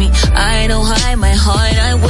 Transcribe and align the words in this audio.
me. 0.00 0.08
I 0.32 0.66
know 0.66 0.82
high 0.82 1.14
my 1.14 1.34
heart, 1.44 1.76
I 1.88 1.94
wear 1.94 2.09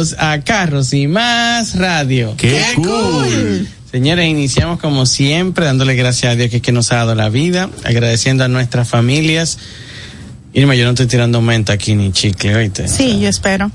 Bienvenidos 0.00 0.16
a 0.18 0.40
Carros 0.40 0.94
y 0.94 1.06
Más 1.06 1.76
Radio. 1.76 2.34
¡Qué 2.36 2.62
cool! 2.76 3.68
Señores, 3.90 4.28
iniciamos 4.28 4.80
como 4.80 5.04
siempre 5.04 5.66
dándole 5.66 5.94
gracias 5.94 6.32
a 6.32 6.36
Dios 6.36 6.48
que, 6.48 6.56
es 6.56 6.62
que 6.62 6.72
nos 6.72 6.90
ha 6.92 6.96
dado 6.96 7.14
la 7.14 7.28
vida, 7.28 7.68
agradeciendo 7.84 8.44
a 8.44 8.48
nuestras 8.48 8.88
familias. 8.88 9.58
Irma, 10.54 10.74
yo 10.74 10.84
no 10.84 10.90
estoy 10.90 11.06
tirando 11.06 11.42
menta 11.42 11.74
aquí 11.74 11.94
ni 11.94 12.12
chicle, 12.12 12.56
oíste. 12.56 12.88
Sí, 12.88 13.20
yo 13.20 13.28
espero. 13.28 13.70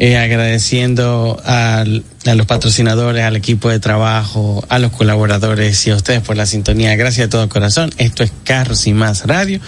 Eh, 0.00 0.16
agradeciendo 0.16 1.42
a 1.44 1.84
los 1.84 2.46
patrocinadores, 2.46 3.24
al 3.24 3.34
equipo 3.34 3.68
de 3.68 3.80
trabajo, 3.80 4.64
a 4.68 4.78
los 4.78 4.92
colaboradores 4.92 5.84
y 5.88 5.90
a 5.90 5.96
ustedes 5.96 6.20
por 6.20 6.36
la 6.36 6.46
sintonía. 6.46 6.94
Gracias 6.94 7.26
de 7.26 7.30
todo 7.32 7.48
corazón. 7.48 7.90
Esto 7.98 8.22
es 8.22 8.30
Carros 8.44 8.86
y 8.86 8.94
Más 8.94 9.26
Radio, 9.26 9.60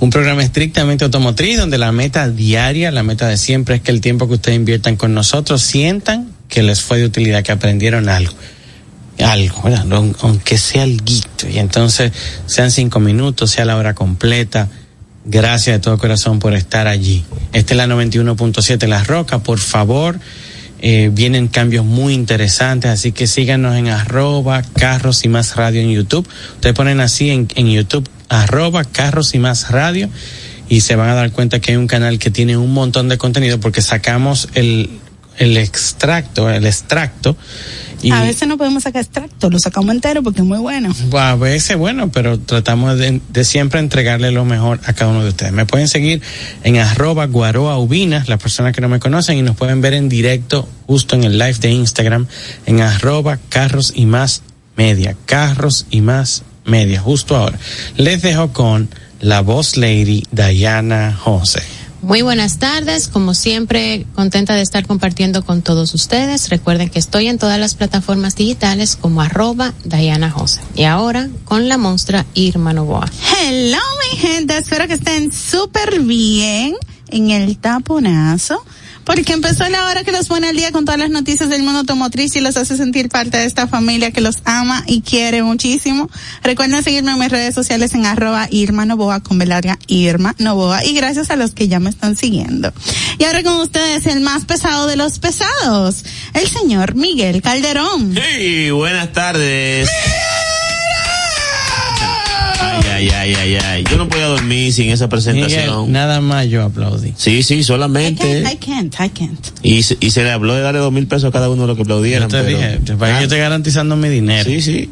un 0.00 0.10
programa 0.10 0.42
estrictamente 0.42 1.04
automotriz 1.04 1.58
donde 1.58 1.78
la 1.78 1.92
meta 1.92 2.28
diaria, 2.28 2.90
la 2.90 3.04
meta 3.04 3.28
de 3.28 3.36
siempre 3.36 3.76
es 3.76 3.82
que 3.82 3.92
el 3.92 4.00
tiempo 4.00 4.26
que 4.26 4.34
ustedes 4.34 4.56
inviertan 4.56 4.96
con 4.96 5.14
nosotros 5.14 5.62
sientan 5.62 6.32
que 6.48 6.64
les 6.64 6.80
fue 6.80 6.98
de 6.98 7.04
utilidad, 7.04 7.44
que 7.44 7.52
aprendieron 7.52 8.08
algo 8.08 8.32
algo, 9.24 9.62
¿verdad? 9.62 9.84
Aun- 9.92 10.16
aunque 10.22 10.58
sea 10.58 10.84
algo. 10.84 11.04
Y 11.52 11.58
entonces, 11.58 12.12
sean 12.46 12.70
cinco 12.70 13.00
minutos, 13.00 13.50
sea 13.50 13.64
la 13.64 13.76
hora 13.76 13.92
completa. 13.94 14.68
Gracias 15.30 15.76
de 15.76 15.80
todo 15.80 15.98
corazón 15.98 16.38
por 16.38 16.54
estar 16.54 16.86
allí. 16.86 17.22
Esta 17.52 17.74
es 17.74 17.76
la 17.76 17.86
91.7 17.86 18.86
La 18.86 19.04
Roca, 19.04 19.40
por 19.40 19.58
favor. 19.58 20.18
eh, 20.80 21.10
vienen 21.12 21.48
cambios 21.48 21.84
muy 21.84 22.14
interesantes, 22.14 22.90
así 22.90 23.12
que 23.12 23.26
síganos 23.26 23.76
en 23.76 23.88
arroba 23.88 24.62
carros 24.62 25.24
y 25.24 25.28
más 25.28 25.54
radio 25.56 25.82
en 25.82 25.90
YouTube. 25.90 26.26
Ustedes 26.54 26.74
ponen 26.74 27.00
así 27.00 27.28
en, 27.28 27.46
en 27.56 27.68
YouTube, 27.68 28.08
arroba 28.30 28.84
carros 28.84 29.34
y 29.34 29.38
más 29.38 29.70
radio, 29.70 30.08
y 30.70 30.80
se 30.80 30.96
van 30.96 31.10
a 31.10 31.14
dar 31.14 31.30
cuenta 31.30 31.60
que 31.60 31.72
hay 31.72 31.76
un 31.76 31.88
canal 31.88 32.18
que 32.18 32.30
tiene 32.30 32.56
un 32.56 32.72
montón 32.72 33.10
de 33.10 33.18
contenido 33.18 33.60
porque 33.60 33.82
sacamos 33.82 34.48
el, 34.54 34.88
el 35.38 35.56
extracto, 35.56 36.50
el 36.50 36.66
extracto. 36.66 37.36
Y, 38.00 38.12
A 38.12 38.22
veces 38.22 38.46
no 38.46 38.56
podemos 38.56 38.84
sacar 38.84 39.02
extracto, 39.02 39.50
lo 39.50 39.58
sacamos 39.58 39.92
entero 39.92 40.22
porque 40.22 40.40
es 40.40 40.46
muy 40.46 40.58
bueno. 40.58 40.94
a 41.18 41.34
veces, 41.34 41.76
bueno, 41.76 42.12
pero 42.12 42.38
tratamos 42.38 42.96
de, 42.96 43.20
de 43.28 43.44
siempre 43.44 43.80
entregarle 43.80 44.30
lo 44.30 44.44
mejor 44.44 44.80
a 44.84 44.92
cada 44.92 45.10
uno 45.10 45.24
de 45.24 45.30
ustedes. 45.30 45.52
Me 45.52 45.66
pueden 45.66 45.88
seguir 45.88 46.22
en 46.62 46.76
arroba 46.76 47.26
guaroa 47.26 47.78
ubinas, 47.78 48.28
las 48.28 48.40
personas 48.40 48.72
que 48.72 48.80
no 48.80 48.88
me 48.88 49.00
conocen, 49.00 49.36
y 49.36 49.42
nos 49.42 49.56
pueden 49.56 49.80
ver 49.80 49.94
en 49.94 50.08
directo 50.08 50.68
justo 50.86 51.16
en 51.16 51.24
el 51.24 51.38
live 51.38 51.54
de 51.54 51.70
Instagram, 51.70 52.28
en 52.66 52.82
arroba 52.82 53.38
carros 53.48 53.92
y 53.96 54.06
más 54.06 54.42
media, 54.76 55.16
carros 55.26 55.86
y 55.90 56.00
más 56.00 56.44
media, 56.64 57.00
justo 57.00 57.36
ahora. 57.36 57.58
Les 57.96 58.22
dejo 58.22 58.52
con 58.52 58.88
la 59.20 59.40
voz 59.40 59.76
lady 59.76 60.24
Diana 60.30 61.16
José. 61.18 61.77
Muy 62.00 62.22
buenas 62.22 62.58
tardes, 62.58 63.08
como 63.08 63.34
siempre, 63.34 64.06
contenta 64.14 64.54
de 64.54 64.62
estar 64.62 64.86
compartiendo 64.86 65.44
con 65.44 65.62
todos 65.62 65.94
ustedes. 65.94 66.48
Recuerden 66.48 66.90
que 66.90 67.00
estoy 67.00 67.26
en 67.26 67.38
todas 67.38 67.58
las 67.58 67.74
plataformas 67.74 68.36
digitales 68.36 68.94
como 68.94 69.20
arroba 69.20 69.74
Diana 69.84 70.30
Jose. 70.30 70.60
Y 70.76 70.84
ahora 70.84 71.28
con 71.44 71.68
la 71.68 71.76
monstrua 71.76 72.24
Irma 72.34 72.72
Novoa. 72.72 73.10
Hello, 73.42 73.78
mi 74.12 74.18
gente. 74.18 74.56
Espero 74.56 74.86
que 74.86 74.94
estén 74.94 75.32
súper 75.32 76.00
bien 76.00 76.76
en 77.08 77.30
el 77.32 77.58
taponazo. 77.58 78.62
Porque 79.08 79.32
empezó 79.32 79.66
la 79.70 79.86
hora 79.86 80.04
que 80.04 80.12
los 80.12 80.28
pone 80.28 80.48
al 80.48 80.54
día 80.54 80.70
con 80.70 80.84
todas 80.84 81.00
las 81.00 81.08
noticias 81.08 81.48
del 81.48 81.62
mundo 81.62 81.78
automotriz 81.78 82.36
y 82.36 82.40
los 82.40 82.58
hace 82.58 82.76
sentir 82.76 83.08
parte 83.08 83.38
de 83.38 83.46
esta 83.46 83.66
familia 83.66 84.10
que 84.10 84.20
los 84.20 84.40
ama 84.44 84.84
y 84.86 85.00
quiere 85.00 85.42
muchísimo. 85.42 86.10
Recuerden 86.42 86.82
seguirme 86.82 87.12
en 87.12 87.18
mis 87.18 87.30
redes 87.30 87.54
sociales 87.54 87.94
en 87.94 88.04
arroba 88.04 88.48
Irma 88.50 88.84
Novoa 88.84 89.20
con 89.20 89.38
Belaria 89.38 89.78
Irma 89.86 90.34
Novoa 90.36 90.84
y 90.84 90.92
gracias 90.92 91.30
a 91.30 91.36
los 91.36 91.52
que 91.52 91.68
ya 91.68 91.80
me 91.80 91.88
están 91.88 92.16
siguiendo. 92.16 92.70
Y 93.16 93.24
ahora 93.24 93.42
con 93.42 93.56
ustedes 93.56 94.04
el 94.04 94.20
más 94.20 94.44
pesado 94.44 94.86
de 94.86 94.96
los 94.96 95.18
pesados, 95.18 96.04
el 96.34 96.46
señor 96.46 96.94
Miguel 96.94 97.40
Calderón. 97.40 98.14
Hey, 98.14 98.70
buenas 98.72 99.10
tardes. 99.14 99.88
Ay, 102.98 103.10
ay, 103.10 103.34
ay, 103.34 103.54
ay. 103.56 103.84
Yo 103.90 103.96
no 103.96 104.08
podía 104.08 104.26
dormir 104.26 104.72
sin 104.72 104.90
esa 104.90 105.08
presentación. 105.08 105.76
Miguel, 105.80 105.92
nada 105.92 106.20
más 106.20 106.46
yo 106.48 106.64
aplaudí. 106.64 107.12
Sí, 107.16 107.42
sí, 107.42 107.54
I 107.56 107.62
solamente. 107.64 108.42
can't, 108.42 108.52
I 108.52 108.56
can't, 108.56 108.94
I 108.94 109.08
can't. 109.10 109.46
Y, 109.62 109.82
se- 109.82 109.96
y 110.00 110.10
se 110.10 110.22
le 110.24 110.30
habló 110.30 110.54
de 110.54 110.62
darle 110.62 110.80
dos 110.80 110.92
mil 110.92 111.06
pesos 111.06 111.28
a 111.28 111.32
cada 111.32 111.48
uno 111.48 111.62
de 111.62 111.68
los 111.68 111.76
que 111.76 111.82
Yo 111.82 111.84
aplaudieran. 111.84 112.28
te 112.28 112.42
pero- 112.42 112.58
dije, 112.58 112.78
te- 112.84 112.94
para 112.96 113.12
que 113.14 113.18
yo 113.20 113.22
estoy 113.24 113.38
garantizando 113.38 113.96
mi 113.96 114.08
dinero. 114.08 114.44
Sí, 114.50 114.60
sí. 114.62 114.90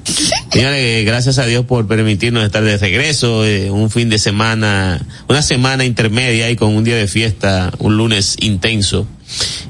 Señores, 0.52 1.04
gracias 1.04 1.38
a 1.38 1.46
Dios 1.46 1.64
por 1.66 1.86
permitirnos 1.86 2.44
estar 2.44 2.62
de 2.64 2.78
regreso, 2.78 3.44
eh, 3.44 3.70
un 3.70 3.90
fin 3.90 4.08
de 4.08 4.18
semana, 4.18 5.04
una 5.28 5.42
semana 5.42 5.84
intermedia 5.84 6.50
y 6.50 6.56
con 6.56 6.74
un 6.74 6.84
día 6.84 6.96
de 6.96 7.08
fiesta, 7.08 7.72
un 7.78 7.96
lunes 7.96 8.36
intenso. 8.40 9.06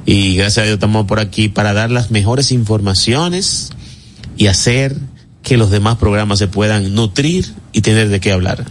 Y 0.04 0.36
gracias 0.36 0.58
a 0.58 0.62
Dios 0.64 0.74
estamos 0.74 1.06
por 1.06 1.18
aquí 1.18 1.48
para 1.48 1.72
dar 1.72 1.90
las 1.90 2.10
mejores 2.10 2.52
informaciones 2.52 3.70
y 4.36 4.46
hacer 4.48 4.94
que 5.46 5.56
los 5.56 5.70
demás 5.70 5.96
programas 5.96 6.40
se 6.40 6.48
puedan 6.48 6.92
nutrir 6.96 7.54
y 7.72 7.80
tener 7.80 8.08
de 8.08 8.18
qué 8.18 8.32
hablar. 8.32 8.64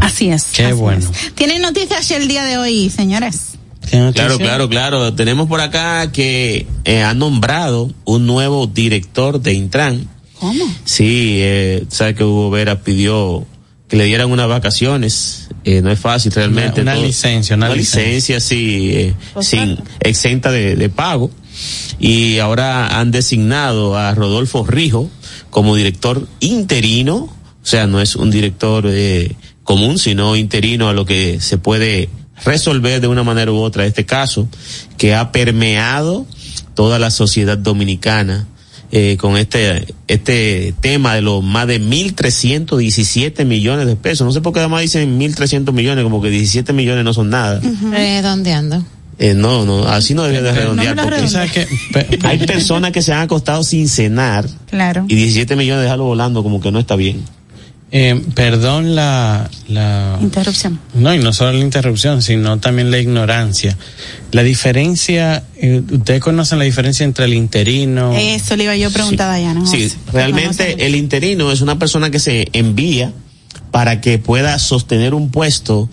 Así 0.00 0.28
es. 0.28 0.46
Qué 0.52 0.64
así 0.64 0.74
bueno. 0.74 1.08
es. 1.08 1.34
¿Tienen 1.36 1.62
noticias 1.62 2.10
el 2.10 2.26
día 2.26 2.42
de 2.42 2.58
hoy, 2.58 2.90
señores? 2.90 3.52
Claro, 3.88 4.38
claro, 4.38 4.68
claro. 4.68 5.14
Tenemos 5.14 5.46
por 5.46 5.60
acá 5.60 6.10
que 6.10 6.66
eh, 6.84 7.02
han 7.04 7.20
nombrado 7.20 7.92
un 8.04 8.26
nuevo 8.26 8.66
director 8.66 9.40
de 9.40 9.52
Intran. 9.54 10.08
¿Cómo? 10.40 10.64
Sí, 10.84 11.36
eh, 11.42 11.84
sabe 11.88 12.16
que 12.16 12.24
Hugo 12.24 12.50
Vera 12.50 12.80
pidió 12.82 13.46
que 13.86 13.96
le 13.96 14.04
dieran 14.06 14.32
unas 14.32 14.48
vacaciones. 14.48 15.48
Eh, 15.64 15.80
no 15.80 15.92
es 15.92 16.00
fácil 16.00 16.32
realmente. 16.32 16.80
Una- 16.82 16.94
una 16.96 17.06
licencia, 17.06 17.54
una 17.54 17.68
licencia, 17.68 18.40
sí, 18.40 18.90
eh, 18.94 19.14
sin 19.42 19.78
exenta 20.00 20.50
de, 20.50 20.74
de 20.74 20.88
pago. 20.88 21.30
Y 22.00 22.40
ahora 22.40 22.98
han 22.98 23.12
designado 23.12 23.96
a 23.96 24.12
Rodolfo 24.14 24.66
Rijo 24.66 25.08
como 25.50 25.74
director 25.76 26.26
interino. 26.40 27.16
O 27.16 27.66
sea, 27.70 27.86
no 27.86 28.00
es 28.00 28.16
un 28.16 28.30
director 28.30 28.84
eh, 28.88 29.34
común, 29.62 29.98
sino 29.98 30.36
interino 30.36 30.88
a 30.88 30.92
lo 30.92 31.04
que 31.04 31.40
se 31.40 31.58
puede 31.58 32.08
resolver 32.44 33.00
de 33.00 33.08
una 33.08 33.22
manera 33.22 33.52
u 33.52 33.56
otra 33.56 33.84
este 33.84 34.06
caso, 34.06 34.48
que 34.96 35.14
ha 35.14 35.32
permeado 35.32 36.26
toda 36.74 36.98
la 36.98 37.10
sociedad 37.10 37.58
dominicana 37.58 38.46
eh, 38.90 39.18
con 39.20 39.36
este 39.36 39.94
este 40.06 40.72
tema 40.80 41.14
de 41.14 41.20
los 41.20 41.44
más 41.44 41.66
de 41.66 41.78
1.317 41.78 43.44
millones 43.44 43.86
de 43.86 43.96
pesos. 43.96 44.24
No 44.24 44.32
sé 44.32 44.40
por 44.40 44.54
qué 44.54 44.60
además 44.60 44.80
dicen 44.80 45.20
1.300 45.20 45.72
millones, 45.72 46.04
como 46.04 46.22
que 46.22 46.30
17 46.30 46.72
millones 46.72 47.04
no 47.04 47.12
son 47.12 47.28
nada. 47.28 47.60
Eh, 47.94 48.22
no, 49.34 49.64
no, 49.66 49.86
así 49.88 50.14
no 50.14 50.22
debería 50.22 50.42
de 50.42 50.52
redondear. 50.52 50.94
no 50.96 51.02
porque 51.02 51.20
¿Tú 51.22 51.28
sabes 51.28 51.50
pe- 51.92 52.18
hay 52.22 52.38
personas 52.46 52.92
que 52.92 53.02
se 53.02 53.12
han 53.12 53.20
acostado 53.22 53.64
sin 53.64 53.88
cenar 53.88 54.46
Claro. 54.70 55.04
y 55.08 55.14
17 55.16 55.56
millones 55.56 55.82
dejarlo 55.82 56.04
volando 56.04 56.42
como 56.42 56.60
que 56.60 56.70
no 56.70 56.78
está 56.78 56.94
bien. 56.96 57.22
eh, 57.90 58.22
perdón 58.34 58.94
la, 58.94 59.48
la... 59.66 60.18
Interrupción. 60.20 60.78
No, 60.94 61.14
y 61.14 61.18
no 61.18 61.32
solo 61.32 61.52
la 61.52 61.64
interrupción, 61.64 62.20
sino 62.22 62.58
también 62.58 62.90
la 62.90 62.98
ignorancia. 62.98 63.76
La 64.30 64.42
diferencia, 64.42 65.42
eh, 65.56 65.82
¿ustedes 65.90 66.20
conocen 66.20 66.58
la 66.58 66.64
diferencia 66.66 67.02
entre 67.04 67.24
el 67.24 67.32
interino? 67.34 68.12
Eso 68.14 68.56
le 68.56 68.64
iba 68.64 68.76
yo 68.76 68.88
a 68.88 68.90
preguntar 68.90 69.30
a 69.30 69.36
Diana. 69.38 69.66
Sí, 69.66 69.90
realmente 70.12 70.86
el 70.86 70.94
interino 70.94 71.50
es 71.50 71.60
una 71.62 71.78
persona 71.78 72.10
que 72.10 72.20
se 72.20 72.46
envía 72.52 73.12
para 73.70 74.00
que 74.00 74.18
pueda 74.18 74.58
sostener 74.58 75.14
un 75.14 75.30
puesto 75.30 75.88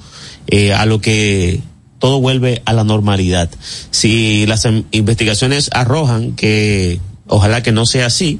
eh, 0.48 0.74
a 0.74 0.86
lo 0.86 1.00
que 1.01 1.62
todo 2.00 2.20
vuelve 2.20 2.62
a 2.66 2.74
la 2.74 2.84
normalidad. 2.84 3.50
Si 3.92 4.46
las 4.46 4.66
em- 4.66 4.84
investigaciones 4.92 5.70
arrojan 5.74 6.34
que 6.34 7.00
ojalá 7.28 7.64
que 7.64 7.72
no 7.72 7.86
sea 7.86 8.08
así, 8.08 8.40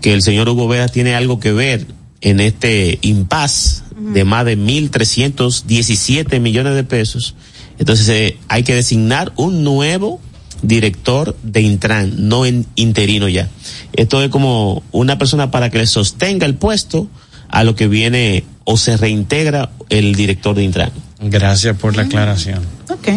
que 0.00 0.12
el 0.14 0.22
señor 0.22 0.48
Hugo 0.48 0.68
Vera 0.68 0.88
tiene 0.88 1.14
algo 1.14 1.40
que 1.40 1.52
ver 1.52 1.86
en 2.20 2.40
este 2.40 2.98
impasse 3.02 3.82
de 3.94 4.24
más 4.24 4.44
de 4.44 4.58
1.317 4.58 6.40
millones 6.40 6.74
de 6.74 6.84
pesos, 6.84 7.34
entonces 7.78 8.08
eh, 8.08 8.38
hay 8.48 8.62
que 8.62 8.74
designar 8.74 9.32
un 9.36 9.62
nuevo 9.62 10.20
director 10.62 11.36
de 11.42 11.60
Intran, 11.60 12.28
no 12.28 12.46
en 12.46 12.66
interino 12.74 13.28
ya. 13.28 13.48
Esto 13.92 14.22
es 14.22 14.30
como 14.30 14.82
una 14.92 15.18
persona 15.18 15.50
para 15.50 15.70
que 15.70 15.78
le 15.78 15.86
sostenga 15.86 16.46
el 16.46 16.54
puesto 16.54 17.08
a 17.48 17.64
lo 17.64 17.74
que 17.74 17.86
viene 17.86 18.44
o 18.64 18.76
se 18.76 18.96
reintegra 18.96 19.70
el 19.90 20.14
director 20.14 20.54
de 20.56 20.64
Intran. 20.64 20.90
Gracias 21.20 21.76
por 21.76 21.96
la 21.96 22.02
aclaración. 22.02 22.60
Ok. 22.90 23.08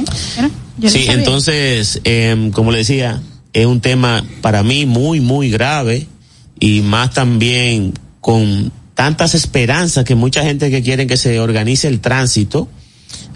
Yo 0.77 0.89
Sí, 0.89 1.05
entonces, 1.09 2.01
em, 2.03 2.51
como 2.51 2.71
le 2.71 2.79
decía, 2.79 3.21
es 3.53 3.65
un 3.65 3.81
tema 3.81 4.23
para 4.41 4.63
mí 4.63 4.85
muy, 4.85 5.19
muy 5.19 5.49
grave 5.49 6.07
y 6.59 6.81
más 6.81 7.13
también 7.13 7.94
con 8.21 8.71
tantas 8.94 9.35
esperanzas 9.35 10.05
que 10.05 10.15
mucha 10.15 10.44
gente 10.44 10.69
que 10.69 10.83
quiere 10.83 11.07
que 11.07 11.17
se 11.17 11.39
organice 11.39 11.88
el 11.88 11.99
tránsito, 11.99 12.67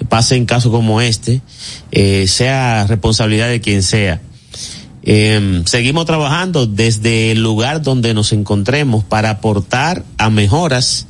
pase 0.09 0.35
en 0.35 0.45
casos 0.45 0.71
como 0.71 1.01
este, 1.01 1.41
eh, 1.91 2.25
sea 2.27 2.85
responsabilidad 2.87 3.49
de 3.49 3.61
quien 3.61 3.83
sea. 3.83 4.21
Em, 5.03 5.65
seguimos 5.65 6.05
trabajando 6.05 6.67
desde 6.67 7.31
el 7.31 7.41
lugar 7.41 7.81
donde 7.81 8.13
nos 8.13 8.33
encontremos 8.33 9.03
para 9.03 9.31
aportar 9.31 10.03
a 10.17 10.29
mejoras 10.29 11.07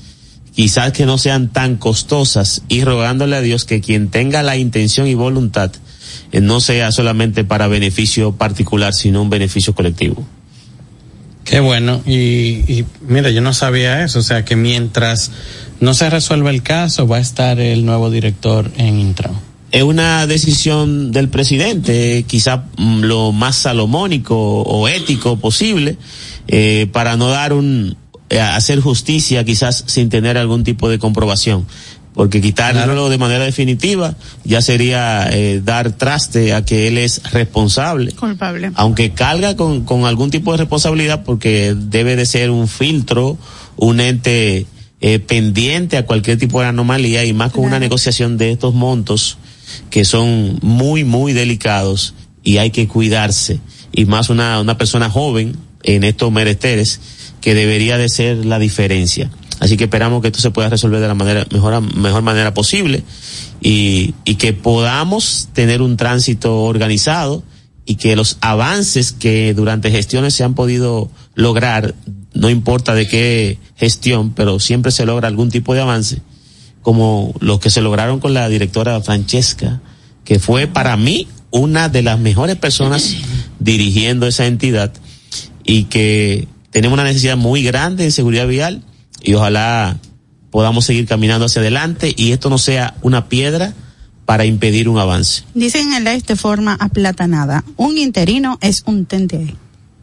quizás 0.53 0.91
que 0.91 1.05
no 1.05 1.17
sean 1.17 1.49
tan 1.49 1.77
costosas 1.77 2.63
y 2.67 2.83
rogándole 2.83 3.35
a 3.35 3.41
Dios 3.41 3.65
que 3.65 3.81
quien 3.81 4.09
tenga 4.09 4.43
la 4.43 4.57
intención 4.57 5.07
y 5.07 5.13
voluntad 5.13 5.71
eh, 6.31 6.41
no 6.41 6.59
sea 6.59 6.91
solamente 6.91 7.43
para 7.43 7.67
beneficio 7.67 8.33
particular, 8.33 8.93
sino 8.93 9.21
un 9.21 9.29
beneficio 9.29 9.73
colectivo. 9.73 10.25
Qué 11.43 11.59
bueno. 11.59 12.01
Y, 12.05 12.11
y 12.71 12.85
mira, 13.07 13.29
yo 13.31 13.41
no 13.41 13.53
sabía 13.53 14.03
eso. 14.03 14.19
O 14.19 14.21
sea, 14.21 14.45
que 14.45 14.55
mientras 14.55 15.31
no 15.79 15.93
se 15.93 16.09
resuelva 16.09 16.49
el 16.51 16.61
caso, 16.61 17.07
va 17.07 17.17
a 17.17 17.21
estar 17.21 17.59
el 17.59 17.85
nuevo 17.85 18.11
director 18.11 18.71
en 18.77 18.99
Intran. 18.99 19.33
Es 19.71 19.83
una 19.83 20.27
decisión 20.27 21.11
del 21.11 21.29
presidente, 21.29 22.25
quizá 22.27 22.65
mm, 22.77 23.01
lo 23.01 23.31
más 23.31 23.55
salomónico 23.55 24.61
o 24.61 24.87
ético 24.87 25.37
posible, 25.37 25.97
eh, 26.47 26.87
para 26.91 27.15
no 27.15 27.29
dar 27.29 27.53
un, 27.53 27.95
hacer 28.39 28.79
justicia 28.79 29.43
quizás 29.43 29.83
sin 29.87 30.09
tener 30.09 30.37
algún 30.37 30.63
tipo 30.63 30.89
de 30.89 30.99
comprobación. 30.99 31.65
Porque 32.13 32.41
quitarlo 32.41 32.83
Claro. 32.83 33.09
de 33.09 33.17
manera 33.17 33.45
definitiva 33.45 34.15
ya 34.43 34.61
sería 34.61 35.29
eh, 35.31 35.61
dar 35.63 35.93
traste 35.93 36.53
a 36.53 36.65
que 36.65 36.87
él 36.87 36.97
es 36.97 37.21
responsable. 37.31 38.11
Culpable. 38.11 38.71
aunque 38.75 39.11
carga 39.11 39.55
con, 39.55 39.85
con 39.85 40.05
algún 40.05 40.29
tipo 40.29 40.51
de 40.51 40.57
responsabilidad 40.57 41.23
porque 41.23 41.73
debe 41.75 42.17
de 42.17 42.25
ser 42.25 42.49
un 42.51 42.67
filtro, 42.67 43.37
un 43.77 44.01
ente 44.01 44.65
eh, 44.99 45.19
pendiente 45.19 45.95
a 45.97 46.05
cualquier 46.05 46.37
tipo 46.37 46.59
de 46.59 46.67
anomalía 46.67 47.23
y 47.23 47.31
más 47.31 47.53
con 47.53 47.63
una 47.63 47.79
negociación 47.79 48.37
de 48.37 48.51
estos 48.51 48.73
montos 48.73 49.37
que 49.89 50.03
son 50.03 50.59
muy, 50.61 51.05
muy 51.05 51.31
delicados 51.31 52.13
y 52.43 52.57
hay 52.57 52.71
que 52.71 52.89
cuidarse. 52.89 53.61
Y 53.93 54.03
más 54.03 54.29
una, 54.29 54.59
una 54.59 54.77
persona 54.77 55.09
joven 55.09 55.55
en 55.83 56.03
estos 56.03 56.29
meresteres 56.31 56.99
que 57.41 57.55
debería 57.55 57.97
de 57.97 58.07
ser 58.07 58.45
la 58.45 58.59
diferencia. 58.59 59.29
Así 59.59 59.77
que 59.77 59.83
esperamos 59.83 60.21
que 60.21 60.29
esto 60.29 60.39
se 60.39 60.51
pueda 60.51 60.69
resolver 60.69 61.01
de 61.01 61.07
la 61.07 61.13
manera, 61.13 61.45
mejor, 61.51 61.81
mejor 61.95 62.21
manera 62.23 62.53
posible 62.53 63.03
y, 63.61 64.15
y 64.25 64.35
que 64.35 64.53
podamos 64.53 65.49
tener 65.53 65.81
un 65.81 65.97
tránsito 65.97 66.63
organizado 66.63 67.43
y 67.85 67.95
que 67.95 68.15
los 68.15 68.37
avances 68.41 69.11
que 69.11 69.53
durante 69.53 69.91
gestiones 69.91 70.33
se 70.33 70.43
han 70.43 70.53
podido 70.53 71.09
lograr, 71.35 71.93
no 72.33 72.49
importa 72.49 72.93
de 72.93 73.07
qué 73.07 73.59
gestión, 73.75 74.33
pero 74.33 74.59
siempre 74.59 74.91
se 74.91 75.05
logra 75.05 75.27
algún 75.27 75.51
tipo 75.51 75.73
de 75.73 75.81
avance, 75.81 76.21
como 76.81 77.33
los 77.39 77.59
que 77.59 77.69
se 77.69 77.81
lograron 77.81 78.19
con 78.19 78.33
la 78.33 78.49
directora 78.49 79.01
Francesca, 79.01 79.81
que 80.23 80.39
fue 80.39 80.67
para 80.67 80.97
mí 80.97 81.27
una 81.51 81.89
de 81.89 82.01
las 82.01 82.19
mejores 82.19 82.55
personas 82.55 83.15
dirigiendo 83.59 84.25
esa 84.25 84.45
entidad 84.47 84.91
y 85.63 85.83
que 85.83 86.47
tenemos 86.71 86.95
una 86.95 87.03
necesidad 87.03 87.37
muy 87.37 87.63
grande 87.63 88.03
en 88.05 88.11
seguridad 88.11 88.47
vial 88.47 88.81
y 89.21 89.33
ojalá 89.35 89.97
podamos 90.49 90.85
seguir 90.85 91.05
caminando 91.05 91.45
hacia 91.45 91.61
adelante 91.61 92.13
y 92.15 92.31
esto 92.31 92.49
no 92.49 92.57
sea 92.57 92.95
una 93.01 93.29
piedra 93.29 93.73
para 94.25 94.45
impedir 94.45 94.87
un 94.89 94.97
avance. 94.97 95.43
Dicen 95.53 95.93
en 95.93 96.03
live 96.03 96.23
de 96.25 96.35
forma 96.35 96.73
aplatanada. 96.79 97.63
Un 97.77 97.97
interino 97.97 98.57
es 98.61 98.83
un 98.85 99.05
tente 99.05 99.37
ahí. 99.37 99.55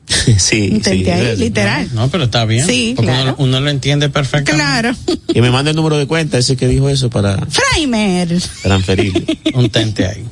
sí, 0.38 0.70
Un 0.72 0.80
tente 0.80 1.04
sí. 1.04 1.10
ahí, 1.10 1.26
es- 1.26 1.38
literal. 1.38 1.88
No, 1.94 2.08
pero 2.08 2.24
está 2.24 2.44
bien. 2.44 2.66
Sí, 2.66 2.94
porque 2.96 3.10
claro. 3.12 3.34
uno, 3.38 3.48
uno 3.48 3.60
lo 3.60 3.70
entiende 3.70 4.08
perfectamente. 4.08 4.52
Claro. 4.54 4.94
Que 5.32 5.42
me 5.42 5.50
mande 5.50 5.70
el 5.70 5.76
número 5.76 5.96
de 5.98 6.06
cuenta, 6.06 6.38
ese 6.38 6.56
que 6.56 6.66
dijo 6.66 6.88
eso 6.88 7.10
para 7.10 7.46
Fraimer. 7.46 8.40
transferirle. 8.62 9.38
Un 9.54 9.68
tente 9.70 10.06
ahí. 10.06 10.24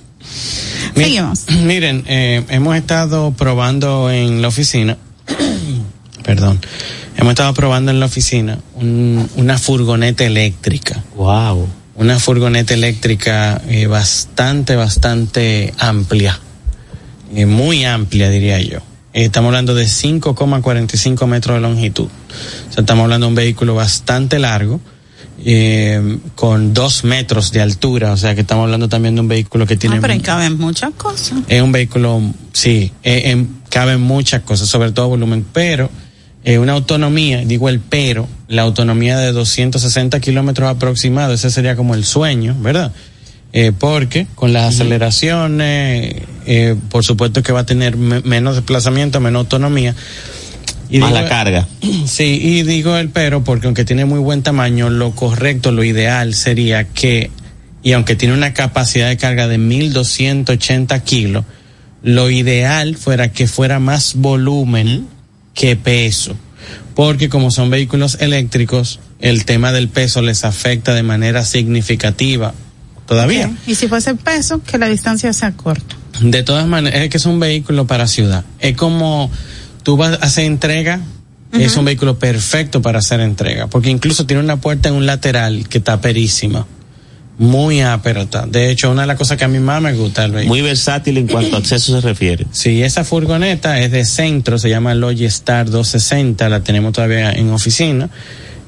Mi- 0.94 1.04
Seguimos. 1.04 1.44
Miren, 1.64 2.04
eh, 2.06 2.42
hemos 2.48 2.74
estado 2.76 3.32
probando 3.32 4.10
en 4.10 4.40
la 4.42 4.48
oficina, 4.48 4.96
perdón, 6.26 6.60
hemos 7.16 7.30
estado 7.30 7.54
probando 7.54 7.90
en 7.92 8.00
la 8.00 8.06
oficina 8.06 8.58
un- 8.74 9.30
una 9.36 9.56
furgoneta 9.58 10.24
eléctrica. 10.24 11.02
wow. 11.16 11.66
Una 11.94 12.18
furgoneta 12.18 12.74
eléctrica 12.74 13.62
eh, 13.68 13.86
bastante, 13.86 14.76
bastante 14.76 15.72
amplia. 15.78 16.38
Eh, 17.34 17.46
muy 17.46 17.86
amplia, 17.86 18.28
diría 18.28 18.60
yo. 18.60 18.80
Eh, 19.14 19.24
estamos 19.24 19.48
hablando 19.48 19.74
de 19.74 19.86
5,45 19.86 21.26
metros 21.26 21.56
de 21.56 21.60
longitud. 21.62 22.04
O 22.68 22.72
sea, 22.72 22.82
estamos 22.82 23.04
hablando 23.04 23.26
de 23.26 23.28
un 23.30 23.34
vehículo 23.34 23.74
bastante 23.74 24.38
largo, 24.38 24.78
eh, 25.42 26.18
con 26.34 26.74
dos 26.74 27.04
metros 27.04 27.50
de 27.52 27.62
altura. 27.62 28.12
O 28.12 28.16
sea, 28.18 28.34
que 28.34 28.42
estamos 28.42 28.64
hablando 28.64 28.90
también 28.90 29.14
de 29.14 29.22
un 29.22 29.28
vehículo 29.28 29.66
que 29.66 29.78
tiene... 29.78 29.96
Ah, 29.96 29.98
pero 30.02 30.12
ahí 30.12 30.20
caben 30.20 30.58
muchas 30.58 30.92
cosas. 30.98 31.32
Es 31.48 31.62
un 31.62 31.72
vehículo, 31.72 32.20
sí, 32.52 32.92
eh, 33.02 33.22
em, 33.30 33.46
caben 33.70 34.02
muchas 34.02 34.42
cosas, 34.42 34.68
sobre 34.68 34.92
todo 34.92 35.08
volumen, 35.08 35.46
pero 35.50 35.88
eh, 36.46 36.58
una 36.58 36.72
autonomía, 36.72 37.44
digo 37.44 37.68
el 37.68 37.80
pero, 37.80 38.26
la 38.48 38.62
autonomía 38.62 39.18
de 39.18 39.32
260 39.32 40.20
kilómetros 40.20 40.70
aproximados, 40.70 41.34
ese 41.40 41.50
sería 41.50 41.74
como 41.74 41.94
el 41.96 42.04
sueño, 42.04 42.56
¿verdad? 42.60 42.92
Eh, 43.52 43.72
porque 43.76 44.26
con 44.36 44.52
las 44.52 44.74
aceleraciones, 44.74 46.22
eh, 46.46 46.76
por 46.90 47.04
supuesto 47.04 47.42
que 47.42 47.52
va 47.52 47.60
a 47.60 47.66
tener 47.66 47.96
me- 47.96 48.20
menos 48.22 48.54
desplazamiento, 48.54 49.18
menos 49.20 49.40
autonomía. 49.40 49.94
Y 50.88 50.98
Más 51.00 51.10
digo- 51.10 51.22
la 51.22 51.28
carga. 51.28 51.66
Sí, 52.06 52.38
y 52.40 52.62
digo 52.62 52.96
el 52.96 53.08
pero 53.08 53.42
porque 53.42 53.66
aunque 53.66 53.84
tiene 53.84 54.04
muy 54.04 54.20
buen 54.20 54.42
tamaño, 54.42 54.88
lo 54.88 55.10
correcto, 55.12 55.72
lo 55.72 55.82
ideal 55.82 56.34
sería 56.34 56.84
que, 56.84 57.30
y 57.82 57.92
aunque 57.92 58.14
tiene 58.14 58.34
una 58.34 58.52
capacidad 58.54 59.08
de 59.08 59.16
carga 59.16 59.48
de 59.48 59.58
1280 59.58 61.02
kilos, 61.02 61.44
lo 62.02 62.30
ideal 62.30 62.96
fuera 62.96 63.32
que 63.32 63.48
fuera 63.48 63.80
más 63.80 64.14
volumen 64.14 65.08
que 65.56 65.74
peso. 65.74 66.36
Porque 66.94 67.28
como 67.28 67.50
son 67.50 67.70
vehículos 67.70 68.18
eléctricos, 68.20 69.00
el 69.20 69.44
tema 69.44 69.72
del 69.72 69.88
peso 69.88 70.22
les 70.22 70.44
afecta 70.44 70.94
de 70.94 71.02
manera 71.02 71.44
significativa 71.44 72.54
todavía. 73.06 73.50
Y 73.66 73.74
si 73.74 73.88
fuese 73.88 74.14
peso, 74.14 74.62
que 74.62 74.78
la 74.78 74.88
distancia 74.88 75.32
sea 75.32 75.52
corta. 75.52 75.96
De 76.20 76.42
todas 76.42 76.66
maneras, 76.66 77.00
es 77.00 77.08
que 77.10 77.16
es 77.16 77.26
un 77.26 77.40
vehículo 77.40 77.86
para 77.86 78.06
ciudad. 78.06 78.44
Es 78.60 78.76
como 78.76 79.30
tú 79.82 79.96
vas 79.96 80.18
a 80.20 80.26
hacer 80.26 80.44
entrega, 80.44 81.00
es 81.52 81.76
un 81.76 81.86
vehículo 81.86 82.18
perfecto 82.18 82.82
para 82.82 82.98
hacer 82.98 83.20
entrega, 83.20 83.66
porque 83.66 83.88
incluso 83.88 84.26
tiene 84.26 84.42
una 84.42 84.60
puerta 84.60 84.90
en 84.90 84.94
un 84.94 85.06
lateral 85.06 85.68
que 85.68 85.78
está 85.78 86.00
perísima, 86.00 86.66
muy 87.38 87.80
aperta. 87.82 88.46
De 88.46 88.70
hecho, 88.70 88.90
una 88.90 89.02
de 89.02 89.08
las 89.08 89.16
cosas 89.18 89.36
que 89.36 89.44
a 89.44 89.48
mí 89.48 89.58
más 89.58 89.82
me 89.82 89.92
gusta 89.92 90.22
vehículo. 90.26 90.48
Muy 90.48 90.62
versátil 90.62 91.18
en 91.18 91.26
cuanto 91.26 91.56
a 91.56 91.58
acceso 91.58 91.92
se 91.94 92.00
refiere. 92.06 92.46
Sí, 92.50 92.82
esa 92.82 93.04
furgoneta 93.04 93.78
es 93.80 93.90
de 93.90 94.04
centro, 94.06 94.58
se 94.58 94.70
llama 94.70 94.94
Logistar 94.94 95.66
260, 95.68 96.48
la 96.48 96.60
tenemos 96.60 96.92
todavía 96.94 97.32
en 97.32 97.50
oficina. 97.50 98.08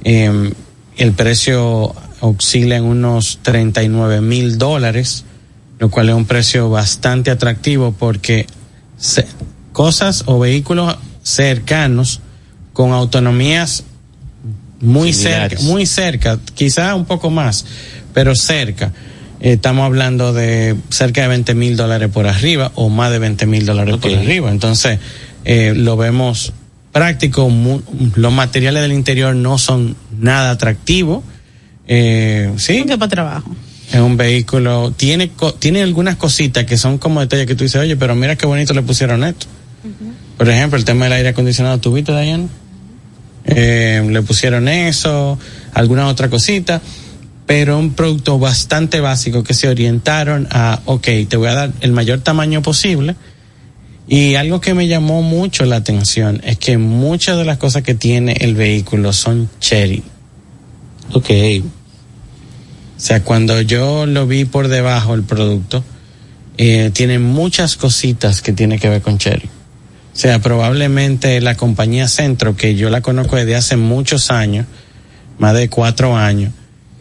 Eh, 0.04 0.52
el 0.98 1.12
precio 1.12 1.94
oscila 2.20 2.76
en 2.76 2.84
unos 2.84 3.38
39 3.42 4.20
mil 4.20 4.58
dólares, 4.58 5.24
lo 5.78 5.88
cual 5.90 6.08
es 6.10 6.14
un 6.14 6.26
precio 6.26 6.68
bastante 6.68 7.30
atractivo 7.30 7.92
porque 7.98 8.46
se- 8.98 9.26
cosas 9.72 10.24
o 10.26 10.38
vehículos 10.38 10.96
cercanos 11.22 12.20
con 12.72 12.92
autonomías 12.92 13.84
muy 14.80 15.12
Similares. 15.12 15.58
cerca, 15.60 15.72
muy 15.72 15.86
cerca, 15.86 16.38
quizá 16.54 16.94
un 16.94 17.04
poco 17.04 17.30
más, 17.30 17.64
pero 18.14 18.34
cerca. 18.34 18.92
Eh, 19.40 19.52
estamos 19.52 19.84
hablando 19.86 20.32
de 20.32 20.74
cerca 20.90 21.22
de 21.22 21.28
20 21.28 21.54
mil 21.54 21.76
dólares 21.76 22.08
por 22.12 22.26
arriba 22.26 22.72
o 22.74 22.88
más 22.88 23.10
de 23.12 23.18
20 23.18 23.46
mil 23.46 23.64
dólares 23.66 23.96
por 23.98 24.10
arriba. 24.12 24.50
Entonces, 24.50 24.98
eh, 25.44 25.72
lo 25.76 25.96
vemos 25.96 26.52
práctico. 26.92 27.48
mu- 27.48 27.80
los 28.16 28.32
materiales 28.32 28.82
del 28.82 28.92
interior 28.92 29.34
no 29.36 29.58
son 29.58 29.94
nada 30.18 30.50
atractivos. 30.50 31.22
Eh, 31.86 32.52
sí, 32.56 32.84
Que 32.84 32.98
para 32.98 33.08
trabajo. 33.08 33.54
es 33.92 34.00
un 34.00 34.16
vehículo, 34.16 34.92
tiene, 34.96 35.30
co- 35.30 35.54
tiene 35.54 35.82
algunas 35.82 36.16
cositas 36.16 36.64
que 36.64 36.76
son 36.76 36.98
como 36.98 37.20
detalles 37.20 37.46
que 37.46 37.54
tú 37.54 37.64
dices, 37.64 37.80
oye, 37.80 37.96
pero 37.96 38.14
mira 38.14 38.36
qué 38.36 38.46
bonito 38.46 38.74
le 38.74 38.82
pusieron 38.82 39.24
esto. 39.24 39.46
Por 40.36 40.48
ejemplo, 40.50 40.78
el 40.78 40.84
tema 40.84 41.04
del 41.06 41.14
aire 41.14 41.28
acondicionado, 41.30 41.78
¿tuviste, 41.78 42.12
Diana? 42.12 42.46
Eh, 43.44 44.06
le 44.10 44.22
pusieron 44.22 44.68
eso, 44.68 45.38
alguna 45.72 46.06
otra 46.08 46.28
cosita, 46.28 46.82
pero 47.48 47.78
un 47.78 47.94
producto 47.94 48.38
bastante 48.38 49.00
básico 49.00 49.42
que 49.42 49.54
se 49.54 49.68
orientaron 49.68 50.46
a, 50.50 50.82
ok, 50.84 51.08
te 51.26 51.38
voy 51.38 51.48
a 51.48 51.54
dar 51.54 51.72
el 51.80 51.92
mayor 51.92 52.20
tamaño 52.20 52.60
posible. 52.60 53.16
Y 54.06 54.34
algo 54.34 54.60
que 54.60 54.74
me 54.74 54.86
llamó 54.86 55.22
mucho 55.22 55.64
la 55.64 55.76
atención 55.76 56.42
es 56.44 56.58
que 56.58 56.76
muchas 56.76 57.38
de 57.38 57.46
las 57.46 57.56
cosas 57.56 57.82
que 57.84 57.94
tiene 57.94 58.36
el 58.40 58.54
vehículo 58.54 59.14
son 59.14 59.48
cherry. 59.60 60.02
Ok. 61.14 61.30
O 62.98 63.00
sea, 63.00 63.24
cuando 63.24 63.62
yo 63.62 64.04
lo 64.04 64.26
vi 64.26 64.44
por 64.44 64.68
debajo 64.68 65.14
el 65.14 65.22
producto, 65.22 65.82
eh, 66.58 66.90
tiene 66.92 67.18
muchas 67.18 67.76
cositas 67.76 68.42
que 68.42 68.52
tiene 68.52 68.78
que 68.78 68.90
ver 68.90 69.00
con 69.00 69.16
Cherry. 69.16 69.46
O 69.46 70.16
sea, 70.18 70.38
probablemente 70.40 71.40
la 71.40 71.56
compañía 71.56 72.08
Centro, 72.08 72.56
que 72.56 72.74
yo 72.74 72.90
la 72.90 73.00
conozco 73.00 73.36
desde 73.36 73.56
hace 73.56 73.78
muchos 73.78 74.30
años, 74.30 74.66
más 75.38 75.54
de 75.54 75.70
cuatro 75.70 76.14
años, 76.14 76.52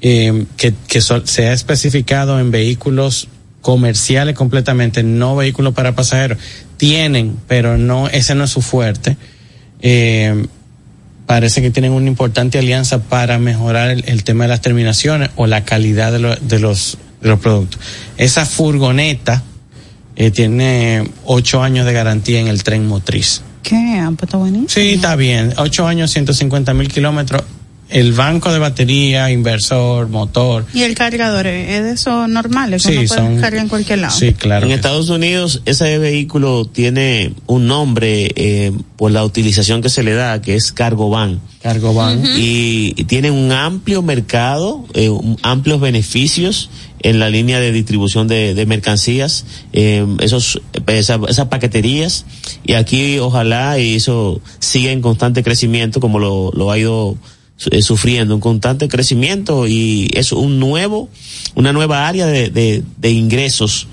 eh, 0.02 0.46
que, 0.58 0.74
que 0.88 1.02
so- 1.02 1.26
se 1.26 1.48
ha 1.48 1.54
especificado 1.54 2.40
en 2.40 2.52
vehículos 2.52 3.28
comerciales 3.62 4.36
completamente, 4.36 5.04
no 5.04 5.36
vehículos 5.36 5.74
para 5.74 5.96
pasajeros. 5.96 6.38
Tienen, 6.78 7.36
pero 7.48 7.78
no, 7.78 8.08
ese 8.08 8.36
no 8.36 8.44
es 8.46 8.52
su 8.52 8.62
fuerte. 8.62 9.18
Eh, 9.82 10.46
parece 11.26 11.62
que 11.62 11.72
tienen 11.72 11.92
una 11.92 12.08
importante 12.08 12.58
alianza 12.60 13.00
para 13.04 13.38
mejorar 13.40 13.90
el, 13.90 14.04
el 14.08 14.24
tema 14.24 14.46
de 14.46 14.50
las 14.50 14.62
terminaciones 14.62 15.30
o 15.36 15.48
la 15.48 15.66
calidad 15.66 16.12
de, 16.12 16.20
lo- 16.20 16.36
de 16.36 16.60
los, 16.60 16.98
de 17.22 17.30
los 17.30 17.40
productos. 17.40 17.82
Esa 18.18 18.46
furgoneta 18.46 19.44
eh, 20.16 20.32
tiene 20.32 21.10
ocho 21.26 21.62
años 21.62 21.86
de 21.86 21.94
garantía 21.94 22.40
en 22.40 22.48
el 22.48 22.64
tren 22.64 22.88
motriz. 22.88 23.42
¿Qué? 23.64 24.02
Pues 24.16 24.24
está 24.24 24.38
buenísimo. 24.38 24.70
Sí, 24.70 24.94
está 24.94 25.16
bien. 25.18 25.54
Ocho 25.58 25.86
años, 25.88 26.12
150 26.12 26.74
mil 26.74 26.88
kilómetros. 26.88 27.44
El 27.90 28.12
banco 28.12 28.52
de 28.52 28.60
batería, 28.60 29.32
inversor, 29.32 30.10
motor. 30.10 30.66
Y 30.74 30.82
el 30.84 30.94
cargador 30.94 31.48
es 31.48 31.84
de 31.84 31.92
esos 31.92 32.28
normales 32.28 32.84
que 32.84 32.92
Sí, 32.92 32.98
uno 32.98 33.08
puede 33.08 33.22
son- 33.22 33.40
cargar 33.40 33.62
en 33.62 33.70
cualquier 33.70 34.00
lado. 34.00 34.14
Sí, 34.18 34.34
claro. 34.34 34.66
en 34.66 34.74
Estados 34.74 35.10
Unidos 35.10 35.62
ese 35.66 35.98
vehículo 35.98 36.66
tiene 36.66 37.34
un 37.46 37.68
nombre 37.68 38.30
eh, 38.36 38.74
por 38.98 39.12
la 39.12 39.24
utilización 39.24 39.82
que 39.82 39.90
se 39.90 40.04
le 40.04 40.14
da, 40.14 40.42
que 40.42 40.56
es 40.56 40.72
cargo 40.74 41.10
van. 41.10 41.40
Cargo 41.62 41.94
van. 41.94 42.24
y, 42.38 42.94
y 42.98 43.04
tiene 43.06 43.32
un 43.32 43.52
amplio 43.52 44.02
mercado, 44.02 44.86
eh, 44.94 45.10
un- 45.10 45.38
amplios 45.42 45.80
beneficios 45.80 46.70
en 47.04 47.20
la 47.20 47.30
línea 47.30 47.60
de 47.60 47.72
distribución 47.72 48.28
de, 48.28 48.54
de 48.54 48.66
mercancías, 48.66 49.46
eh, 49.72 50.06
esos, 50.20 50.62
esa- 50.88 51.20
esas 51.30 51.46
paqueterías, 51.48 52.26
y 52.66 52.74
aquí 52.74 53.20
ojalá 53.20 53.80
y 53.80 53.96
eso 53.96 54.42
siga 54.60 54.92
en 54.92 55.02
constante 55.02 55.42
crecimiento 55.44 56.00
como 56.02 56.20
lo, 56.20 56.52
lo 56.54 56.70
ha 56.72 56.78
ido 56.78 57.12
eh, 57.12 57.18
sufriendo, 57.58 58.36
un 58.36 58.42
constante 58.42 58.88
crecimiento 58.88 59.68
y 59.68 60.10
es 60.14 60.32
un 60.32 60.60
nuevo, 60.60 61.10
una 61.56 61.74
nueva 61.74 62.08
área 62.08 62.26
de, 62.28 62.50
de, 62.50 62.84
de 62.98 63.12
ingresos 63.12 63.88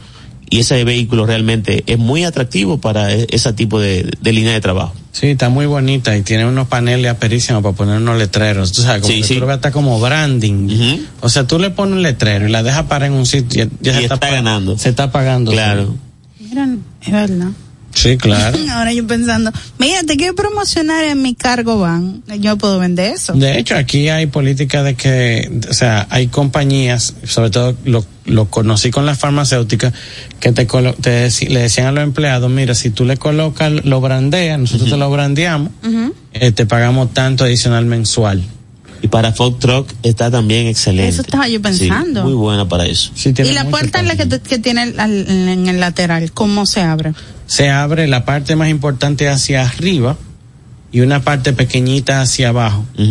y 0.51 0.59
ese 0.61 0.85
vehículo 0.85 1.25
realmente 1.27 1.83
es 1.87 1.99
muy 1.99 2.25
atractivo 2.25 2.79
para 2.79 3.13
e- 3.13 3.27
ese 3.31 3.53
tipo 3.55 3.81
de, 3.81 4.11
de 4.21 4.33
línea 4.33 4.53
de 4.53 4.61
trabajo. 4.61 4.95
Sí, 5.13 5.29
está 5.29 5.49
muy 5.49 5.65
bonita 5.67 6.17
y 6.17 6.23
tiene 6.23 6.45
unos 6.45 6.69
paneles 6.69 7.11
aperísimos 7.11 7.63
para 7.63 7.75
poner 7.75 7.97
unos 7.97 8.19
letreros. 8.19 8.73
Tú 8.73 8.83
sabes, 8.83 9.01
como 9.01 9.15
Sí, 9.15 9.21
que 9.23 9.27
sí. 9.29 9.35
tú 9.35 9.41
lo 9.41 9.47
ves 9.47 9.55
hasta 9.57 9.73
como 9.73 9.99
branding. 10.01 10.99
O 11.23 11.29
sea, 11.29 11.47
tú 11.47 11.59
le 11.59 11.71
pones 11.71 11.95
un 11.95 12.03
letrero 12.03 12.47
y 12.47 12.51
la 12.51 12.63
dejas 12.63 12.85
para 12.85 13.07
en 13.07 13.13
un 13.15 13.25
sitio. 13.25 13.65
Ya, 13.81 13.93
ya 13.93 13.93
Y 13.93 13.95
se 13.95 14.03
está 14.03 14.21
pa- 14.21 14.31
ganando. 14.31 14.77
Se 14.77 14.89
está 14.91 15.11
pagando. 15.11 15.53
Claro. 15.53 15.95
Miren, 16.41 16.83
es 17.01 17.13
verdad. 17.13 17.49
Sí, 17.95 18.17
claro. 18.17 18.59
Ahora 18.73 18.93
yo 18.93 19.07
pensando, 19.07 19.53
mira, 19.79 20.03
te 20.03 20.17
quiero 20.17 20.35
promocionar 20.35 21.05
en 21.05 21.23
mi 21.23 21.35
cargo 21.35 21.79
van. 21.79 22.23
Yo 22.41 22.57
puedo 22.59 22.79
vender 22.79 23.13
eso. 23.15 23.33
De 23.35 23.59
hecho, 23.59 23.77
aquí 23.77 24.09
hay 24.09 24.27
política 24.27 24.83
de 24.83 24.95
que, 24.95 25.61
o 25.71 25.73
sea, 25.75 26.07
hay 26.11 26.27
compañías, 26.27 27.15
sobre 27.25 27.51
todo 27.51 27.77
lo, 27.85 28.05
lo 28.27 28.47
conocí 28.51 28.91
con 28.91 29.07
las 29.07 29.19
farmacéuticas, 29.19 29.93
que 30.41 30.53
te, 30.53 30.67
colo- 30.67 30.95
te 30.95 31.29
le 31.49 31.61
decían 31.61 31.87
a 31.87 31.93
los 31.93 32.03
empleados, 32.05 32.51
mira, 32.51 32.75
si 32.75 32.91
tú 32.91 33.05
le 33.05 33.17
colocas, 33.17 33.73
lo 33.85 34.01
brandeas, 34.01 34.59
nosotros 34.59 34.91
te 34.91 34.97
lo 34.97 35.11
brandeamos, 35.11 35.71
eh, 36.33 36.51
te 36.53 36.67
pagamos 36.67 37.15
tanto 37.15 37.45
adicional 37.45 37.87
mensual. 37.87 38.43
Y 39.03 39.09
para 39.09 39.33
Fox 39.33 39.59
Truck 39.59 39.93
está 40.03 40.31
también 40.31 40.67
excelente. 40.67 41.09
Eso 41.11 41.21
estaba 41.21 41.47
yo 41.47 41.57
Sí, 41.57 41.59
pensando. 41.59 42.25
muy 42.25 42.33
buena 42.33 42.67
para 42.67 42.87
eso. 42.87 43.11
Sí, 43.15 43.35
tiene 43.35 43.51
Y 43.51 43.55
la 43.55 43.67
puerta 43.67 44.01
en 44.01 44.09
la 44.09 44.17
que, 44.17 44.27
que 44.41 44.59
tiene 44.59 44.83
el- 44.85 44.99
al- 44.99 45.29
en 45.29 45.69
el 45.69 45.79
lateral, 45.79 46.33
¿cómo 46.33 46.65
se 46.65 46.81
abre? 46.81 47.13
Se 47.47 47.71
abre 47.71 48.07
la 48.07 48.25
parte 48.25 48.57
más 48.57 48.69
importante 48.71 49.29
hacia 49.29 49.63
arriba 49.63 50.17
y 50.93 51.01
una 51.01 51.21
parte 51.23 51.53
pequeñita 51.53 52.21
hacia 52.21 52.49
abajo. 52.51 52.85
Ujú. 52.99 53.05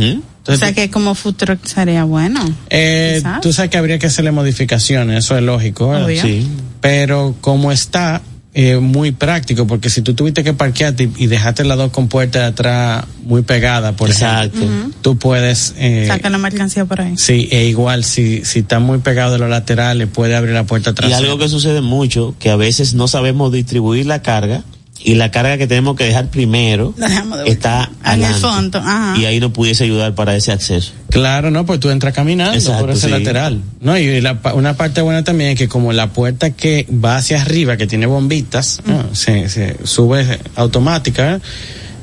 O 0.46 0.52
Entonces, 0.52 0.60
sea 0.60 0.74
que 0.74 0.90
como 0.92 1.16
food 1.16 1.36
truck 1.36 1.66
sería 1.66 2.04
bueno. 2.04 2.42
eh, 2.70 3.16
quizás. 3.18 3.40
tú 3.42 3.54
sabes 3.54 3.72
que 3.72 3.78
habría 3.78 3.98
que 4.00 4.08
hacerle 4.08 4.32
modificaciones, 4.32 5.24
eso 5.24 5.38
es 5.38 5.44
lógico. 5.44 5.94
Sí. 6.22 6.48
pero 6.82 7.36
como 7.40 7.72
está 7.72 8.22
eh, 8.56 8.78
muy 8.78 9.12
práctico 9.12 9.66
porque 9.66 9.90
si 9.90 10.02
tú 10.04 10.14
tuviste 10.14 10.44
que 10.44 10.54
parquearte 10.54 11.04
y, 11.18 11.24
y 11.24 11.28
dejaste 11.28 11.64
las 11.64 11.78
dos 11.78 11.92
compuertas 11.92 12.42
de 12.44 12.48
atrás 12.50 13.06
muy 13.24 13.42
pegadas 13.42 13.96
por 13.96 14.10
Exacto. 14.10 14.58
ejemplo 14.60 14.94
tú 15.02 15.18
puedes 15.18 15.74
eh, 15.78 16.06
Saca 16.08 16.30
la 16.30 16.38
mercancía 16.38 16.86
por 16.86 17.02
ahí. 17.02 17.18
sí 17.18 17.48
e 17.52 17.66
igual 17.66 18.04
si 18.04 18.46
si 18.46 18.60
está 18.60 18.80
muy 18.80 19.00
pegado 19.00 19.34
de 19.34 19.40
los 19.40 19.50
laterales 19.50 20.08
puede 20.08 20.36
abrir 20.36 20.54
la 20.54 20.66
puerta 20.66 20.92
Y 20.92 20.94
trasera 20.94 21.18
algo 21.18 21.38
que 21.40 21.50
sucede 21.50 21.82
mucho, 21.82 22.36
que 22.40 22.50
a 22.52 22.56
veces 22.56 22.94
no 22.94 23.08
sabemos 23.08 23.52
distribuir 23.52 24.06
la 24.06 24.22
carga 24.22 24.64
y 25.04 25.16
la 25.16 25.32
carga 25.32 25.58
que 25.58 25.68
tenemos 25.68 25.96
que 25.96 26.06
dejar 26.06 26.30
primero 26.30 26.94
La 26.98 27.10
dejamos 27.10 27.40
de 27.40 27.50
está 27.50 27.90
En 28.06 28.24
el 28.24 28.34
fondo, 28.36 28.80
ajá. 28.80 29.16
Y 29.18 29.26
ahí 29.26 29.40
nos 29.40 29.52
pudiese 29.52 29.84
ayudar 29.84 30.16
para 30.16 30.36
ese 30.36 30.52
acceso. 30.52 30.94
Claro, 31.10 31.52
no, 31.52 31.66
pues 31.66 31.80
tú 31.80 31.90
entras 31.90 32.14
caminando 32.14 32.58
Exacto, 32.58 32.82
por 32.82 32.92
ese 32.92 33.08
sí. 33.08 33.12
lateral. 33.12 33.62
No, 33.82 33.98
y 33.98 34.22
la 34.22 34.40
una 34.54 34.76
parte 34.76 35.02
buena 35.02 35.24
también 35.24 35.52
es 35.52 35.58
que 35.58 35.68
como 35.68 35.94
la 35.94 36.12
puerta 36.12 36.52
que 36.52 36.88
va 36.90 37.18
hacia 37.18 37.42
arriba, 37.42 37.78
que 37.78 37.86
tiene 37.86 38.06
bombitas, 38.06 38.82
¿no? 38.86 39.14
se, 39.14 39.50
se 39.50 39.78
sube 39.84 40.40
automática, 40.56 41.36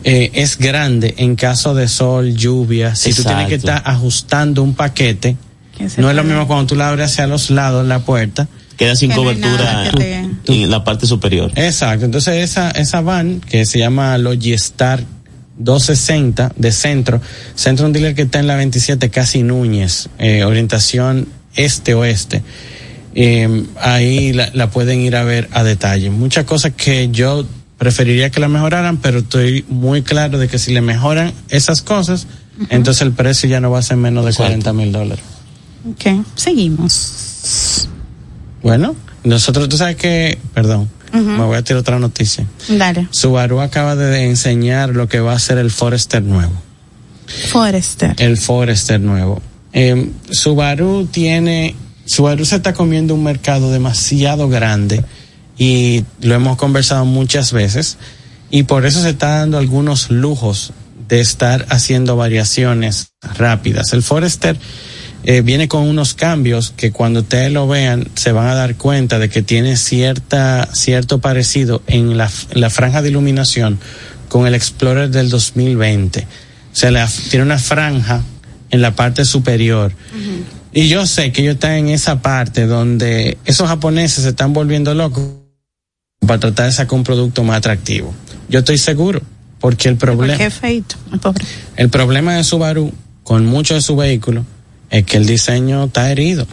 ¿eh? 0.04 0.30
Es 0.34 0.56
grande 0.58 1.14
en 1.18 1.36
caso 1.36 1.74
de 1.74 1.88
sol, 1.88 2.34
lluvia. 2.34 2.94
Si 2.94 3.12
tú 3.12 3.22
tienes 3.22 3.48
que 3.48 3.56
Exacto. 3.56 3.78
estar 3.78 3.92
ajustando 3.92 4.62
un 4.62 4.74
paquete, 4.74 5.36
no 5.96 6.10
es 6.10 6.16
lo 6.16 6.24
mismo 6.24 6.46
cuando 6.46 6.66
tú 6.66 6.74
la 6.74 6.88
abres 6.88 7.12
hacia 7.12 7.26
los 7.26 7.50
lados 7.50 7.86
la 7.86 8.00
puerta. 8.00 8.48
Queda 8.80 8.96
sin 8.96 9.10
Que 9.10 9.16
no 9.16 9.22
cobertura 9.22 9.90
te- 9.94 10.24
en 10.46 10.70
la 10.70 10.82
parte 10.82 11.06
superior. 11.06 11.52
Exacto, 11.54 12.06
entonces 12.06 12.42
esa, 12.42 12.70
esa 12.70 13.02
van 13.02 13.40
que 13.40 13.66
se 13.66 13.78
llama 13.78 14.16
Logistar 14.18 15.04
260 15.58 16.52
de 16.56 16.72
centro, 16.72 17.20
centro 17.54 17.84
un 17.86 17.92
dealer 17.92 18.14
que 18.14 18.22
está 18.22 18.38
en 18.40 18.46
la 18.46 18.56
27 18.56 19.10
casi 19.10 19.42
Núñez, 19.42 20.08
eh, 20.18 20.44
orientación 20.44 21.28
este-oeste. 21.54 22.42
Eh, 23.14 23.64
ahí 23.80 24.32
la, 24.32 24.48
la 24.54 24.70
pueden 24.70 25.00
ir 25.02 25.14
a 25.16 25.24
ver 25.24 25.48
a 25.52 25.62
detalle. 25.62 26.08
Muchas 26.08 26.46
cosas 26.46 26.72
que 26.74 27.10
yo 27.10 27.44
preferiría 27.76 28.30
que 28.30 28.40
la 28.40 28.48
mejoraran, 28.48 28.96
pero 28.96 29.18
estoy 29.18 29.64
muy 29.68 30.00
claro 30.00 30.38
de 30.38 30.48
que 30.48 30.58
si 30.58 30.72
le 30.72 30.80
mejoran 30.80 31.34
esas 31.50 31.82
cosas, 31.82 32.26
entonces 32.70 33.02
el 33.02 33.12
precio 33.12 33.46
ya 33.48 33.60
no 33.60 33.70
va 33.70 33.80
a 33.80 33.82
ser 33.82 33.98
menos 33.98 34.24
de 34.24 34.30
Exacto. 34.30 34.48
40 34.62 34.72
mil 34.72 34.90
dólares. 34.92 35.24
Ok, 35.90 36.24
seguimos. 36.34 37.89
Bueno, 38.62 38.94
nosotros, 39.24 39.68
tú 39.68 39.76
sabes 39.76 39.96
que, 39.96 40.38
perdón, 40.54 40.88
me 41.12 41.42
voy 41.44 41.56
a 41.56 41.62
tirar 41.62 41.80
otra 41.80 41.98
noticia. 41.98 42.46
Dale. 42.68 43.08
Subaru 43.10 43.60
acaba 43.60 43.96
de 43.96 44.24
enseñar 44.24 44.90
lo 44.90 45.08
que 45.08 45.20
va 45.20 45.32
a 45.32 45.38
ser 45.38 45.58
el 45.58 45.70
Forester 45.70 46.22
nuevo. 46.22 46.52
Forester. 47.48 48.14
El 48.18 48.36
Forester 48.36 49.00
nuevo. 49.00 49.40
Eh, 49.72 50.10
Subaru 50.30 51.06
tiene, 51.06 51.74
Subaru 52.04 52.44
se 52.44 52.56
está 52.56 52.72
comiendo 52.72 53.14
un 53.14 53.24
mercado 53.24 53.70
demasiado 53.70 54.48
grande 54.48 55.04
y 55.56 56.04
lo 56.20 56.34
hemos 56.34 56.56
conversado 56.56 57.04
muchas 57.04 57.52
veces 57.52 57.98
y 58.50 58.64
por 58.64 58.86
eso 58.86 59.02
se 59.02 59.10
está 59.10 59.38
dando 59.38 59.58
algunos 59.58 60.10
lujos 60.10 60.72
de 61.08 61.20
estar 61.20 61.66
haciendo 61.70 62.16
variaciones 62.16 63.12
rápidas. 63.36 63.92
El 63.92 64.02
Forester 64.02 64.56
eh, 65.24 65.42
viene 65.42 65.68
con 65.68 65.82
unos 65.88 66.14
cambios 66.14 66.72
que 66.76 66.92
cuando 66.92 67.20
ustedes 67.20 67.52
lo 67.52 67.68
vean 67.68 68.08
se 68.14 68.32
van 68.32 68.46
a 68.48 68.54
dar 68.54 68.76
cuenta 68.76 69.18
de 69.18 69.28
que 69.28 69.42
tiene 69.42 69.76
cierta 69.76 70.68
cierto 70.72 71.18
parecido 71.18 71.82
en 71.86 72.16
la, 72.16 72.30
en 72.50 72.60
la 72.60 72.70
franja 72.70 73.02
de 73.02 73.10
iluminación 73.10 73.78
con 74.28 74.46
el 74.46 74.54
Explorer 74.54 75.10
del 75.10 75.28
2020. 75.28 76.20
O 76.20 76.26
sea, 76.72 76.90
la- 76.90 77.08
tiene 77.30 77.44
una 77.44 77.58
franja 77.58 78.22
en 78.70 78.80
la 78.80 78.94
parte 78.94 79.24
superior. 79.24 79.92
Y 80.72 80.86
yo 80.88 81.04
sé 81.06 81.32
que 81.32 81.42
ellos 81.42 81.54
están 81.54 81.72
en 81.72 81.88
esa 81.88 82.22
parte 82.22 82.66
donde 82.66 83.36
esos 83.44 83.68
japoneses 83.68 84.22
se 84.22 84.30
están 84.30 84.52
volviendo 84.52 84.94
locos 84.94 85.24
para 86.26 86.38
tratar 86.38 86.66
de 86.66 86.72
sacar 86.72 86.94
un 86.94 87.02
producto 87.04 87.42
más 87.42 87.56
atractivo. 87.58 88.14
Yo 88.48 88.60
estoy 88.60 88.78
seguro, 88.78 89.20
porque 89.58 89.88
el 89.88 89.96
problema... 89.96 90.38
Qué 90.38 90.50
feito, 90.50 90.94
el 91.12 91.18
pobre. 91.18 91.44
El 91.76 91.88
problema 91.88 92.34
de 92.36 92.44
Subaru 92.44 92.92
con 93.24 93.46
muchos 93.46 93.76
de 93.78 93.82
sus 93.82 93.96
vehículos 93.96 94.44
es 94.90 95.04
que 95.04 95.16
el 95.16 95.26
diseño 95.26 95.84
está 95.84 96.10
herido. 96.10 96.46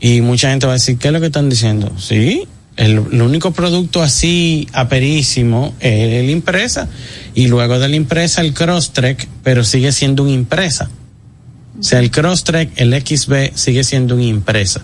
Y 0.00 0.20
mucha 0.20 0.50
gente 0.50 0.66
va 0.66 0.72
a 0.72 0.76
decir, 0.76 0.98
¿qué 0.98 1.08
es 1.08 1.12
lo 1.12 1.20
que 1.20 1.26
están 1.26 1.50
diciendo? 1.50 1.92
Sí, 1.98 2.46
el, 2.76 2.92
el 3.12 3.22
único 3.22 3.52
producto 3.52 4.02
así 4.02 4.68
aperísimo 4.72 5.74
es 5.80 6.22
el 6.24 6.30
impresa. 6.30 6.88
Y 7.34 7.48
luego 7.48 7.78
de 7.78 7.88
la 7.88 7.96
impresa 7.96 8.40
el 8.40 8.54
Crosstrek, 8.54 9.28
pero 9.42 9.64
sigue 9.64 9.92
siendo 9.92 10.22
un 10.22 10.30
impresa. 10.30 10.90
O 11.78 11.82
sea, 11.82 11.98
el 11.98 12.10
Crosstrek, 12.10 12.70
el 12.76 12.94
XB 12.94 13.54
sigue 13.54 13.84
siendo 13.84 14.14
un 14.14 14.22
impresa. 14.22 14.82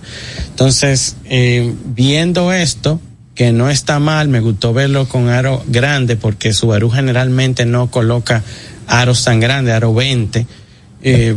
Entonces, 0.51 1.17
eh, 1.25 1.73
viendo 1.87 2.53
esto, 2.53 3.01
que 3.35 3.53
no 3.53 3.71
está 3.71 4.01
mal, 4.01 4.29
me 4.29 4.41
gustó 4.41 4.75
verlo 4.75 5.09
con 5.09 5.29
aro 5.29 5.63
grande, 5.67 6.17
porque 6.17 6.53
Subaru 6.53 6.91
generalmente 6.91 7.65
no 7.65 7.91
coloca 7.91 8.43
aros 8.87 9.25
tan 9.25 9.41
grandes, 9.41 9.73
aro 9.73 9.95
20. 9.95 10.47
Eh, 11.03 11.37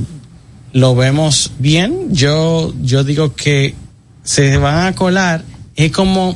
lo 0.74 0.96
vemos 0.96 1.52
bien. 1.60 2.14
Yo, 2.14 2.74
yo 2.82 3.04
digo 3.04 3.34
que 3.36 3.76
se 4.24 4.58
van 4.58 4.88
a 4.88 4.96
colar. 4.96 5.44
Es 5.76 5.92
como 5.92 6.36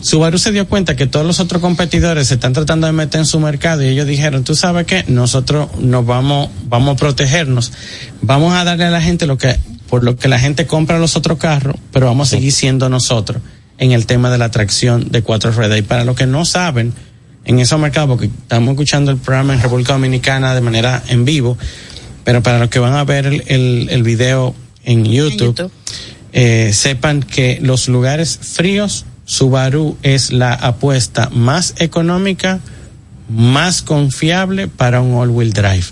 Subaru 0.00 0.38
se 0.38 0.52
dio 0.52 0.66
cuenta 0.66 0.96
que 0.96 1.06
todos 1.06 1.26
los 1.26 1.40
otros 1.40 1.62
competidores 1.62 2.28
se 2.28 2.34
están 2.34 2.52
tratando 2.52 2.86
de 2.86 2.92
meter 2.92 3.20
en 3.20 3.26
su 3.26 3.40
mercado 3.40 3.82
y 3.82 3.88
ellos 3.88 4.06
dijeron, 4.06 4.44
tú 4.44 4.54
sabes 4.54 4.86
qué, 4.86 5.04
nosotros 5.08 5.68
nos 5.78 6.04
vamos, 6.04 6.50
vamos 6.64 6.94
a 6.94 6.96
protegernos, 6.96 7.72
vamos 8.20 8.54
a 8.54 8.64
darle 8.64 8.84
a 8.84 8.90
la 8.90 9.00
gente 9.00 9.26
lo 9.26 9.38
que, 9.38 9.58
por 9.88 10.04
lo 10.04 10.16
que 10.16 10.28
la 10.28 10.38
gente 10.38 10.66
compra 10.66 10.98
los 10.98 11.16
otros 11.16 11.38
carros, 11.38 11.76
pero 11.92 12.06
vamos 12.06 12.28
a 12.28 12.30
seguir 12.32 12.52
siendo 12.52 12.88
nosotros 12.88 13.42
en 13.78 13.92
el 13.92 14.06
tema 14.06 14.30
de 14.30 14.38
la 14.38 14.50
tracción 14.50 15.10
de 15.10 15.22
cuatro 15.22 15.52
ruedas. 15.52 15.78
Y 15.78 15.82
para 15.82 16.04
los 16.04 16.16
que 16.16 16.26
no 16.26 16.44
saben, 16.44 16.92
en 17.44 17.58
esos 17.58 17.78
mercados, 17.80 18.08
porque 18.08 18.26
estamos 18.26 18.72
escuchando 18.72 19.10
el 19.10 19.16
programa 19.16 19.54
en 19.54 19.60
República 19.60 19.94
Dominicana 19.94 20.54
de 20.54 20.60
manera 20.60 21.02
en 21.08 21.24
vivo, 21.24 21.58
pero 22.24 22.42
para 22.42 22.58
los 22.58 22.68
que 22.68 22.78
van 22.78 22.94
a 22.94 23.04
ver 23.04 23.26
el, 23.26 23.42
el, 23.46 23.88
el 23.90 24.02
video 24.02 24.54
en 24.84 25.04
YouTube, 25.04 25.56
YouTube. 25.56 25.72
eh, 26.32 26.70
sepan 26.72 27.22
que 27.22 27.58
los 27.62 27.88
lugares 27.88 28.38
fríos, 28.40 29.04
Subaru 29.24 29.96
es 30.02 30.32
la 30.32 30.52
apuesta 30.52 31.30
más 31.30 31.74
económica, 31.78 32.60
más 33.28 33.82
confiable 33.82 34.68
para 34.68 35.00
un 35.00 35.14
all-wheel 35.14 35.52
drive. 35.52 35.84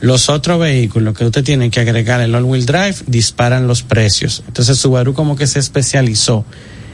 Los 0.00 0.28
otros 0.28 0.58
vehículos 0.58 1.16
que 1.16 1.24
usted 1.24 1.44
tiene 1.44 1.70
que 1.70 1.80
agregar 1.80 2.20
el 2.20 2.34
all-wheel 2.34 2.66
drive 2.66 2.96
disparan 3.06 3.68
los 3.68 3.82
precios. 3.82 4.42
Entonces 4.48 4.76
Subaru 4.78 5.14
como 5.14 5.36
que 5.36 5.46
se 5.46 5.60
especializó 5.60 6.44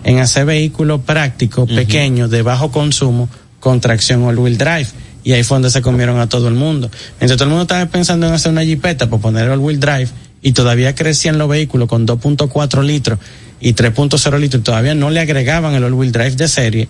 en 0.04 0.18
hacer 0.18 0.44
vehículos 0.44 1.00
prácticos, 1.00 1.68
pequeños, 1.70 2.30
de 2.30 2.42
bajo 2.42 2.70
consumo, 2.70 3.28
con 3.60 3.80
tracción 3.80 4.22
all-wheel 4.24 4.58
drive. 4.58 4.86
Y 5.28 5.32
ahí 5.34 5.42
fue 5.42 5.56
donde 5.56 5.68
se 5.68 5.82
comieron 5.82 6.18
a 6.20 6.26
todo 6.26 6.48
el 6.48 6.54
mundo. 6.54 6.90
Mientras 7.20 7.36
todo 7.36 7.44
el 7.44 7.50
mundo 7.50 7.64
estaba 7.64 7.84
pensando 7.84 8.26
en 8.26 8.32
hacer 8.32 8.50
una 8.50 8.64
jipeta 8.64 9.10
por 9.10 9.20
poner 9.20 9.50
all-wheel 9.50 9.78
drive, 9.78 10.08
y 10.40 10.52
todavía 10.52 10.94
crecían 10.94 11.36
los 11.36 11.50
vehículos 11.50 11.86
con 11.86 12.06
2.4 12.06 12.82
litros 12.82 13.18
y 13.60 13.74
3.0 13.74 14.38
litros, 14.38 14.60
y 14.60 14.64
todavía 14.64 14.94
no 14.94 15.10
le 15.10 15.20
agregaban 15.20 15.74
el 15.74 15.84
all-wheel 15.84 16.12
drive 16.12 16.30
de 16.36 16.48
serie, 16.48 16.88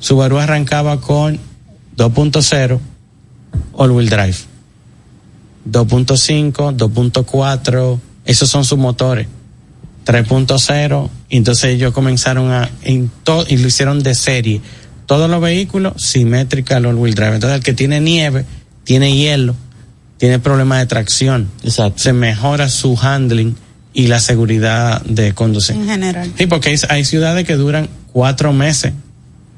Subaru 0.00 0.38
arrancaba 0.38 0.98
con 1.02 1.38
2.0 1.98 2.78
all-wheel 3.74 4.08
drive. 4.08 4.36
2.5, 5.70 6.76
2.4, 6.76 8.00
esos 8.24 8.48
son 8.48 8.64
sus 8.64 8.78
motores. 8.78 9.26
3.0, 10.06 11.08
y 11.28 11.36
entonces 11.36 11.64
ellos 11.64 11.92
comenzaron 11.92 12.50
a, 12.50 12.70
en 12.82 13.10
to- 13.24 13.44
y 13.48 13.56
lo 13.58 13.68
hicieron 13.68 14.02
de 14.02 14.14
serie. 14.14 14.60
Todos 15.06 15.28
los 15.30 15.40
vehículos 15.40 15.94
simétrica 16.02 16.76
al 16.76 16.86
all-wheel 16.86 17.14
drive. 17.14 17.34
Entonces 17.34 17.58
el 17.58 17.64
que 17.64 17.74
tiene 17.74 18.00
nieve, 18.00 18.44
tiene 18.84 19.16
hielo, 19.16 19.54
tiene 20.16 20.38
problemas 20.38 20.80
de 20.80 20.86
tracción. 20.86 21.50
Exacto. 21.62 22.02
Se 22.02 22.12
mejora 22.12 22.68
su 22.68 22.98
handling 23.00 23.56
y 23.92 24.06
la 24.06 24.20
seguridad 24.20 25.02
de 25.02 25.34
conducir. 25.34 25.76
En 25.76 25.86
general. 25.86 26.32
Sí, 26.36 26.46
porque 26.46 26.70
hay, 26.70 26.76
hay 26.88 27.04
ciudades 27.04 27.46
que 27.46 27.54
duran 27.56 27.88
cuatro 28.12 28.52
meses 28.52 28.92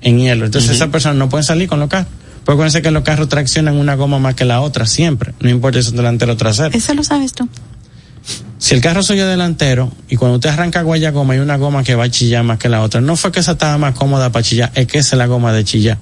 en 0.02 0.18
hielo. 0.18 0.46
Entonces 0.46 0.70
esas 0.70 0.88
personas 0.88 1.16
no 1.16 1.28
pueden 1.28 1.44
salir 1.44 1.68
con 1.68 1.80
los 1.80 1.88
carros. 1.88 2.08
Porque 2.44 2.52
acuérdense 2.58 2.80
que 2.80 2.92
los 2.92 3.02
carros 3.02 3.28
traccionan 3.28 3.76
una 3.76 3.96
goma 3.96 4.20
más 4.20 4.36
que 4.36 4.44
la 4.44 4.60
otra, 4.60 4.86
siempre. 4.86 5.34
No 5.40 5.50
importa 5.50 5.80
si 5.80 5.88
son 5.88 5.96
delantero 5.96 6.34
o 6.34 6.36
trasero. 6.36 6.70
Eso 6.76 6.94
lo 6.94 7.02
sabes 7.02 7.32
tú. 7.32 7.48
Si 8.58 8.74
el 8.74 8.80
carro 8.80 9.02
suyo 9.02 9.24
es 9.24 9.28
delantero 9.30 9.92
y 10.08 10.16
cuando 10.16 10.36
usted 10.36 10.48
arranca 10.50 10.82
guaya 10.82 11.10
goma 11.10 11.34
hay 11.34 11.40
una 11.40 11.56
goma 11.56 11.84
que 11.84 11.94
va 11.94 12.04
a 12.04 12.10
chillar 12.10 12.42
más 12.42 12.58
que 12.58 12.68
la 12.68 12.82
otra, 12.82 13.00
no 13.00 13.14
fue 13.16 13.30
que 13.32 13.40
esa 13.40 13.52
estaba 13.52 13.76
más 13.78 13.94
cómoda 13.94 14.32
para 14.32 14.42
chillar, 14.42 14.72
es 14.74 14.86
que 14.86 14.98
esa 14.98 15.16
es 15.16 15.18
la 15.18 15.26
goma 15.26 15.52
de 15.52 15.64
chillar. 15.64 15.98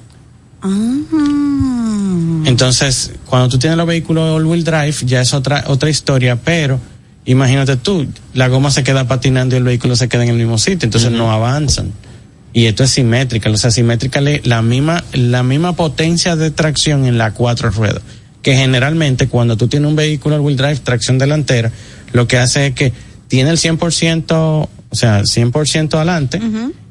Ah. 0.62 2.40
Entonces, 2.46 3.12
cuando 3.26 3.48
tú 3.48 3.58
tienes 3.58 3.76
los 3.76 3.86
vehículos 3.86 4.36
all-wheel 4.36 4.64
drive, 4.64 4.94
ya 5.04 5.20
es 5.20 5.34
otra, 5.34 5.64
otra 5.66 5.90
historia, 5.90 6.36
pero 6.36 6.78
imagínate 7.24 7.76
tú, 7.76 8.06
la 8.34 8.48
goma 8.48 8.70
se 8.70 8.84
queda 8.84 9.06
patinando 9.08 9.56
y 9.56 9.58
el 9.58 9.64
vehículo 9.64 9.96
se 9.96 10.08
queda 10.08 10.24
en 10.24 10.30
el 10.30 10.36
mismo 10.36 10.58
sitio, 10.58 10.86
entonces 10.86 11.10
no 11.10 11.32
avanzan. 11.32 11.92
Y 12.52 12.66
esto 12.66 12.84
es 12.84 12.90
simétrica, 12.90 13.50
o 13.50 13.56
sea, 13.56 13.70
simétrica 13.72 14.20
le- 14.20 14.42
la 14.44 14.62
misma, 14.62 15.02
la 15.12 15.42
misma 15.42 15.74
potencia 15.74 16.36
de 16.36 16.50
tracción 16.52 17.04
en 17.06 17.18
las 17.18 17.32
cuatro 17.32 17.70
ruedas. 17.70 18.02
Que 18.42 18.54
generalmente 18.56 19.26
cuando 19.26 19.56
tú 19.56 19.66
tienes 19.66 19.88
un 19.88 19.96
vehículo 19.96 20.36
all 20.36 20.42
wheel 20.42 20.56
drive, 20.56 20.76
tracción 20.76 21.18
delantera, 21.18 21.72
lo 22.14 22.26
que 22.26 22.38
hace 22.38 22.68
es 22.68 22.74
que 22.74 22.92
tiene 23.28 23.50
el 23.50 23.58
100%, 23.58 24.30
o 24.32 24.68
sea, 24.92 25.22
100% 25.22 25.94
adelante, 25.94 26.40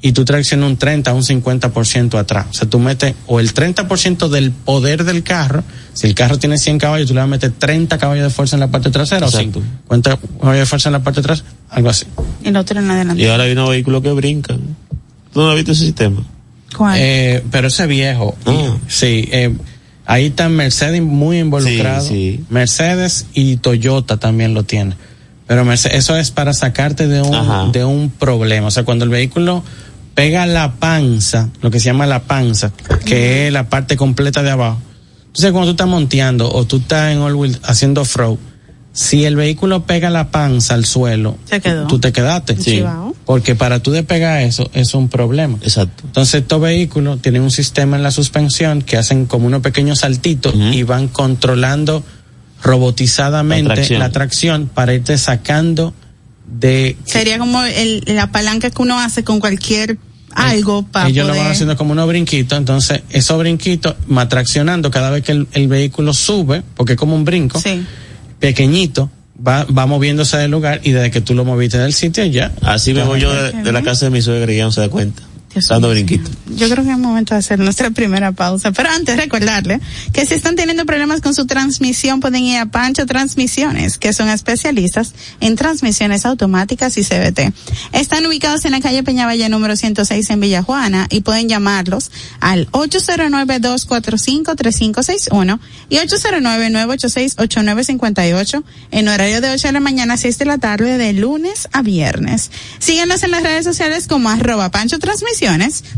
y 0.01 0.11
tú 0.11 0.25
traccionas 0.25 0.69
un 0.69 0.77
30, 0.77 1.13
un 1.13 1.21
50% 1.23 2.17
atrás. 2.19 2.47
O 2.49 2.53
sea, 2.53 2.69
tú 2.69 2.77
metes 2.79 3.15
o 3.27 3.39
el 3.39 3.53
30% 3.53 4.27
del 4.27 4.51
poder 4.51 5.05
del 5.05 5.23
carro, 5.23 5.63
si 5.93 6.07
el 6.07 6.13
carro 6.15 6.37
tiene 6.37 6.57
100 6.57 6.77
caballos, 6.79 7.07
tú 7.07 7.13
le 7.13 7.21
vas 7.21 7.27
a 7.27 7.31
meter 7.31 7.51
30 7.51 7.97
caballos 7.97 8.25
de 8.25 8.29
fuerza 8.29 8.57
en 8.57 8.59
la 8.59 8.67
parte 8.69 8.89
trasera 8.91 9.25
Exacto. 9.27 9.59
o 9.59 9.61
50 9.87 10.19
caballos 10.39 10.59
de 10.59 10.65
fuerza 10.65 10.89
en 10.89 10.93
la 10.93 11.03
parte 11.03 11.21
trasera, 11.21 11.47
algo 11.69 11.89
así. 11.89 12.05
Y 12.43 12.49
el 12.49 12.57
otro 12.57 12.79
en 12.79 12.87
la 12.89 13.15
Y 13.15 13.25
ahora 13.27 13.43
hay 13.45 13.53
unos 13.53 13.69
vehículos 13.69 14.01
que 14.03 14.11
brincan. 14.11 14.59
¿Tú 15.33 15.39
no 15.39 15.49
has 15.49 15.55
visto 15.55 15.71
ese 15.71 15.85
sistema? 15.85 16.21
¿Cuál? 16.75 16.97
Eh, 16.99 17.43
pero 17.51 17.69
ese 17.69 17.87
viejo, 17.87 18.35
Ah. 18.45 18.51
y- 18.51 18.91
sí, 18.91 19.29
eh, 19.31 19.55
ahí 20.05 20.25
está 20.25 20.49
Mercedes 20.49 21.01
muy 21.01 21.39
involucrado. 21.39 22.01
Sí, 22.05 22.37
sí. 22.39 22.45
Mercedes 22.49 23.27
y 23.33 23.55
Toyota 23.57 24.17
también 24.17 24.53
lo 24.53 24.63
tiene. 24.63 24.95
Pero 25.47 25.65
Mercedes, 25.65 25.97
eso 25.99 26.15
es 26.15 26.31
para 26.31 26.53
sacarte 26.53 27.07
de 27.07 27.19
Ajá. 27.19 27.63
un, 27.63 27.71
de 27.71 27.83
un 27.85 28.09
problema. 28.09 28.67
O 28.67 28.71
sea, 28.71 28.83
cuando 28.85 29.03
el 29.05 29.09
vehículo 29.11 29.63
pega 30.15 30.45
la 30.45 30.73
panza, 30.73 31.49
lo 31.61 31.69
que 31.71 31.79
se 31.79 31.85
llama 31.87 32.05
la 32.05 32.23
panza, 32.23 32.71
que 33.05 33.47
es 33.47 33.53
la 33.53 33.67
parte 33.69 33.97
completa 33.97 34.43
de 34.43 34.51
abajo. 34.51 34.79
Entonces, 35.27 35.51
cuando 35.51 35.67
tú 35.67 35.71
estás 35.71 35.87
monteando 35.87 36.51
o 36.53 36.65
tú 36.65 36.77
estás 36.77 37.11
en 37.11 37.19
all 37.19 37.35
wheel 37.35 37.57
haciendo 37.63 38.01
off-road, 38.01 38.37
si 38.93 39.25
el 39.25 39.35
vehículo 39.35 39.85
pega 39.87 40.11
la 40.11 40.29
panza 40.29 40.75
al 40.75 40.85
suelo, 40.85 41.35
Se 41.45 41.59
quedó. 41.59 41.87
tú 41.87 41.97
te 41.99 42.13
quedaste. 42.13 42.55
Sí. 42.61 42.83
Porque 43.25 43.55
para 43.55 43.79
tú 43.79 43.89
despegar 43.89 44.43
eso, 44.43 44.69
es 44.73 44.93
un 44.93 45.09
problema. 45.09 45.57
Exacto. 45.63 46.03
Entonces 46.05 46.41
estos 46.41 46.61
vehículos 46.61 47.19
tienen 47.19 47.41
un 47.41 47.49
sistema 47.49 47.97
en 47.97 48.03
la 48.03 48.11
suspensión 48.11 48.83
que 48.83 48.97
hacen 48.97 49.25
como 49.25 49.47
unos 49.47 49.61
pequeños 49.61 49.99
saltitos 49.99 50.53
y 50.55 50.83
van 50.83 51.07
controlando 51.07 52.03
robotizadamente 52.63 53.89
La 53.91 53.99
la 53.99 54.09
tracción. 54.11 54.69
para 54.73 54.93
irte 54.93 55.17
sacando 55.17 55.93
de 56.45 56.97
Sería 57.05 57.37
como 57.39 57.61
el, 57.63 58.03
la 58.07 58.31
palanca 58.31 58.69
que 58.69 58.81
uno 58.81 58.99
hace 58.99 59.23
con 59.23 59.39
cualquier 59.39 59.97
algo 60.35 60.83
para 60.83 61.09
ellos 61.09 61.25
poder... 61.25 61.35
lo 61.37 61.43
van 61.43 61.51
haciendo 61.51 61.77
como 61.77 61.91
unos 61.91 62.07
brinquitos, 62.07 62.57
entonces 62.57 63.01
esos 63.11 63.37
brinquitos 63.37 63.95
va 64.15 64.27
traccionando 64.27 64.89
cada 64.89 65.11
vez 65.11 65.23
que 65.23 65.31
el, 65.31 65.47
el 65.53 65.67
vehículo 65.67 66.13
sube, 66.13 66.63
porque 66.75 66.93
es 66.93 66.97
como 66.99 67.15
un 67.15 67.23
brinco 67.23 67.59
Sí. 67.59 67.85
pequeñito, 68.39 69.11
va, 69.45 69.65
va 69.65 69.85
moviéndose 69.85 70.37
del 70.37 70.51
lugar 70.51 70.81
y 70.83 70.91
desde 70.91 71.11
que 71.11 71.21
tú 71.21 71.33
lo 71.35 71.45
moviste 71.45 71.77
del 71.77 71.93
sitio 71.93 72.25
ya. 72.25 72.51
Así 72.61 72.93
me 72.93 73.03
voy 73.03 73.19
yo 73.21 73.31
de, 73.31 73.71
la 73.71 73.81
casa 73.83 74.05
de 74.05 74.11
mi 74.11 74.21
suegra 74.21 74.51
y 74.51 74.57
ya 74.57 74.63
no 74.65 74.71
se 74.71 74.81
da 74.81 74.89
cuenta. 74.89 75.21
Dios 75.53 75.67
Dando 75.67 75.89
brinquito. 75.89 76.31
Yo 76.55 76.67
creo 76.67 76.83
que 76.83 76.91
es 76.91 76.97
momento 76.97 77.35
de 77.35 77.39
hacer 77.39 77.59
nuestra 77.59 77.91
primera 77.91 78.31
pausa. 78.31 78.71
Pero 78.71 78.89
antes 78.89 79.15
recordarle 79.17 79.79
que 80.11 80.25
si 80.25 80.33
están 80.33 80.55
teniendo 80.55 80.83
problemas 80.85 81.21
con 81.21 81.35
su 81.35 81.45
transmisión 81.45 82.21
pueden 82.21 82.43
ir 82.43 82.57
a 82.57 82.65
Pancho 82.65 83.05
Transmisiones, 83.05 83.99
que 83.99 84.13
son 84.13 84.29
especialistas 84.29 85.13
en 85.41 85.55
transmisiones 85.55 86.25
automáticas 86.25 86.97
y 86.97 87.03
CBT. 87.03 87.53
Están 87.91 88.25
ubicados 88.25 88.65
en 88.65 88.71
la 88.71 88.81
calle 88.81 89.03
Peñavalla 89.03 89.47
número 89.47 89.75
106 89.75 90.27
en 90.31 90.39
Villa 90.39 90.63
Juana 90.63 91.05
y 91.11 91.21
pueden 91.21 91.49
llamarlos 91.49 92.09
al 92.39 92.67
809-245-3561 92.71 95.59
y 95.89 95.97
809-986-8958 95.97 98.63
en 98.91 99.07
horario 99.07 99.39
de 99.41 99.51
8 99.51 99.67
de 99.67 99.73
la 99.73 99.79
mañana 99.79 100.15
a 100.15 100.17
6 100.17 100.39
de 100.39 100.45
la 100.45 100.57
tarde 100.57 100.97
de 100.97 101.13
lunes 101.13 101.67
a 101.73 101.83
viernes. 101.83 102.49
Síguenos 102.79 103.21
en 103.21 103.29
las 103.31 103.43
redes 103.43 103.65
sociales 103.65 104.07
como 104.07 104.29
arroba 104.29 104.71
Pancho 104.71 104.97
Transmisiones 104.97 105.42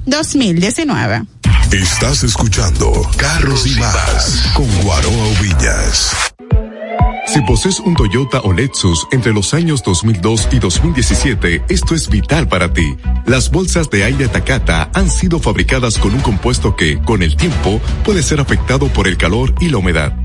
2019. 0.05 1.23
Estás 1.71 2.23
escuchando 2.23 2.91
Carros 3.15 3.67
y 3.67 3.79
Más 3.79 4.51
con 4.55 4.65
Guaroa 4.81 5.39
Villas. 5.39 6.15
Si 7.27 7.41
posees 7.41 7.79
un 7.79 7.93
Toyota 7.95 8.41
o 8.41 8.53
Lexus 8.53 9.07
entre 9.11 9.33
los 9.33 9.53
años 9.53 9.83
2002 9.83 10.47
y 10.51 10.57
2017, 10.57 11.63
esto 11.69 11.93
es 11.93 12.09
vital 12.09 12.47
para 12.47 12.73
ti. 12.73 12.97
Las 13.27 13.51
bolsas 13.51 13.87
de 13.91 14.03
aire 14.03 14.27
Takata 14.27 14.89
han 14.95 15.11
sido 15.11 15.39
fabricadas 15.39 15.99
con 15.99 16.15
un 16.15 16.21
compuesto 16.21 16.75
que, 16.75 16.99
con 17.03 17.21
el 17.21 17.35
tiempo, 17.35 17.79
puede 18.03 18.23
ser 18.23 18.39
afectado 18.39 18.87
por 18.87 19.07
el 19.07 19.17
calor 19.17 19.53
y 19.59 19.69
la 19.69 19.77
humedad. 19.77 20.24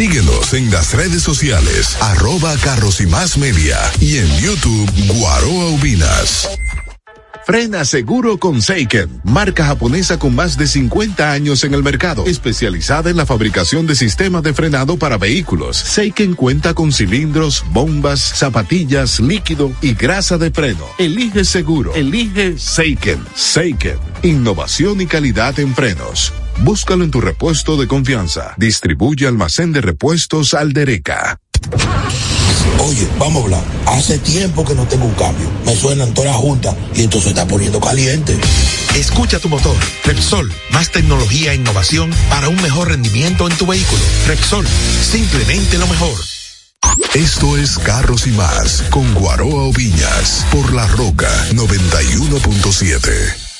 Síguenos 0.00 0.54
en 0.54 0.70
las 0.70 0.94
redes 0.94 1.22
sociales, 1.22 1.98
arroba 2.00 2.56
carros 2.56 3.02
y 3.02 3.06
más 3.06 3.36
media 3.36 3.78
y 4.00 4.16
en 4.16 4.34
YouTube 4.38 4.90
Guaroa 5.08 5.66
Ubinas. 5.72 6.48
Frena 7.44 7.84
seguro 7.84 8.38
con 8.38 8.62
Seiken, 8.62 9.20
marca 9.24 9.66
japonesa 9.66 10.18
con 10.18 10.34
más 10.34 10.56
de 10.56 10.68
50 10.68 11.30
años 11.30 11.64
en 11.64 11.74
el 11.74 11.82
mercado, 11.82 12.24
especializada 12.24 13.10
en 13.10 13.18
la 13.18 13.26
fabricación 13.26 13.86
de 13.86 13.94
sistemas 13.94 14.42
de 14.42 14.54
frenado 14.54 14.96
para 14.96 15.18
vehículos. 15.18 15.76
Seiken 15.76 16.34
cuenta 16.34 16.72
con 16.72 16.92
cilindros, 16.92 17.62
bombas, 17.70 18.20
zapatillas, 18.20 19.20
líquido 19.20 19.70
y 19.82 19.92
grasa 19.92 20.38
de 20.38 20.50
freno. 20.50 20.86
Elige 20.96 21.44
seguro, 21.44 21.94
elige 21.94 22.56
Seiken. 22.56 23.22
Seiken, 23.34 23.98
innovación 24.22 25.02
y 25.02 25.06
calidad 25.06 25.60
en 25.60 25.74
frenos. 25.74 26.32
Búscalo 26.62 27.04
en 27.04 27.10
tu 27.10 27.20
repuesto 27.20 27.76
de 27.76 27.86
confianza. 27.86 28.54
Distribuye 28.56 29.26
almacén 29.26 29.72
de 29.72 29.80
repuestos 29.80 30.54
Aldereca. 30.54 31.40
Oye, 32.78 33.08
vamos 33.18 33.42
a 33.42 33.44
hablar. 33.44 33.64
Hace 33.86 34.18
tiempo 34.18 34.64
que 34.64 34.74
no 34.74 34.86
tengo 34.86 35.06
un 35.06 35.14
cambio. 35.14 35.48
Me 35.64 35.74
suenan 35.74 36.12
todas 36.12 36.36
juntas 36.36 36.74
y 36.94 37.02
esto 37.02 37.20
se 37.20 37.30
está 37.30 37.46
poniendo 37.46 37.80
caliente. 37.80 38.38
Escucha 38.94 39.38
tu 39.38 39.48
motor. 39.48 39.76
Repsol, 40.04 40.52
más 40.70 40.90
tecnología 40.90 41.52
e 41.52 41.56
innovación 41.56 42.10
para 42.28 42.48
un 42.48 42.60
mejor 42.62 42.88
rendimiento 42.88 43.48
en 43.48 43.56
tu 43.56 43.66
vehículo. 43.66 44.02
Repsol, 44.26 44.66
simplemente 45.02 45.78
lo 45.78 45.86
mejor. 45.86 46.18
Esto 47.14 47.56
es 47.56 47.78
Carros 47.78 48.26
y 48.26 48.30
Más 48.30 48.82
con 48.90 49.14
Guaroa 49.14 49.64
Oviñas 49.64 50.44
por 50.50 50.74
La 50.74 50.86
Roca 50.88 51.30
91.7. 51.52 53.50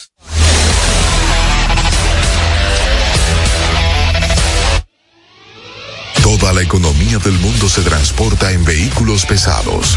Toda 6.41 6.55
la 6.55 6.63
economía 6.63 7.19
del 7.19 7.35
mundo 7.35 7.69
se 7.69 7.83
transporta 7.83 8.51
en 8.51 8.65
vehículos 8.65 9.27
pesados. 9.27 9.95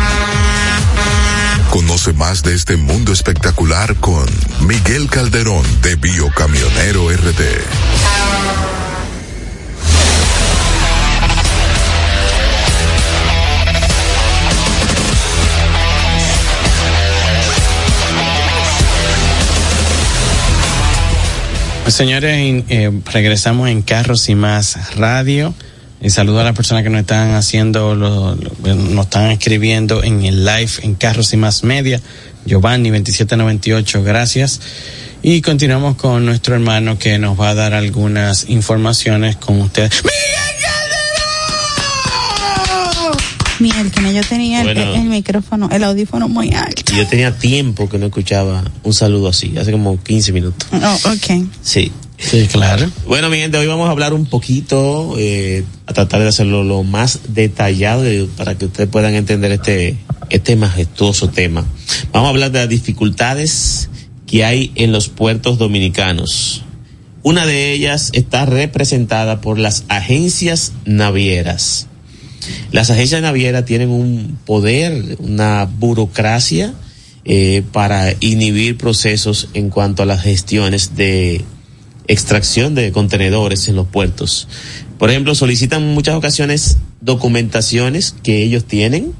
Conoce 1.70 2.12
más 2.12 2.44
de 2.44 2.54
este 2.54 2.76
mundo 2.76 3.14
espectacular 3.14 3.96
con 3.96 4.26
Miguel 4.60 5.10
Calderón 5.10 5.66
de 5.82 5.96
Biocamionero 5.96 7.10
RD. 7.10 7.64
Señores, 21.88 22.64
eh, 22.68 22.92
regresamos 23.14 23.70
en 23.70 23.82
Carros 23.82 24.28
y 24.28 24.36
Más 24.36 24.98
Radio. 24.98 25.54
Y 26.04 26.10
saludo 26.10 26.42
a 26.42 26.44
las 26.44 26.54
personas 26.54 26.84
que 26.84 26.90
nos 26.90 27.00
están 27.02 27.34
haciendo, 27.34 27.96
lo, 27.96 28.36
lo- 28.36 28.76
nos 28.76 29.06
están 29.06 29.32
escribiendo 29.32 30.04
en 30.04 30.24
el 30.26 30.44
live 30.44 30.70
en 30.82 30.96
Carros 30.96 31.32
y 31.34 31.38
Más 31.38 31.64
Media. 31.64 32.02
Giovanni 32.46 32.90
2798, 32.90 34.04
gracias. 34.04 34.60
Y 35.22 35.42
continuamos 35.42 35.96
con 35.96 36.26
nuestro 36.26 36.56
hermano 36.56 37.00
que 37.00 37.18
nos 37.18 37.40
va 37.40 37.52
a 37.52 37.54
dar 37.56 37.74
algunas 37.74 38.50
informaciones 38.50 39.38
con 39.38 39.62
ustedes. 39.62 40.04
Miel, 43.60 43.92
que 43.92 44.14
yo 44.14 44.22
tenía 44.24 44.60
el- 44.62 44.66
Bueno. 44.66 44.82
el, 44.94 45.00
el 45.00 45.04
micrófono, 45.06 45.70
el 45.72 45.84
audífono 45.86 46.28
muy 46.28 46.52
alto. 46.54 46.92
Yo 46.94 47.08
tenía 47.08 47.32
tiempo 47.38 47.88
que 47.88 47.98
no 47.98 48.08
escuchaba 48.08 48.64
un 48.84 48.94
saludo 48.94 49.30
así, 49.30 49.54
hace 49.58 49.72
como 49.72 50.02
15 50.04 50.34
minutos. 50.34 50.68
Oh, 50.74 51.00
ok. 51.14 51.46
Sí. 51.62 51.90
Sí, 52.18 52.48
claro. 52.52 52.90
Bueno, 53.06 53.30
mi 53.30 53.38
gente, 53.38 53.58
hoy 53.58 53.68
vamos 53.68 53.88
a 53.88 53.92
hablar 53.92 54.14
un 54.14 54.26
poquito, 54.26 55.16
eh, 55.18 55.64
a 55.86 55.94
tratar 55.94 56.22
de 56.22 56.30
hacerlo 56.30 56.64
lo 56.64 56.84
más 56.84 57.20
detallado 57.30 58.04
para 58.38 58.58
que 58.58 58.66
ustedes 58.66 58.90
puedan 58.90 59.14
entender 59.16 59.52
este, 59.52 59.98
este 60.30 60.56
majestuoso 60.56 61.30
tema. 61.30 61.66
Vamos 62.12 62.28
a 62.28 62.30
hablar 62.30 62.52
de 62.52 62.60
las 62.60 62.70
dificultades 62.70 63.90
que 64.26 64.46
hay 64.46 64.72
en 64.76 64.92
los 64.92 65.10
puertos 65.10 65.58
dominicanos. 65.58 66.64
Una 67.24 67.46
de 67.46 67.72
ellas 67.72 68.10
está 68.14 68.46
representada 68.46 69.42
por 69.42 69.58
las 69.58 69.86
agencias 69.88 70.74
navieras. 70.86 71.88
Las 72.72 72.90
agencias 72.90 73.22
navieras 73.22 73.66
tienen 73.66 73.90
un 73.90 74.38
poder, 74.46 75.18
una 75.20 75.66
burocracia 75.66 76.74
eh, 77.26 77.64
para 77.72 78.14
inhibir 78.20 78.78
procesos 78.78 79.48
en 79.54 79.70
cuanto 79.70 80.04
a 80.04 80.06
las 80.06 80.22
gestiones 80.22 80.96
de 80.96 81.46
extracción 82.08 82.76
de 82.76 82.92
contenedores 82.92 83.68
en 83.70 83.76
los 83.76 83.88
puertos. 83.88 84.48
Por 84.98 85.10
ejemplo, 85.10 85.36
solicitan 85.36 85.84
en 85.84 85.94
muchas 85.94 86.16
ocasiones 86.16 86.78
documentaciones 87.02 88.16
que 88.24 88.44
ellos 88.44 88.66
tienen, 88.66 89.14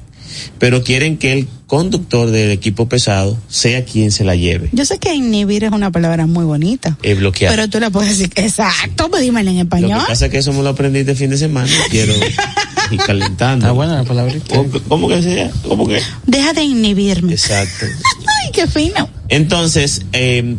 pero 0.58 0.84
quieren 0.84 1.18
que 1.18 1.34
el 1.34 1.48
conductor 1.68 2.32
del 2.32 2.52
equipo 2.52 2.88
pesado 2.88 3.38
sea 3.48 3.84
quien 3.86 4.12
se 4.12 4.24
la 4.24 4.36
lleve. 4.36 4.70
Yo 4.72 4.86
sé 4.86 5.00
que 5.00 5.14
inhibir 5.14 5.64
es 5.64 5.72
una 5.72 5.92
palabra 5.92 6.26
muy 6.26 6.46
bonita. 6.46 6.98
Eh, 7.04 7.16
bloquear. 7.16 7.54
Pero 7.54 7.68
tú 7.70 7.80
la 7.80 7.90
puedes 7.90 8.18
decir, 8.18 8.32
exacto, 8.36 9.10
pues 9.10 9.22
dímela 9.22 9.50
en 9.50 9.58
Lo 9.58 9.64
español. 9.64 10.00
que 10.02 10.08
pasa 10.08 10.26
es 10.26 10.32
que 10.32 10.38
eso 10.38 10.54
me 10.54 10.64
lo 10.64 10.70
aprendí 10.70 11.04
de 11.04 11.16
fin 11.16 11.30
de 11.30 11.38
semana. 11.38 11.72
Quiero 11.90 12.14
ir 12.92 13.00
calentando. 13.00 13.66
Está 13.66 13.72
buena 13.72 13.96
la 13.96 14.04
palabrita. 14.04 14.56
¿Cómo, 14.56 14.70
cómo 14.88 15.08
que 15.08 15.22
sea? 15.22 15.52
¿Cómo 15.68 15.88
que? 15.88 16.00
Deja 16.28 16.54
de 16.54 16.64
inhibirme. 16.64 17.34
Exacto. 17.34 17.86
Ay, 18.44 18.52
qué 18.54 18.68
fino. 18.68 19.10
Entonces, 19.30 20.04
eh, 20.14 20.56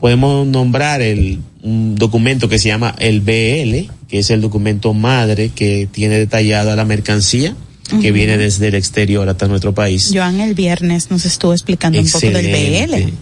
podemos 0.00 0.46
nombrar 0.46 1.00
el, 1.00 1.40
un 1.66 1.96
documento 1.96 2.48
que 2.48 2.60
se 2.60 2.68
llama 2.68 2.94
el 2.98 3.20
BL, 3.20 3.92
que 4.08 4.20
es 4.20 4.30
el 4.30 4.40
documento 4.40 4.94
madre 4.94 5.48
que 5.48 5.88
tiene 5.90 6.16
detallada 6.16 6.76
la 6.76 6.84
mercancía 6.84 7.56
que 8.00 8.12
viene 8.12 8.36
desde 8.36 8.68
el 8.68 8.74
exterior 8.74 9.28
hasta 9.28 9.46
nuestro 9.46 9.74
país. 9.74 10.10
Joan 10.12 10.40
el 10.40 10.54
viernes 10.54 11.10
nos 11.10 11.24
estuvo 11.24 11.52
explicando 11.52 12.00
un 12.00 12.08
poco 12.08 12.30
del. 12.30 12.86
BL. 12.86 13.12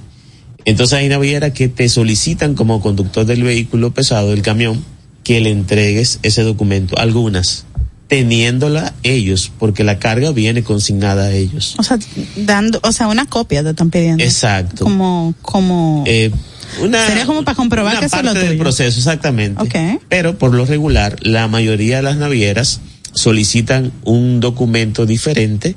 Entonces 0.65 0.99
hay 0.99 1.09
navieras 1.09 1.53
que 1.53 1.69
te 1.69 1.89
solicitan 1.89 2.55
como 2.55 2.81
conductor 2.81 3.27
del 3.27 3.43
vehículo 3.43 3.93
pesado, 3.93 4.31
del 4.31 4.41
camión, 4.41 4.83
que 5.23 5.41
le 5.41 5.51
entregues 5.51 6.19
ese 6.23 6.43
documento. 6.43 6.97
Algunas, 6.97 7.67
teniéndola 8.09 8.95
ellos, 9.03 9.53
porque 9.59 9.85
la 9.85 9.99
carga 9.99 10.33
viene 10.33 10.63
consignada 10.63 11.25
a 11.27 11.33
ellos. 11.33 11.75
O 11.79 11.83
sea, 11.83 11.99
dando, 12.37 12.81
o 12.83 12.93
sea, 12.93 13.09
una 13.09 13.27
copia 13.27 13.63
te 13.63 13.71
están 13.71 13.91
pidiendo. 13.91 14.25
Exacto. 14.25 14.85
Como, 14.85 15.35
como. 15.43 16.05
Eh, 16.07 16.31
una, 16.83 17.07
Sería 17.07 17.27
como 17.27 17.45
para 17.45 17.55
comprobar 17.57 17.93
una 17.93 18.01
que 18.01 18.07
eso 18.07 18.17
es 18.17 18.23
lo 18.23 18.29
parte 18.29 18.41
del 18.41 18.49
tuyo. 18.53 18.63
proceso, 18.63 18.99
exactamente. 18.99 19.99
Pero 20.09 20.39
por 20.39 20.55
lo 20.55 20.65
regular, 20.67 21.17
la 21.23 21.49
mayoría 21.49 21.97
de 21.97 22.03
las 22.03 22.17
navieras 22.17 22.81
solicitan 23.13 23.93
un 24.05 24.41
documento 24.41 25.07
diferente 25.07 25.77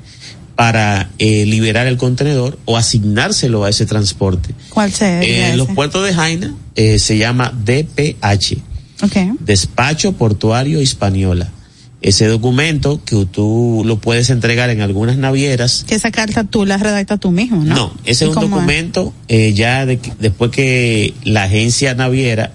para 0.56 1.10
eh, 1.18 1.46
liberar 1.46 1.86
el 1.86 1.96
contenedor 1.96 2.58
o 2.64 2.76
asignárselo 2.76 3.64
a 3.64 3.70
ese 3.70 3.86
transporte. 3.86 4.54
¿Cuál 4.70 4.92
sería? 4.92 5.50
En 5.50 5.56
los 5.56 5.68
puertos 5.68 6.04
de 6.04 6.12
Jaina 6.14 6.54
eh, 6.74 6.98
se 6.98 7.16
llama 7.16 7.52
DPH, 7.64 8.56
Ok. 9.00 9.38
Despacho 9.38 10.12
Portuario 10.14 10.82
Hispaniola. 10.82 11.52
Ese 12.00 12.26
documento 12.26 13.00
que 13.04 13.26
tú 13.26 13.82
lo 13.84 13.98
puedes 13.98 14.30
entregar 14.30 14.70
en 14.70 14.82
algunas 14.82 15.16
navieras 15.16 15.84
Que 15.88 15.96
esa 15.96 16.12
carta 16.12 16.44
tú 16.44 16.64
la 16.64 16.76
redactas 16.76 17.18
tú 17.18 17.32
mismo, 17.32 17.64
¿no? 17.64 17.74
no, 17.74 17.94
ese 18.04 18.24
¿Y 18.24 18.30
es 18.30 18.36
un 18.36 18.42
documento 18.42 19.12
eh, 19.26 19.52
ya 19.52 19.84
de 19.84 19.98
después 20.20 20.52
que 20.52 21.14
la 21.24 21.44
agencia 21.44 21.94
naviera 21.94 22.52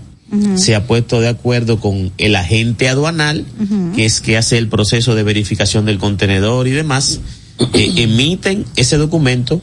se 0.55 0.75
ha 0.75 0.87
puesto 0.87 1.21
de 1.21 1.27
acuerdo 1.27 1.79
con 1.79 2.11
el 2.17 2.35
agente 2.35 2.89
aduanal, 2.89 3.45
que 3.95 4.05
es 4.05 4.21
que 4.21 4.37
hace 4.37 4.57
el 4.57 4.67
proceso 4.67 5.15
de 5.15 5.23
verificación 5.23 5.85
del 5.85 5.99
contenedor 5.99 6.67
y 6.67 6.71
demás, 6.71 7.19
eh, 7.73 7.93
emiten 7.97 8.65
ese 8.75 8.97
documento 8.97 9.61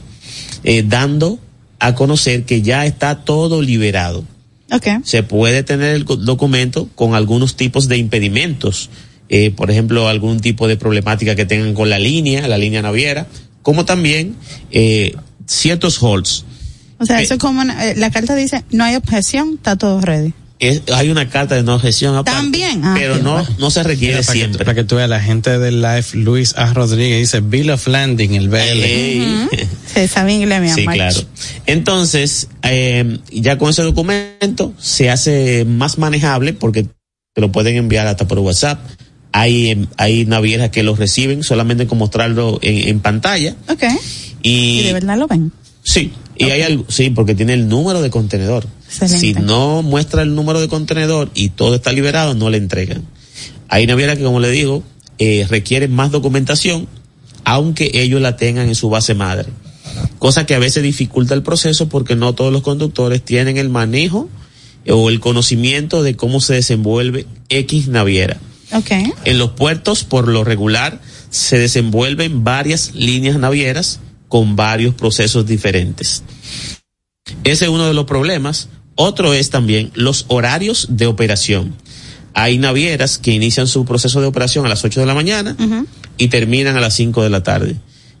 eh, 0.63 0.83
dando 0.87 1.39
a 1.79 1.95
conocer 1.95 2.45
que 2.45 2.61
ya 2.61 2.85
está 2.85 3.23
todo 3.23 3.61
liberado. 3.61 4.23
Ok. 4.71 5.03
Se 5.03 5.23
puede 5.23 5.63
tener 5.63 5.95
el 5.95 6.05
documento 6.05 6.87
con 6.95 7.15
algunos 7.15 7.55
tipos 7.55 7.87
de 7.87 7.97
impedimentos, 7.97 8.89
eh, 9.33 9.49
por 9.55 9.71
ejemplo, 9.71 10.07
algún 10.09 10.39
tipo 10.41 10.67
de 10.67 10.75
problemática 10.77 11.35
que 11.35 11.45
tengan 11.45 11.73
con 11.73 11.89
la 11.89 11.97
línea, 11.97 12.47
la 12.47 12.57
línea 12.57 12.81
naviera, 12.81 13.25
como 13.63 13.85
también 13.85 14.35
eh, 14.71 15.15
ciertos 15.47 16.03
holds. 16.03 16.43
O 16.99 17.05
sea, 17.05 17.19
Eh, 17.19 17.23
eso 17.23 17.35
es 17.35 17.39
como, 17.39 17.61
una- 17.61 17.87
eh, 17.89 17.95
la 17.95 18.11
carta 18.11 18.35
dice, 18.35 18.63
no 18.71 18.83
hay 18.83 18.95
objeción, 18.95 19.53
está 19.55 19.75
todo 19.77 20.01
ready. 20.01 20.33
Es- 20.59 20.83
hay 20.93 21.09
una 21.09 21.27
carta 21.29 21.55
de 21.55 21.63
no 21.63 21.73
objeción 21.75 22.15
aparte, 22.15 22.39
También. 22.39 22.81
Ah, 22.83 22.93
pero 22.95 23.17
no, 23.17 23.33
bueno. 23.39 23.47
no 23.57 23.71
se 23.71 23.81
requiere 23.81 24.15
Mira, 24.17 24.25
para, 24.27 24.33
que, 24.33 24.39
siempre. 24.39 24.65
para 24.65 24.75
que 24.75 24.83
tú 24.83 24.95
veas, 24.97 25.09
la 25.09 25.19
gente 25.21 25.57
del 25.57 25.81
live, 25.81 26.05
Luis 26.13 26.53
A. 26.55 26.71
Rodríguez, 26.73 27.19
dice 27.19 27.39
Bill 27.39 27.71
of 27.71 27.87
Landing, 27.87 28.35
el 28.35 28.49
BL. 28.49 28.83
Ey. 28.83 29.47
Se 29.91 30.07
sabe 30.09 30.33
inglés, 30.33 30.61
mi 30.61 30.69
Sí, 30.69 30.81
amor. 30.81 30.93
claro. 30.93 31.19
Entonces, 31.65 32.47
eh, 32.63 33.19
ya 33.31 33.57
con 33.57 33.69
ese 33.69 33.81
documento 33.81 34.73
se 34.77 35.09
hace 35.09 35.65
más 35.65 35.97
manejable 35.97 36.53
porque 36.53 36.83
te 37.33 37.41
lo 37.41 37.51
pueden 37.51 37.77
enviar 37.77 38.05
hasta 38.07 38.27
por 38.27 38.37
WhatsApp. 38.39 38.79
Hay, 39.33 39.69
em, 39.71 39.87
hay 39.97 40.25
navieras 40.25 40.69
que 40.71 40.83
lo 40.83 40.95
reciben 40.95 41.43
solamente 41.43 41.87
con 41.87 41.97
mostrarlo 41.97 42.59
en, 42.61 42.89
en 42.89 42.99
pantalla. 42.99 43.55
Ok. 43.69 43.83
Y, 44.43 44.79
Y 44.79 44.83
de 44.83 44.93
verdad 44.93 45.17
lo 45.17 45.27
ven. 45.27 45.51
sí, 45.83 46.11
y 46.37 46.45
hay 46.45 46.63
algo, 46.63 46.85
sí, 46.89 47.11
porque 47.11 47.35
tiene 47.35 47.53
el 47.53 47.67
número 47.67 48.01
de 48.01 48.09
contenedor. 48.09 48.67
Excelente. 48.87 49.19
Si 49.19 49.33
no 49.33 49.83
muestra 49.83 50.21
el 50.23 50.33
número 50.35 50.59
de 50.59 50.67
contenedor 50.67 51.29
y 51.35 51.49
todo 51.49 51.75
está 51.75 51.91
liberado, 51.93 52.33
no 52.33 52.49
le 52.49 52.57
entregan. 52.57 53.03
Hay 53.69 53.85
navieras 53.87 54.17
que, 54.17 54.23
como 54.23 54.39
le 54.39 54.49
digo, 54.49 54.83
eh, 55.19 55.45
requieren 55.49 55.93
más 55.93 56.11
documentación, 56.11 56.87
aunque 57.45 57.91
ellos 57.93 58.19
la 58.21 58.35
tengan 58.37 58.67
en 58.67 58.75
su 58.75 58.89
base 58.89 59.13
madre. 59.13 59.49
Cosa 60.19 60.45
que 60.45 60.55
a 60.55 60.59
veces 60.59 60.83
dificulta 60.83 61.33
el 61.35 61.43
proceso 61.43 61.87
porque 61.89 62.15
no 62.15 62.33
todos 62.33 62.51
los 62.51 62.63
conductores 62.63 63.23
tienen 63.23 63.57
el 63.57 63.69
manejo 63.69 64.29
o 64.89 65.09
el 65.09 65.19
conocimiento 65.19 66.01
de 66.03 66.15
cómo 66.15 66.41
se 66.41 66.55
desenvuelve 66.55 67.27
X 67.49 67.87
naviera. 67.87 68.37
En 69.25 69.37
los 69.37 69.51
puertos, 69.51 70.03
por 70.03 70.27
lo 70.27 70.43
regular, 70.43 71.01
se 71.29 71.57
desenvuelven 71.59 72.43
varias 72.43 72.93
líneas 72.95 73.37
navieras 73.37 73.99
con 74.27 74.55
varios 74.55 74.95
procesos 74.95 75.45
diferentes. 75.45 76.23
Ese 77.43 77.65
es 77.65 77.71
uno 77.71 77.87
de 77.87 77.93
los 77.93 78.05
problemas. 78.05 78.69
Otro 78.95 79.33
es 79.33 79.49
también 79.49 79.91
los 79.93 80.25
horarios 80.27 80.87
de 80.89 81.05
operación. 81.07 81.73
Hay 82.33 82.57
navieras 82.57 83.17
que 83.17 83.31
inician 83.31 83.67
su 83.67 83.83
proceso 83.85 84.21
de 84.21 84.27
operación 84.27 84.65
a 84.65 84.69
las 84.69 84.83
8 84.83 84.99
de 85.01 85.05
la 85.05 85.13
mañana 85.15 85.55
y 86.17 86.27
terminan 86.29 86.77
a 86.77 86.81
las 86.81 86.95
5 86.95 87.23
de 87.23 87.29
la 87.29 87.43
tarde. 87.43 87.75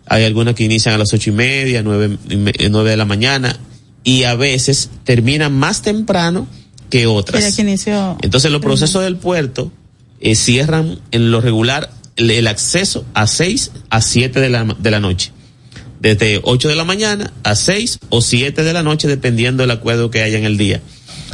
Hay 0.07 0.23
algunas 0.25 0.55
que 0.55 0.63
inician 0.65 0.93
a 0.93 0.97
las 0.97 1.13
ocho 1.13 1.29
y 1.29 1.33
media, 1.33 1.83
nueve, 1.83 2.17
me- 2.27 2.51
nueve 2.69 2.89
de 2.89 2.97
la 2.97 3.05
mañana 3.05 3.57
y 4.03 4.23
a 4.23 4.35
veces 4.35 4.89
terminan 5.05 5.53
más 5.53 5.81
temprano 5.83 6.47
que 6.89 7.07
otras. 7.07 7.39
Que. 8.19 8.25
Entonces 8.25 8.51
los 8.51 8.59
procesos 8.61 9.03
del 9.03 9.15
puerto 9.15 9.71
eh, 10.21 10.35
cierran 10.35 10.99
en 11.11 11.31
lo 11.31 11.41
regular 11.41 11.91
el, 12.15 12.31
el 12.31 12.47
acceso 12.47 13.05
a 13.13 13.27
6 13.27 13.71
a 13.89 14.01
7 14.01 14.39
de 14.39 14.49
la, 14.49 14.63
de 14.63 14.91
la 14.91 14.99
noche. 14.99 15.31
Desde 15.99 16.39
8 16.43 16.69
de 16.69 16.75
la 16.75 16.83
mañana 16.83 17.31
a 17.43 17.55
6 17.55 17.99
o 18.09 18.21
7 18.21 18.63
de 18.63 18.73
la 18.73 18.83
noche 18.83 19.07
dependiendo 19.07 19.63
del 19.63 19.71
acuerdo 19.71 20.09
que 20.09 20.23
haya 20.23 20.37
en 20.37 20.45
el 20.45 20.57
día. 20.57 20.81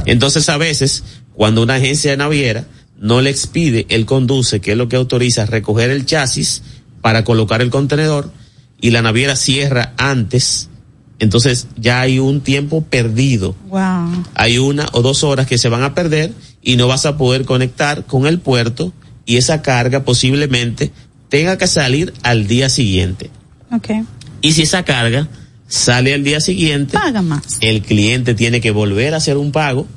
Entonces 0.06 0.50
a 0.50 0.58
veces 0.58 1.04
cuando 1.34 1.62
una 1.64 1.76
agencia 1.76 2.16
naviera 2.18 2.66
no 3.00 3.22
le 3.22 3.30
expide, 3.30 3.86
él 3.90 4.06
conduce, 4.06 4.60
que 4.60 4.72
es 4.72 4.78
lo 4.78 4.90
que 4.90 4.96
autoriza 4.96 5.46
recoger 5.46 5.92
el 5.92 6.06
chasis 6.06 6.64
para 7.02 7.24
colocar 7.24 7.62
el 7.62 7.70
contenedor 7.70 8.32
y 8.82 8.90
la 8.90 9.02
naviera 9.02 9.36
cierra 9.36 9.94
antes, 9.98 10.70
entonces 11.20 11.68
ya 11.78 12.02
hay 12.02 12.20
un 12.20 12.42
tiempo 12.42 12.84
perdido 12.84 13.56
Wow. 13.70 14.24
hay 14.36 14.58
una 14.58 14.88
o 14.92 15.02
dos 15.02 15.24
horas 15.24 15.48
que 15.48 15.58
se 15.58 15.70
van 15.70 15.84
a 15.84 15.94
perder 15.94 16.32
y 16.68 16.76
no 16.76 16.90
vas 16.90 17.06
a 17.06 17.16
poder 17.16 17.46
conectar 17.46 18.04
con 18.04 18.28
el 18.28 18.40
puerto 18.42 18.92
y 19.26 19.38
esa 19.38 19.62
carga 19.62 20.04
posiblemente 20.04 20.92
tenga 21.30 21.58
que 21.58 21.66
salir 21.66 22.14
al 22.24 22.46
día 22.46 22.68
siguiente. 22.68 23.30
Ok. 23.72 23.88
Y 24.42 24.52
si 24.52 24.64
esa 24.64 24.84
carga 24.84 25.30
sale 25.70 26.14
al 26.14 26.26
día 26.26 26.42
siguiente, 26.42 26.92
Paga 26.98 27.22
más. 27.22 27.60
el 27.62 27.84
cliente 27.84 28.36
tiene 28.36 28.60
que 28.60 28.72
volver 28.72 29.14
a 29.14 29.18
hacer 29.18 29.38
un 29.38 29.54
pago 29.54 29.88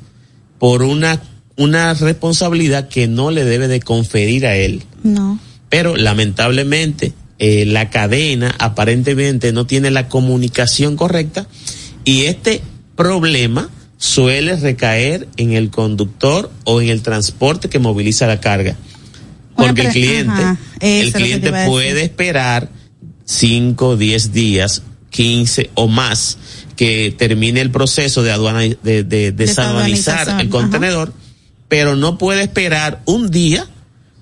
por 0.59 0.83
una 0.83 1.21
una 1.57 1.93
responsabilidad 1.93 2.87
que 2.87 3.09
no 3.09 3.31
le 3.31 3.43
debe 3.43 3.67
de 3.67 3.81
conferir 3.81 4.45
a 4.45 4.55
él. 4.55 4.83
No. 5.03 5.39
Pero 5.67 5.97
lamentablemente 5.97 7.11
eh, 7.37 7.65
la 7.65 7.89
cadena 7.89 8.55
aparentemente 8.59 9.51
no 9.51 9.67
tiene 9.67 9.91
la 9.91 10.07
comunicación 10.07 10.95
correcta 10.95 11.47
y 12.05 12.23
este 12.27 12.61
problema 12.95 13.69
suele 14.01 14.55
recaer 14.55 15.27
en 15.37 15.53
el 15.53 15.69
conductor 15.69 16.51
o 16.63 16.81
en 16.81 16.89
el 16.89 17.03
transporte 17.03 17.69
que 17.69 17.77
moviliza 17.77 18.25
la 18.25 18.39
carga. 18.39 18.75
Porque 19.55 19.83
el 19.83 19.89
cliente, 19.89 20.41
ajá, 20.41 20.57
el 20.79 21.13
cliente 21.13 21.51
puede 21.67 22.01
esperar 22.01 22.69
5, 23.25 23.97
10 23.97 24.33
días, 24.33 24.81
15 25.11 25.69
o 25.75 25.87
más 25.87 26.39
que 26.75 27.13
termine 27.15 27.61
el 27.61 27.69
proceso 27.69 28.23
de 28.23 28.31
aduana, 28.31 28.61
de, 28.61 29.03
de, 29.03 29.31
desaduanizar 29.31 30.25
Desaduanización, 30.25 30.39
el 30.39 30.47
ajá. 30.47 30.49
contenedor, 30.49 31.13
pero 31.67 31.95
no 31.95 32.17
puede 32.17 32.41
esperar 32.41 33.03
un 33.05 33.29
día 33.29 33.67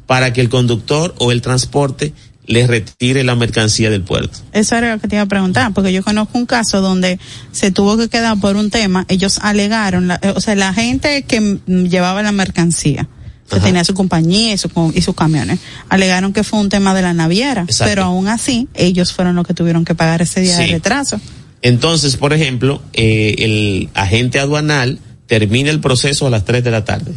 para 0.08 0.34
que 0.34 0.42
el 0.42 0.50
conductor 0.50 1.16
o 1.20 1.32
el 1.32 1.42
transporte 1.42 2.14
le 2.50 2.66
retire 2.66 3.24
la 3.24 3.36
mercancía 3.36 3.92
del 3.92 4.02
puerto. 4.02 4.40
Eso 4.54 4.76
era 4.76 4.96
lo 4.96 5.00
que 5.00 5.08
te 5.08 5.16
iba 5.18 5.24
a 5.24 5.28
preguntar, 5.28 5.72
porque 5.74 5.94
yo 5.94 6.04
conozco 6.04 6.38
un 6.38 6.48
caso 6.48 6.82
donde 6.82 7.20
se 7.52 7.70
tuvo 7.72 7.96
que 7.96 8.10
quedar 8.10 8.40
por 8.40 8.56
un 8.56 8.72
tema, 8.72 9.06
ellos 9.08 9.38
alegaron, 9.44 10.08
la- 10.08 10.20
eh, 10.24 10.34
o 10.36 10.42
sea, 10.42 10.56
la 10.56 10.74
gente 10.74 11.22
que 11.28 11.60
llevaba 11.68 12.24
la 12.24 12.32
mercancía, 12.32 13.08
que 13.48 13.58
Ajá. 13.58 13.66
tenía 13.66 13.84
su 13.84 13.94
compañía 13.94 14.52
y, 14.54 14.58
su, 14.58 14.70
y 14.96 15.02
sus 15.02 15.14
camiones, 15.14 15.60
alegaron 15.90 16.34
que 16.34 16.44
fue 16.44 16.60
un 16.60 16.70
tema 16.70 16.96
de 16.96 17.04
la 17.04 17.14
naviera, 17.14 17.62
Exacto. 17.62 17.92
pero 17.92 18.04
aún 18.06 18.28
así, 18.28 18.68
ellos 18.74 19.14
fueron 19.14 19.36
los 19.36 19.46
que 19.46 19.54
tuvieron 19.54 19.86
que 19.86 19.94
pagar 19.94 20.24
ese 20.24 20.42
día 20.42 20.58
de 20.58 20.68
retraso. 20.68 21.22
Entonces, 21.62 22.18
por 22.18 22.34
ejemplo, 22.34 22.82
eh, 22.94 23.36
el 23.40 23.90
agente 23.94 24.40
aduanal 24.40 24.98
termina 25.28 25.70
el 25.70 25.82
proceso 25.82 26.26
a 26.26 26.30
las 26.32 26.46
3 26.46 26.64
de 26.64 26.72
la 26.72 26.84
tarde. 26.84 27.12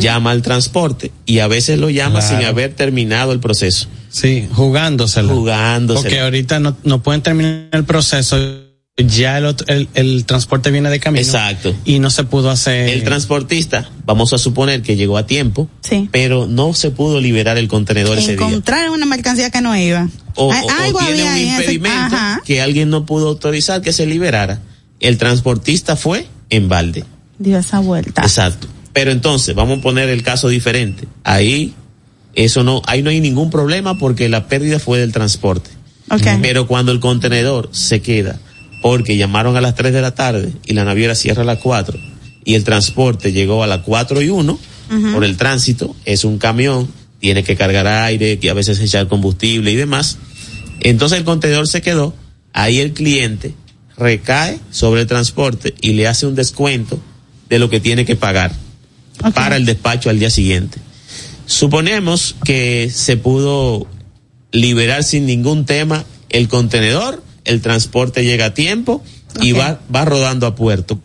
Llama 0.00 0.32
al 0.32 0.42
transporte 0.42 1.10
y 1.26 1.38
a 1.38 1.46
veces 1.46 1.78
lo 1.78 1.88
llama 1.90 2.18
Claro. 2.20 2.36
sin 2.38 2.46
haber 2.46 2.74
terminado 2.74 3.32
el 3.32 3.40
proceso. 3.40 3.88
Sí, 4.10 4.48
jugándosela. 4.52 5.32
Jugándosela. 5.32 6.02
Porque 6.02 6.20
ahorita 6.20 6.58
no, 6.60 6.76
no 6.84 7.02
pueden 7.02 7.22
terminar 7.22 7.68
el 7.72 7.84
proceso, 7.84 8.36
ya 8.96 9.38
el, 9.38 9.46
otro- 9.46 9.66
el, 9.68 9.88
el 9.94 10.24
transporte 10.26 10.70
viene 10.70 10.90
de 10.90 11.00
camino. 11.00 11.22
Exacto. 11.24 11.74
Y 11.84 12.00
no 12.00 12.10
se 12.10 12.24
pudo 12.24 12.50
hacer. 12.50 12.88
El 12.90 13.04
transportista, 13.04 13.88
vamos 14.04 14.32
a 14.32 14.38
suponer 14.38 14.82
que 14.82 14.96
llegó 14.96 15.16
a 15.16 15.26
tiempo, 15.26 15.68
Sí. 15.80 16.08
pero 16.12 16.46
no 16.46 16.74
se 16.74 16.90
pudo 16.90 17.20
liberar 17.20 17.56
el 17.56 17.68
contenedor 17.68 18.18
ese 18.18 18.36
día. 18.36 18.46
Encontraron 18.46 18.92
una 18.94 19.06
mercancía 19.06 19.50
que 19.50 19.60
no 19.60 19.76
iba. 19.76 20.08
O, 20.34 20.52
Ay, 20.52 20.92
o- 20.92 20.98
tiene 20.98 21.22
había 21.22 21.24
un 21.32 21.38
ese- 21.38 21.50
impedimento 21.72 22.16
que 22.44 22.60
alguien 22.60 22.90
no 22.90 23.06
pudo 23.06 23.28
autorizar 23.28 23.80
que 23.80 23.92
se 23.92 24.06
liberara. 24.06 24.60
El 24.98 25.16
transportista 25.18 25.96
fue 25.96 26.26
en 26.50 26.68
balde. 26.68 27.04
Dio 27.38 27.58
esa 27.58 27.78
vuelta. 27.78 28.20
Exacto. 28.22 28.66
Pero 28.92 29.12
entonces, 29.12 29.54
vamos 29.54 29.78
a 29.78 29.82
poner 29.82 30.08
el 30.10 30.22
caso 30.22 30.48
diferente. 30.48 31.06
Ahí, 31.24 31.74
eso 32.44 32.62
no, 32.62 32.82
ahí 32.86 33.02
no 33.02 33.10
hay 33.10 33.20
ningún 33.20 33.50
problema 33.50 33.98
porque 33.98 34.28
la 34.28 34.48
pérdida 34.48 34.78
fue 34.78 34.98
del 34.98 35.12
transporte. 35.12 35.70
Pero 36.42 36.66
cuando 36.66 36.92
el 36.92 37.00
contenedor 37.00 37.68
se 37.72 38.02
queda 38.02 38.40
porque 38.82 39.16
llamaron 39.16 39.56
a 39.56 39.60
las 39.60 39.74
3 39.74 39.92
de 39.92 40.00
la 40.00 40.14
tarde 40.14 40.52
y 40.66 40.72
la 40.74 40.84
naviera 40.84 41.14
cierra 41.14 41.42
a 41.42 41.44
las 41.46 41.58
4 41.58 41.98
y 42.44 42.54
el 42.54 42.64
transporte 42.64 43.32
llegó 43.32 43.62
a 43.62 43.66
las 43.66 43.80
4 43.80 44.22
y 44.22 44.28
1 44.28 44.58
por 45.12 45.22
el 45.22 45.36
tránsito, 45.36 45.94
es 46.04 46.24
un 46.24 46.38
camión, 46.38 46.88
tiene 47.20 47.44
que 47.44 47.54
cargar 47.54 47.86
aire, 47.86 48.40
que 48.40 48.50
a 48.50 48.54
veces 48.54 48.80
echar 48.80 49.06
combustible 49.06 49.70
y 49.70 49.76
demás. 49.76 50.18
Entonces 50.80 51.18
el 51.18 51.24
contenedor 51.24 51.68
se 51.68 51.80
quedó, 51.80 52.12
ahí 52.52 52.80
el 52.80 52.92
cliente 52.92 53.54
recae 53.96 54.58
sobre 54.72 55.02
el 55.02 55.06
transporte 55.06 55.74
y 55.80 55.92
le 55.92 56.08
hace 56.08 56.26
un 56.26 56.34
descuento 56.34 56.98
de 57.48 57.60
lo 57.60 57.70
que 57.70 57.78
tiene 57.78 58.04
que 58.04 58.16
pagar 58.16 58.52
para 59.34 59.56
el 59.56 59.64
despacho 59.64 60.10
al 60.10 60.18
día 60.18 60.30
siguiente. 60.30 60.78
Suponemos 61.50 62.36
que 62.44 62.92
se 62.94 63.16
pudo 63.16 63.88
liberar 64.52 65.02
sin 65.02 65.26
ningún 65.26 65.66
tema 65.66 66.04
el 66.28 66.46
contenedor, 66.46 67.24
el 67.44 67.60
transporte 67.60 68.22
llega 68.22 68.46
a 68.46 68.54
tiempo 68.54 69.02
y 69.42 69.50
va, 69.50 69.80
va 69.92 70.04
rodando 70.04 70.46
a 70.46 70.54
puerto. 70.54 71.00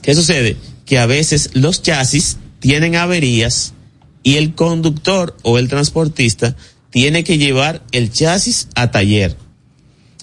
¿Qué 0.00 0.14
sucede? 0.14 0.56
Que 0.86 0.98
a 0.98 1.04
veces 1.04 1.50
los 1.52 1.82
chasis 1.82 2.38
tienen 2.60 2.96
averías 2.96 3.74
y 4.22 4.36
el 4.36 4.54
conductor 4.54 5.36
o 5.42 5.58
el 5.58 5.68
transportista 5.68 6.56
tiene 6.88 7.22
que 7.22 7.36
llevar 7.36 7.82
el 7.92 8.10
chasis 8.10 8.68
a 8.74 8.90
taller. 8.90 9.36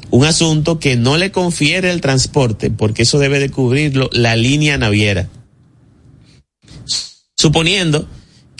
Un 0.10 0.26
asunto 0.26 0.80
que 0.80 0.96
no 0.96 1.18
le 1.18 1.32
confiere 1.32 1.92
el 1.92 2.02
transporte 2.02 2.72
porque 2.72 3.04
eso 3.04 3.20
debe 3.20 3.38
de 3.38 3.52
cubrirlo 3.52 4.10
la 4.12 4.36
línea 4.36 4.80
naviera 4.80 5.30
suponiendo 7.42 8.08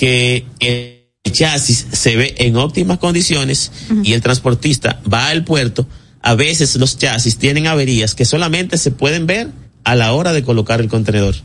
que 0.02 0.48
el 0.60 1.32
chasis 1.32 1.86
se 1.92 2.16
ve 2.16 2.34
en 2.40 2.58
óptimas 2.58 2.98
condiciones 2.98 3.72
y 4.04 4.14
el 4.14 4.22
transportista 4.22 5.00
va 5.02 5.28
al 5.28 5.44
puerto, 5.44 5.88
a 6.24 6.34
veces 6.34 6.76
los 6.78 6.98
chasis 6.98 7.38
tienen 7.38 7.68
averías 7.68 8.16
que 8.16 8.26
solamente 8.26 8.80
se 8.80 8.90
pueden 8.90 9.28
ver 9.28 9.50
a 9.84 9.94
la 9.94 10.14
hora 10.14 10.34
de 10.34 10.42
colocar 10.42 10.82
el 10.82 10.90
contenedor. 10.90 11.36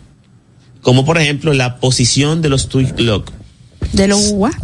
Como 0.80 1.04
por 1.04 1.18
ejemplo 1.18 1.52
la 1.52 1.80
posición 1.80 2.40
de 2.40 2.48
los 2.48 2.70
twist 2.70 2.98
lock. 2.98 3.30
De 3.92 4.08
lo 4.08 4.16
what? 4.16 4.54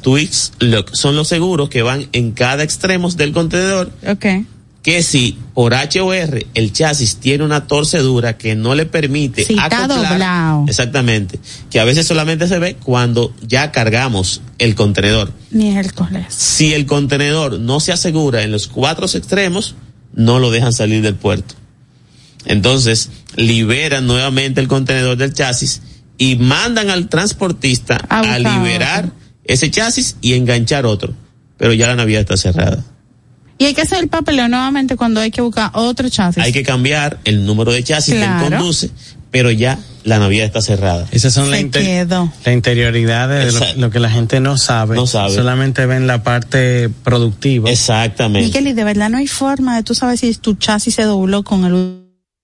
Twist 0.00 0.54
lock 0.62 0.94
son 0.94 1.14
los 1.14 1.28
seguros 1.28 1.68
que 1.68 1.82
van 1.82 2.08
en 2.12 2.32
cada 2.32 2.62
extremo 2.62 3.10
del 3.10 3.32
contenedor 3.32 3.92
Ok. 4.08 4.46
Que 4.82 5.02
si 5.02 5.38
por 5.54 5.74
H 5.74 6.00
o 6.00 6.12
R 6.12 6.46
el 6.54 6.72
chasis 6.72 7.16
tiene 7.16 7.44
una 7.44 7.66
torcedura 7.66 8.36
que 8.36 8.56
no 8.56 8.74
le 8.74 8.84
permite 8.84 9.44
Sí, 9.44 9.54
está 9.54 9.84
acoplar, 9.84 10.10
doblado. 10.12 10.64
exactamente, 10.68 11.38
que 11.70 11.78
a 11.78 11.84
veces 11.84 12.06
solamente 12.06 12.48
se 12.48 12.58
ve 12.58 12.76
cuando 12.82 13.32
ya 13.46 13.70
cargamos 13.70 14.42
el 14.58 14.74
contenedor. 14.74 15.32
Ni 15.50 15.68
es 15.68 15.86
el 15.86 15.94
coles. 15.94 16.26
Si 16.28 16.74
el 16.74 16.86
contenedor 16.86 17.60
no 17.60 17.80
se 17.80 17.92
asegura 17.92 18.42
en 18.42 18.50
los 18.50 18.66
cuatro 18.66 19.06
extremos, 19.06 19.76
no 20.14 20.38
lo 20.38 20.50
dejan 20.50 20.72
salir 20.72 21.02
del 21.02 21.14
puerto. 21.14 21.54
Entonces, 22.44 23.10
liberan 23.36 24.06
nuevamente 24.06 24.60
el 24.60 24.66
contenedor 24.66 25.16
del 25.16 25.32
chasis 25.32 25.80
y 26.18 26.36
mandan 26.36 26.90
al 26.90 27.08
transportista 27.08 28.04
A 28.08 28.20
a, 28.20 28.38
liberar 28.38 29.12
ese 29.44 29.70
chasis 29.70 30.16
y 30.20 30.34
enganchar 30.34 30.86
otro. 30.86 31.14
Pero 31.56 31.72
ya 31.72 31.86
la 31.86 31.94
navidad 31.94 32.22
está 32.22 32.36
cerrada. 32.36 32.84
Y 33.58 33.64
hay 33.66 33.74
que 33.74 33.82
hacer 33.82 33.98
el 34.02 34.08
papeleo 34.08 34.48
nuevamente 34.48 34.96
cuando 34.96 35.20
hay 35.20 35.30
que 35.30 35.40
buscar 35.40 35.70
otro 35.74 36.08
chasis. 36.08 36.42
Hay 36.42 36.52
que 36.52 36.62
cambiar 36.62 37.18
el 37.24 37.44
número 37.46 37.70
de 37.72 37.82
chasis 37.84 38.14
que 38.14 38.20
Claro. 38.20 38.46
él 38.46 38.52
conduce, 38.54 38.90
pero 39.30 39.50
ya 39.50 39.78
la 40.04 40.18
navidad 40.18 40.46
está 40.46 40.60
cerrada. 40.60 41.06
Esas 41.12 41.32
son 41.32 41.50
la, 41.50 41.60
inter- 41.60 41.84
quedó. 41.84 42.32
la 42.44 42.52
interioridad 42.52 43.28
de 43.28 43.52
lo, 43.76 43.90
que 43.90 44.00
la 44.00 44.10
gente 44.10 44.40
no 44.40 44.58
sabe. 44.58 44.96
No 44.96 45.06
sabe. 45.06 45.34
Solamente 45.34 45.86
ven 45.86 46.08
la 46.08 46.24
parte 46.24 46.88
productiva. 47.04 47.70
Exactamente. 47.70 48.46
Miguel, 48.48 48.66
y 48.68 48.72
de 48.72 48.82
verdad 48.84 49.10
no 49.10 49.18
hay 49.18 49.28
forma 49.28 49.76
de 49.76 49.84
tú 49.84 49.94
sabes 49.94 50.20
si 50.20 50.34
tu 50.34 50.54
chasis 50.54 50.96
se 50.96 51.02
dobló 51.04 51.44
con 51.44 51.64
el 51.64 52.00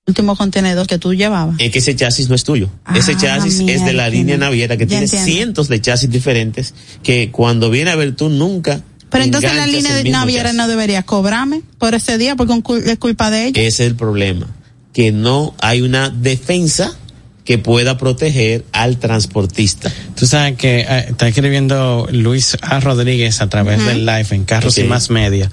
último 0.06 0.36
contenedor 0.36 0.86
que 0.86 0.98
tú 0.98 1.14
llevabas. 1.14 1.56
Es 1.58 1.72
que 1.72 1.80
ese 1.80 1.96
chasis 1.96 2.28
no 2.28 2.34
es 2.36 2.44
tuyo. 2.44 2.70
Ah, 2.84 2.96
ese 2.96 3.16
chasis 3.16 3.60
es 3.66 3.84
de 3.84 3.92
la 3.92 4.08
línea 4.08 4.36
naviera 4.38 4.76
que 4.76 4.84
Ya 4.84 4.90
tiene 4.90 5.04
entiendo. 5.06 5.26
cientos 5.26 5.68
de 5.68 5.80
chasis 5.80 6.08
diferentes 6.10 6.74
que 7.02 7.30
cuando 7.32 7.70
viene 7.70 7.90
a 7.90 7.96
ver 7.96 8.14
tú 8.14 8.28
nunca. 8.28 8.80
Pero 9.10 9.24
entonces 9.24 9.54
la 9.54 9.66
línea 9.66 9.94
de 9.94 10.10
naviera 10.10 10.52
no 10.52 10.68
debería 10.68 11.02
cobrarme 11.02 11.62
por 11.78 11.94
ese 11.94 12.18
día 12.18 12.36
porque 12.36 12.54
es 12.86 12.98
culpa 12.98 13.30
de 13.30 13.46
ellos. 13.46 13.58
Ese 13.58 13.84
es 13.84 13.90
el 13.90 13.96
problema. 13.96 14.46
Que 14.92 15.12
no 15.12 15.54
hay 15.60 15.80
una 15.82 16.10
defensa 16.10 16.96
que 17.44 17.56
pueda 17.56 17.96
proteger 17.96 18.66
al 18.72 18.98
transportista. 18.98 19.90
Tú 20.14 20.26
sabes 20.26 20.56
que 20.56 20.80
eh, 20.80 21.06
está 21.08 21.28
escribiendo 21.28 22.06
Luis 22.10 22.58
A. 22.60 22.78
Rodríguez 22.80 23.40
a 23.40 23.48
través 23.48 23.82
del 23.86 24.04
live 24.04 24.26
en 24.32 24.44
Carros 24.44 24.76
y. 24.76 24.84
Más 24.84 25.08
Media. 25.08 25.50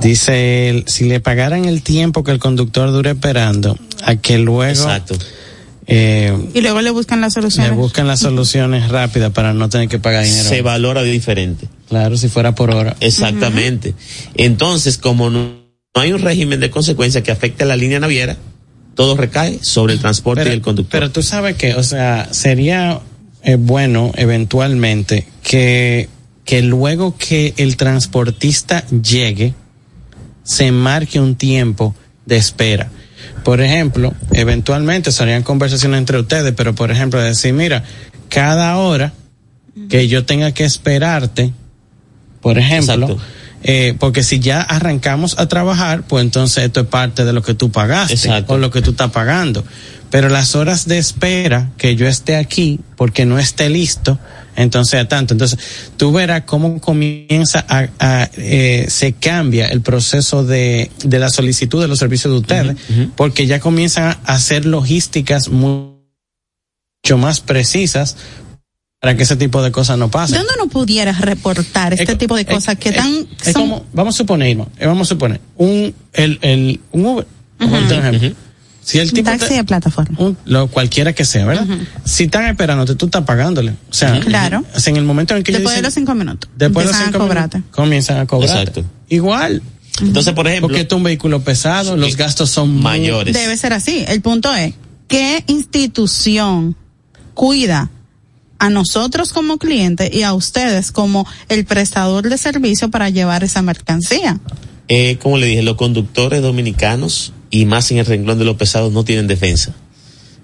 Dice, 0.00 0.68
él, 0.68 0.84
si 0.88 1.04
le 1.08 1.20
pagaran 1.20 1.64
el 1.64 1.82
tiempo 1.82 2.24
que 2.24 2.32
el 2.32 2.38
conductor 2.40 2.90
dure 2.90 3.10
esperando, 3.10 3.78
a 4.02 4.16
que 4.16 4.38
luego 4.38 4.64
Exacto. 4.64 5.16
eh, 5.86 6.36
Y 6.54 6.60
luego 6.60 6.80
le 6.82 6.90
buscan 6.90 7.20
las 7.20 7.34
le 7.36 7.42
soluciones. 7.42 7.74
buscan 7.76 8.06
las 8.06 8.20
soluciones 8.20 8.88
rápidas 8.88 9.32
para 9.32 9.54
no 9.54 9.68
tener 9.68 9.88
que 9.88 9.98
pagar 9.98 10.24
dinero. 10.24 10.48
Se 10.48 10.62
valora 10.62 11.02
de 11.02 11.10
diferente. 11.10 11.68
Claro, 11.88 12.16
si 12.16 12.28
fuera 12.28 12.54
por 12.54 12.70
hora. 12.70 12.96
Exactamente. 13.00 13.94
Entonces, 14.34 14.98
como 14.98 15.30
no, 15.30 15.62
no 15.94 16.00
hay 16.00 16.12
un 16.12 16.20
régimen 16.20 16.60
de 16.60 16.70
consecuencia 16.70 17.22
que 17.22 17.30
afecte 17.30 17.64
a 17.64 17.66
la 17.66 17.76
línea 17.76 17.98
naviera, 17.98 18.36
todo 18.94 19.16
recae 19.16 19.60
sobre 19.62 19.94
el 19.94 20.00
transporte 20.00 20.48
y 20.48 20.52
el 20.52 20.60
conductor. 20.60 21.00
Pero 21.00 21.10
tú 21.10 21.22
sabes 21.22 21.56
que, 21.56 21.74
o 21.74 21.82
sea, 21.82 22.28
sería 22.30 23.00
eh, 23.42 23.56
bueno 23.56 24.12
eventualmente 24.16 25.26
que, 25.42 26.08
que 26.44 26.62
luego 26.62 27.16
que 27.16 27.54
el 27.56 27.76
transportista 27.76 28.84
llegue, 28.88 29.54
se 30.42 30.72
marque 30.72 31.20
un 31.20 31.36
tiempo 31.36 31.94
de 32.26 32.36
espera. 32.36 32.90
Por 33.44 33.60
ejemplo, 33.60 34.14
eventualmente 34.32 35.12
serían 35.12 35.42
conversaciones 35.42 35.98
entre 35.98 36.18
ustedes, 36.18 36.52
pero 36.56 36.74
por 36.74 36.90
ejemplo, 36.90 37.20
decir, 37.20 37.54
mira, 37.54 37.84
cada 38.28 38.76
hora 38.78 39.12
que 39.88 40.08
yo 40.08 40.24
tenga 40.24 40.52
que 40.52 40.64
esperarte, 40.64 41.52
por 42.40 42.58
ejemplo, 42.58 43.18
eh, 43.62 43.94
porque 43.98 44.22
si 44.22 44.38
ya 44.38 44.60
arrancamos 44.62 45.38
a 45.38 45.46
trabajar, 45.48 46.02
pues 46.06 46.22
entonces 46.24 46.64
esto 46.64 46.80
es 46.80 46.86
parte 46.86 47.24
de 47.24 47.32
lo 47.32 47.42
que 47.42 47.54
tú 47.54 47.70
pagaste 47.70 48.14
Exacto. 48.14 48.54
o 48.54 48.58
lo 48.58 48.70
que 48.70 48.82
tú 48.82 48.90
estás 48.92 49.10
pagando. 49.10 49.64
Pero 50.10 50.30
las 50.30 50.54
horas 50.54 50.86
de 50.88 50.96
espera 50.96 51.70
que 51.76 51.94
yo 51.94 52.06
esté 52.08 52.36
aquí 52.36 52.80
porque 52.96 53.26
no 53.26 53.38
esté 53.38 53.68
listo, 53.68 54.18
entonces 54.56 54.98
a 55.00 55.06
tanto. 55.06 55.34
Entonces 55.34 55.58
tú 55.98 56.12
verás 56.12 56.44
cómo 56.46 56.80
comienza 56.80 57.64
a, 57.68 57.88
a, 57.98 58.30
eh, 58.38 58.86
se 58.88 59.12
cambia 59.12 59.66
el 59.66 59.82
proceso 59.82 60.44
de, 60.44 60.90
de 61.04 61.18
la 61.18 61.28
solicitud 61.28 61.80
de 61.82 61.88
los 61.88 61.98
servicios 61.98 62.32
de 62.32 62.38
ustedes, 62.40 62.76
porque 63.16 63.46
ya 63.46 63.60
comienzan 63.60 64.16
a 64.24 64.34
hacer 64.34 64.64
logísticas 64.64 65.48
mu- 65.50 65.98
mucho 67.04 67.18
más 67.18 67.40
precisas 67.40 68.16
para 69.00 69.16
que 69.16 69.22
ese 69.22 69.36
tipo 69.36 69.62
de 69.62 69.70
cosas 69.70 69.96
no 69.98 70.10
pasen. 70.10 70.38
¿Dónde 70.38 70.52
uno 70.60 70.68
pudiera 70.70 71.12
reportar 71.12 71.92
este 71.92 72.12
Es- 72.12 72.18
tipo 72.18 72.34
de 72.34 72.42
es- 72.42 72.48
cosas 72.48 72.76
que 72.78 72.90
tan 72.92 73.26
es 73.44 73.52
son- 73.52 73.62
como, 73.62 73.86
vamos 73.92 74.14
a 74.14 74.18
suponer, 74.18 74.48
Irma, 74.50 74.66
eh, 74.78 74.86
vamos 74.86 75.06
a 75.06 75.14
suponer, 75.14 75.40
un, 75.56 75.94
el, 76.12 76.38
el, 76.42 76.80
un 76.92 77.06
Uber, 77.06 77.26
por 77.58 77.68
ejemplo, 77.68 78.30
si 78.82 78.98
el 78.98 79.08
un 79.08 79.14
tipo 79.14 79.30
taxi 79.30 79.48
te- 79.48 79.54
de 79.54 79.64
plataforma? 79.64 80.18
un- 80.18 80.36
lo 80.46 80.66
cualquiera 80.66 81.12
que 81.12 81.24
sea, 81.24 81.46
¿verdad? 81.46 81.66
Si 82.04 82.24
están 82.24 82.46
esperándote, 82.46 82.96
tú 82.96 83.06
estás 83.06 83.22
pagándole. 83.24 83.70
O 83.88 83.94
sea, 83.94 84.18
Claro. 84.18 84.64
o 84.74 84.80
sea, 84.80 84.90
en 84.90 84.96
el 84.96 85.04
momento 85.04 85.36
en 85.36 85.44
que 85.44 85.52
Después 85.52 85.76
de 85.76 85.82
los 85.82 85.94
cinco 85.94 86.14
minutos. 86.16 86.50
después 86.56 86.86
de 86.86 86.92
los 86.92 87.00
cinco 87.02 87.18
a 87.18 87.20
cobrarte. 87.20 87.58
minutos, 87.58 87.76
comienzan 87.76 88.18
a 88.18 88.26
cobrar. 88.26 88.50
Exacto. 88.58 88.84
Igual, 89.08 89.62
Entonces, 90.00 90.32
por 90.32 90.46
ejemplo, 90.46 90.68
porque 90.68 90.80
esto 90.82 90.94
es 90.94 90.98
un 90.98 91.02
vehículo 91.04 91.40
pesado, 91.42 91.96
los 91.96 92.16
gastos 92.16 92.50
son 92.50 92.70
muy- 92.72 92.82
mayores. 92.82 93.34
Debe 93.34 93.56
ser 93.56 93.72
así. 93.72 94.04
El 94.06 94.20
punto 94.22 94.52
es, 94.54 94.74
¿qué 95.08 95.42
institución 95.48 96.76
cuida 97.34 97.90
a 98.58 98.70
nosotros 98.70 99.32
como 99.32 99.58
clientes 99.58 100.12
y 100.12 100.22
a 100.22 100.34
ustedes 100.34 100.92
como 100.92 101.26
el 101.48 101.64
prestador 101.64 102.28
de 102.28 102.38
servicio 102.38 102.90
para 102.90 103.10
llevar 103.10 103.44
esa 103.44 103.62
mercancía? 103.62 104.40
eh, 104.88 105.18
como 105.22 105.36
le 105.36 105.46
dije, 105.46 105.62
los 105.62 105.76
conductores 105.76 106.42
dominicanos 106.42 107.32
y 107.50 107.66
más 107.66 107.90
en 107.90 107.98
el 107.98 108.06
renglón 108.06 108.38
de 108.38 108.44
los 108.44 108.56
pesados 108.56 108.92
no 108.92 109.04
tienen 109.04 109.26
defensa. 109.26 109.74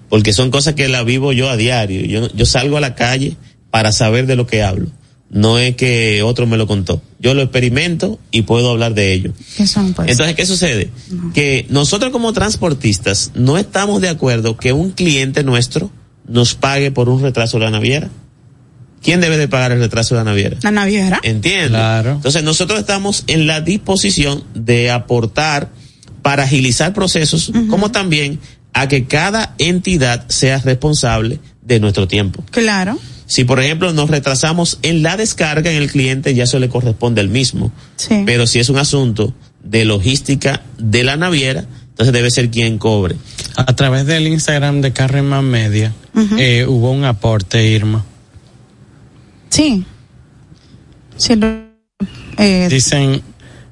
Porque 0.07 0.33
son 0.33 0.51
cosas 0.51 0.75
que 0.75 0.87
la 0.87 1.03
vivo 1.03 1.33
yo 1.33 1.49
a 1.49 1.57
diario. 1.57 2.05
Yo, 2.05 2.31
yo 2.31 2.45
salgo 2.45 2.77
a 2.77 2.81
la 2.81 2.95
calle 2.95 3.35
para 3.71 3.91
saber 3.91 4.27
de 4.27 4.35
lo 4.35 4.45
que 4.45 4.63
hablo. 4.63 4.87
No 5.31 5.57
es 5.57 5.75
que 5.75 6.21
otro 6.21 6.45
me 6.45 6.57
lo 6.57 6.67
contó. 6.67 7.01
Yo 7.19 7.33
lo 7.33 7.41
experimento 7.41 8.19
y 8.29 8.43
puedo 8.43 8.69
hablar 8.69 8.93
de 8.93 9.13
ello. 9.13 9.33
No 9.57 9.93
puede 9.93 10.09
ser. 10.09 10.09
Entonces, 10.09 10.35
¿qué 10.35 10.45
sucede? 10.45 10.91
Que 11.33 11.65
nosotros 11.69 12.11
como 12.11 12.31
transportistas 12.31 13.31
no 13.33 13.57
estamos 13.57 13.99
de 14.01 14.09
acuerdo 14.09 14.55
que 14.55 14.71
un 14.71 14.91
cliente 14.91 15.43
nuestro 15.43 15.91
nos 16.27 16.55
pague 16.55 16.91
por 16.91 17.09
un 17.09 17.21
retraso 17.21 17.57
de 17.59 17.65
la 17.65 17.71
naviera. 17.71 18.09
¿Quién 19.01 19.21
debe 19.21 19.37
de 19.37 19.47
pagar 19.47 19.71
el 19.71 19.79
retraso 19.79 20.15
de 20.15 20.21
la 20.21 20.25
naviera? 20.25 20.57
La 20.63 20.71
naviera. 20.71 21.19
Entiende. 21.21 21.69
Claro. 21.69 22.13
Entonces 22.13 22.43
nosotros 22.43 22.79
estamos 22.79 23.23
en 23.27 23.45
la 23.45 23.61
disposición 23.61 24.43
de 24.55 24.89
aportar 24.89 25.69
para 26.23 26.43
agilizar 26.43 26.91
procesos, 26.93 27.51
como 27.69 27.91
también 27.91 28.39
a 28.73 28.87
que 28.87 29.05
cada 29.05 29.53
entidad 29.59 30.27
sea 30.27 30.57
responsable 30.57 31.39
de 31.61 31.79
nuestro 31.79 32.07
tiempo. 32.07 32.43
Claro. 32.49 32.97
Si 33.27 33.43
por 33.43 33.59
ejemplo 33.59 33.93
nos 33.93 34.09
retrasamos 34.09 34.79
en 34.81 35.03
la 35.03 35.17
descarga 35.17 35.71
en 35.71 35.77
el 35.77 35.91
cliente, 35.91 36.33
ya 36.33 36.45
eso 36.45 36.57
le 36.57 36.67
corresponde 36.67 37.21
al 37.21 37.29
mismo. 37.29 37.71
Sí. 37.95 38.23
Pero 38.25 38.47
si 38.47 38.59
es 38.59 38.69
un 38.69 38.77
asunto 38.77 39.35
de 39.63 39.85
logística 39.85 40.63
de 40.79 41.03
la 41.03 41.15
naviera, 41.15 41.65
entonces 41.95 42.13
debe 42.13 42.29
ser 42.29 42.51
quien 42.51 42.77
cobre. 42.77 43.15
A 43.55 43.73
través 43.75 44.05
del 44.05 44.27
Instagram 44.27 44.81
de 44.81 44.91
Carreman 44.91 45.45
Media, 45.45 45.93
eh, 46.37 46.65
hubo 46.67 46.91
un 46.91 47.05
aporte, 47.05 47.65
Irma. 47.65 48.03
Sí. 49.49 49.85
Sí, 51.17 51.35
lo- 51.35 51.65
eh, 52.37 52.67
Dicen, 52.69 53.21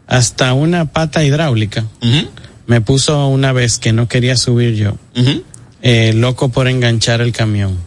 hasta 0.08 0.54
una 0.54 0.86
pata 0.86 1.24
hidráulica. 1.24 1.86
Me 2.66 2.80
puso 2.80 3.28
una 3.28 3.52
vez 3.52 3.78
que 3.78 3.92
no 3.92 4.08
quería 4.08 4.38
subir 4.38 4.76
yo. 4.76 4.96
Eh, 5.82 6.14
loco 6.14 6.48
por 6.50 6.70
enganchar 6.70 7.20
el 7.20 7.34
camión. 7.34 7.78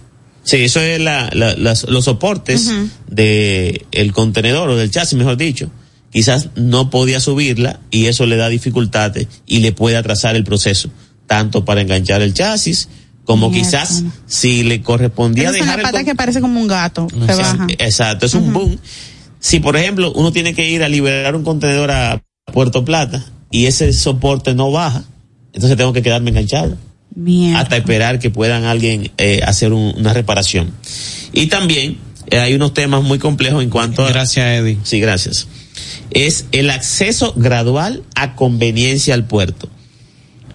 Sí, 0.43 0.57
eso 0.64 0.80
es 0.80 1.01
la, 1.01 1.30
la- 1.32 1.55
las- 1.57 1.84
los 1.89 2.05
soportes 2.05 2.70
de 3.09 3.87
el 3.91 4.12
contenedor 4.12 4.68
o 4.68 4.76
del 4.76 4.91
chasis, 4.91 5.16
mejor 5.16 5.39
dicho. 5.39 5.70
Quizás 6.11 6.48
no 6.57 6.88
podía 6.90 7.20
subirla 7.20 7.80
y 7.90 8.07
eso 8.07 8.26
le 8.26 8.36
da 8.36 8.48
dificultades 8.48 9.28
y 9.46 9.59
le 9.61 9.72
puede 9.72 9.96
atrasar 9.96 10.34
el 10.36 10.44
proceso, 10.44 10.88
tanto 11.26 11.64
para 11.64 11.80
enganchar 11.82 12.22
el 12.22 12.32
chasis 12.32 12.88
como 13.24 13.50
quizás 13.50 14.04
si 14.26 14.62
le 14.62 14.82
correspondía 14.82 15.48
esa 15.48 15.59
es 15.59 15.64
dejar 15.64 15.80
una 15.80 15.88
el 15.88 15.92
pata 15.92 16.04
que 16.04 16.14
parece 16.14 16.40
como 16.40 16.61
un 16.61 16.68
gato 16.68 17.09
es- 17.28 17.36
baja. 17.36 17.66
Exacto, 17.78 18.26
es 18.26 18.34
un 18.34 18.52
boom. 18.52 18.78
Si 19.40 19.59
por 19.61 19.76
ejemplo 19.76 20.12
uno 20.14 20.32
tiene 20.32 20.54
que 20.54 20.70
ir 20.70 20.82
a 20.84 20.88
liberar 20.88 21.34
un 21.34 21.42
contenedor 21.42 21.90
a 21.90 22.22
Puerto 22.52 22.84
Plata 22.84 23.24
y 23.50 23.66
ese 23.66 23.92
soporte 23.92 24.54
no 24.54 24.70
baja, 24.70 25.02
entonces 25.52 25.76
tengo 25.76 25.92
que 25.92 26.02
quedarme 26.02 26.30
enganchado 26.30 26.76
Mierda. 27.16 27.61
hasta 27.61 27.76
esperar 27.76 28.20
que 28.20 28.30
puedan 28.30 28.62
alguien 28.64 29.11
eh, 29.18 29.40
hacer 29.44 29.72
un- 29.72 29.92
una 29.98 30.12
reparación. 30.12 30.70
Y 31.32 31.46
también 31.46 31.98
eh, 32.30 32.38
hay 32.38 32.54
unos 32.54 32.74
temas 32.74 33.02
muy 33.02 33.18
complejos 33.18 33.62
en 33.62 33.70
cuanto 33.70 34.04
a... 34.04 34.09
Gracias, 34.09 34.46
Eddie. 34.61 34.78
Sí, 34.84 35.00
gracias. 35.00 35.48
Es 36.11 36.47
el 36.53 36.70
acceso 36.70 37.35
gradual 37.37 38.03
a 38.14 38.35
conveniencia 38.35 39.14
al 39.14 39.27
puerto. 39.27 39.68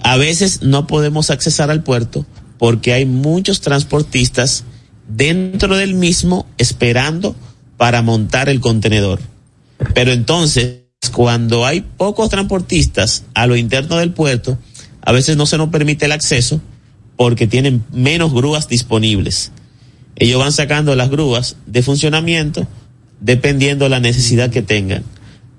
A 0.03 0.17
veces 0.17 0.61
no 0.61 0.87
podemos 0.87 1.29
accesar 1.29 1.69
al 1.69 1.83
puerto 1.83 2.25
porque 2.57 2.93
hay 2.93 3.05
muchos 3.05 3.61
transportistas 3.61 4.63
dentro 5.07 5.75
del 5.77 5.93
mismo 5.93 6.45
esperando 6.57 7.35
para 7.77 8.01
montar 8.01 8.49
el 8.49 8.59
contenedor. 8.59 9.19
Pero 9.93 10.11
entonces, 10.11 10.81
cuando 11.11 11.65
hay 11.65 11.81
pocos 11.81 12.29
transportistas 12.29 13.23
a 13.33 13.47
lo 13.47 13.55
interno 13.55 13.97
del 13.97 14.13
puerto, 14.13 14.57
a 15.01 15.11
veces 15.11 15.37
no 15.37 15.45
se 15.45 15.57
nos 15.57 15.69
permite 15.69 16.05
el 16.05 16.11
acceso 16.11 16.61
porque 17.15 17.47
tienen 17.47 17.83
menos 17.91 18.33
grúas 18.33 18.67
disponibles. 18.67 19.51
Ellos 20.15 20.39
van 20.39 20.51
sacando 20.51 20.95
las 20.95 21.09
grúas 21.09 21.55
de 21.65 21.81
funcionamiento 21.81 22.67
dependiendo 23.21 23.85
de 23.85 23.89
la 23.89 23.99
necesidad 24.01 24.49
que 24.49 24.61
tengan. 24.61 25.03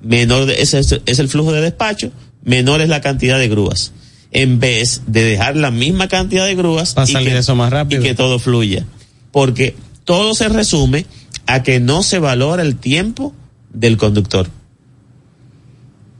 Menor 0.03 0.45
de- 0.47 0.61
ese 0.61 0.79
es, 0.81 1.01
es 1.07 1.19
el 1.19 1.29
flujo 1.29 1.53
de 1.53 1.61
despacho, 1.63 2.11
menor 2.45 2.81
es 2.83 2.89
la 2.91 3.01
cantidad 3.01 3.39
de 3.39 3.49
grúas. 3.49 3.93
En 4.33 4.61
vez 4.61 5.03
de 5.07 5.23
dejar 5.25 5.57
la 5.57 5.71
misma 5.71 6.09
cantidad 6.09 6.45
de 6.47 6.55
grúas 6.55 6.95
Va 6.97 7.03
a 7.03 7.09
y 7.09 7.13
salir 7.13 7.31
que, 7.33 7.39
eso 7.39 7.55
más 7.55 7.71
rápido. 7.71 8.01
y 8.01 8.05
que 8.05 8.15
todo 8.15 8.39
fluya. 8.39 8.85
Porque 9.31 9.77
todo 10.05 10.35
se 10.35 10.49
resume 10.49 11.07
a 11.47 11.63
que 11.63 11.81
no 11.81 12.03
se 12.03 12.19
valora 12.19 12.63
el 12.63 12.77
tiempo 12.77 13.35
del 13.73 13.97
conductor. 13.97 14.49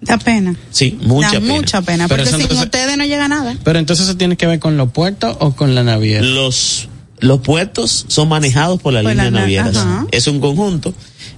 Da 0.01 0.19
pena. 0.19 0.57
Sí, 0.71 0.99
mucha 1.03 1.35
da 1.35 1.41
pena. 1.41 1.55
mucha 1.55 1.83
pena. 1.83 2.09
Pero 2.09 2.19
Porque 2.25 2.29
eso 2.29 2.37
sin 2.37 2.43
entonces- 2.43 2.65
ustedes 2.67 2.97
no 2.97 3.05
llega 3.05 3.29
nada. 3.29 3.57
Pero 3.63 3.79
entonces 3.79 4.07
eso 4.09 4.17
tiene 4.17 4.37
que 4.37 4.47
ver 4.47 4.59
con 4.59 4.77
los 4.77 4.91
puertos 4.91 5.37
o 5.41 5.53
con 5.55 5.75
la 5.75 5.85
naviera. 5.85 6.23
Los, 6.27 6.89
los 7.21 7.41
puertos 7.41 8.05
son 8.09 8.29
manejados 8.29 8.81
por 8.83 8.93
la 8.93 9.03
Por 9.03 9.13
línea 9.13 9.27
la 9.27 9.31
na- 9.31 9.41
navieras. 9.41 9.77
ajá. 9.77 10.07
Es 10.11 10.27
un 10.27 10.41
conjunto. 10.41 10.93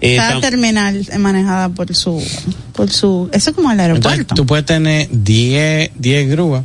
Eh, 0.07 0.17
Cada 0.17 0.35
tam- 0.35 0.41
terminal 0.43 0.97
es 0.97 1.19
manejada 1.19 1.71
por 1.71 1.95
su, 1.95 2.23
por 2.75 2.91
su, 2.91 3.31
eso 3.33 3.51
es 3.51 3.57
como 3.57 3.71
el 3.73 3.81
Entonces 3.81 4.05
aeropuerto. 4.13 4.35
tú 4.35 4.45
puedes 4.45 4.67
tener 4.67 5.09
10, 5.11 5.93
10 5.97 6.29
grúas, 6.31 6.65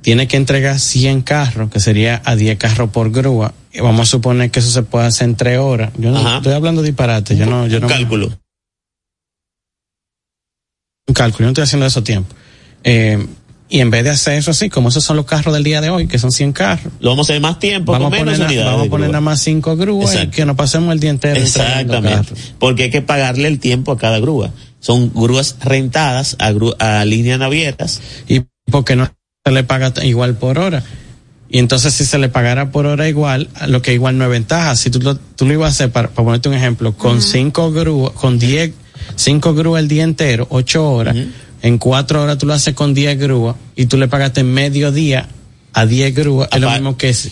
tienes 0.00 0.26
que 0.28 0.38
entregar 0.38 0.78
100 0.78 1.20
carros, 1.22 1.70
que 1.70 1.80
sería 1.80 2.22
a 2.24 2.36
10 2.36 2.56
carros 2.58 2.88
por 2.90 3.10
grúa. 3.10 3.52
Y 3.72 3.80
vamos 3.80 4.08
a 4.08 4.10
suponer 4.10 4.50
que 4.50 4.60
eso 4.60 4.70
se 4.70 4.82
puede 4.82 5.06
hacer 5.06 5.28
en 5.28 5.36
3 5.36 5.58
horas. 5.58 5.92
Yo 5.98 6.10
no 6.10 6.18
Ajá. 6.18 6.38
estoy 6.38 6.54
hablando 6.54 6.82
disparate, 6.82 7.36
yo 7.36 7.44
no, 7.46 7.66
yo 7.66 7.76
un 7.76 7.82
no. 7.82 7.88
cálculo. 7.88 8.26
Un 11.08 11.14
cálculo, 11.14 11.40
yo 11.40 11.44
no 11.46 11.50
estoy 11.50 11.64
haciendo 11.64 11.86
eso 11.86 12.00
a 12.00 12.04
tiempo. 12.04 12.34
Eh, 12.84 13.26
y 13.70 13.80
en 13.80 13.90
vez 13.90 14.02
de 14.04 14.10
hacer 14.10 14.34
eso 14.34 14.50
así, 14.50 14.68
como 14.68 14.88
esos 14.88 15.04
son 15.04 15.16
los 15.16 15.24
carros 15.26 15.54
del 15.54 15.62
día 15.62 15.80
de 15.80 15.88
hoy, 15.90 16.08
que 16.08 16.18
son 16.18 16.32
100 16.32 16.52
carros, 16.52 16.92
Lo 17.00 17.10
vamos 17.10 17.28
a 17.30 17.32
hacer 17.32 17.40
más 17.40 17.58
tiempo, 17.60 17.92
vamos 17.92 18.08
a 18.08 18.10
con 18.10 18.18
poner, 18.18 18.34
menos 18.34 18.48
unidades. 18.50 18.70
vamos 18.72 18.86
a 18.86 18.90
poner 18.90 19.04
grúa. 19.08 19.12
nada 19.12 19.20
más 19.20 19.40
5 19.42 19.76
grúas 19.76 20.18
y 20.22 20.26
que 20.26 20.44
nos 20.44 20.56
pasemos 20.56 20.92
el 20.92 20.98
día 21.00 21.10
entero 21.10 21.40
Exactamente. 21.40 22.34
Porque 22.58 22.84
hay 22.84 22.90
que 22.90 23.00
pagarle 23.02 23.48
el 23.48 23.58
tiempo 23.60 23.92
a 23.92 23.96
cada 23.98 24.18
grúa. 24.18 24.50
Son 24.80 25.12
grúas 25.14 25.56
rentadas 25.62 26.36
a, 26.40 26.50
gru- 26.52 26.74
a 26.78 27.04
líneas 27.04 27.38
navieras. 27.38 28.00
y 28.28 28.42
porque 28.70 28.96
no 28.96 29.08
se 29.44 29.52
le 29.52 29.62
paga 29.64 29.92
igual 30.04 30.34
por 30.36 30.58
hora. 30.58 30.82
Y 31.48 31.58
entonces 31.58 31.92
si 31.94 32.04
se 32.04 32.18
le 32.18 32.28
pagara 32.28 32.70
por 32.70 32.86
hora 32.86 33.08
igual, 33.08 33.48
a 33.56 33.66
lo 33.66 33.82
que 33.82 33.92
igual 33.92 34.16
no 34.18 34.24
es 34.24 34.30
ventaja. 34.30 34.76
Si 34.76 34.90
tú 34.90 35.00
lo, 35.00 35.16
tú 35.16 35.46
lo 35.46 35.52
ibas 35.52 35.66
a 35.68 35.70
hacer, 35.74 35.90
para, 35.90 36.08
para 36.08 36.24
ponerte 36.24 36.48
un 36.48 36.54
ejemplo, 36.54 36.92
con 36.96 37.20
cinco 37.20 37.72
grúas, 37.72 38.12
con 38.12 38.38
diez, 38.38 38.72
cinco 39.16 39.52
grúas 39.54 39.80
el 39.82 39.88
día 39.88 40.04
entero, 40.04 40.46
ocho 40.50 40.88
horas, 40.90 41.16
en 41.62 41.78
cuatro 41.78 42.22
horas 42.22 42.38
tú 42.38 42.46
lo 42.46 42.54
haces 42.54 42.74
con 42.74 42.94
diez 42.94 43.18
grúas 43.18 43.56
y 43.76 43.86
tú 43.86 43.96
le 43.96 44.08
pagaste 44.08 44.42
medio 44.44 44.92
día 44.92 45.28
a 45.72 45.86
diez 45.86 46.14
grúas, 46.14 46.48
es 46.52 46.60
lo 46.60 46.70
mismo 46.70 46.96
que, 46.96 47.10
es, 47.10 47.22
que 47.22 47.28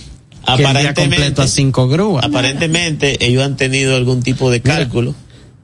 el 0.53 0.57
día 0.59 0.69
Aparentemente- 0.71 1.01
completo 1.03 1.43
a 1.43 1.47
cinco 1.49 1.89
grúas. 1.89 2.25
Aparentemente 2.25 3.25
ellos 3.27 3.43
han 3.45 3.57
tenido 3.57 3.97
algún 3.97 4.23
tipo 4.23 4.51
de 4.51 4.61
cálculo 4.61 5.15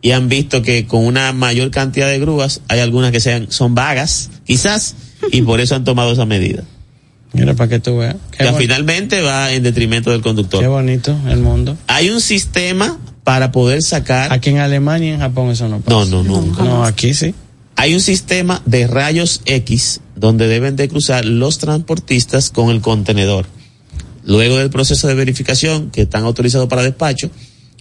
y 0.03 0.11
han 0.13 0.29
visto 0.29 0.61
que 0.63 0.87
con 0.87 1.05
una 1.05 1.33
mayor 1.33 1.71
cantidad 1.71 2.09
de 2.09 2.19
grúas 2.19 2.61
hay 2.69 2.81
algunas 2.81 3.11
que 3.13 3.21
sean 3.21 3.47
son 3.51 3.75
vagas, 3.75 4.31
quizás, 4.45 4.97
y 5.33 5.43
por 5.43 5.61
eso 5.61 5.75
han 5.77 5.85
tomado 5.85 6.13
esa 6.13 6.27
medida. 6.27 6.63
Mira, 7.33 7.55
para 7.55 7.69
que 7.69 7.81
tú 7.81 7.97
veas. 7.99 8.15
Qué, 8.31 8.45
Que 8.45 8.53
finalmente 8.53 9.21
va 9.23 9.53
en 9.53 9.63
detrimento 9.63 10.11
del 10.11 10.21
qué 10.21 10.25
conductor. 10.25 10.65
bonito 10.69 11.17
el 11.29 11.39
mundo. 11.39 11.77
Hay 11.89 12.11
un 12.11 12.21
sistema 12.21 12.99
para 13.25 13.51
poder 13.51 13.83
sacar. 13.83 14.33
Aquí 14.33 14.51
en 14.51 14.59
Alemania 14.59 15.11
y 15.11 15.13
en 15.15 15.21
Japón 15.21 15.51
eso 15.51 15.69
no 15.69 15.81
pasa. 15.81 15.97
No, 15.97 16.05
no, 16.05 16.23
nunca. 16.23 16.63
No, 16.63 16.85
aquí 16.85 17.13
sí. 17.15 17.35
Hay 17.85 17.93
un 17.93 18.01
sistema 18.01 18.63
de 18.65 18.87
rayos 18.87 19.43
X 19.45 20.01
donde 20.17 20.49
deben 20.49 20.75
de 20.75 20.89
cruzar 20.89 21.27
los 21.27 21.59
transportistas 21.59 22.49
con 22.49 22.71
el 22.71 22.81
contenedor. 22.81 23.45
Luego 24.25 24.57
del 24.57 24.71
proceso 24.71 25.07
de 25.07 25.15
verificación 25.15 25.91
que 25.91 26.01
están 26.01 26.25
autorizados 26.25 26.67
para 26.67 26.83
despacho, 26.83 27.31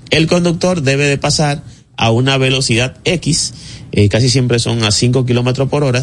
el 0.09 0.27
conductor 0.27 0.81
debe 0.81 1.05
de 1.05 1.17
pasar 1.17 1.63
a 1.95 2.11
una 2.11 2.37
velocidad 2.37 2.97
X, 3.05 3.53
eh, 3.93 4.09
casi 4.09 4.29
siempre 4.29 4.59
son 4.59 4.83
a 4.83 4.91
5 4.91 5.25
kilómetros 5.25 5.69
por 5.69 5.85
hora, 5.85 6.01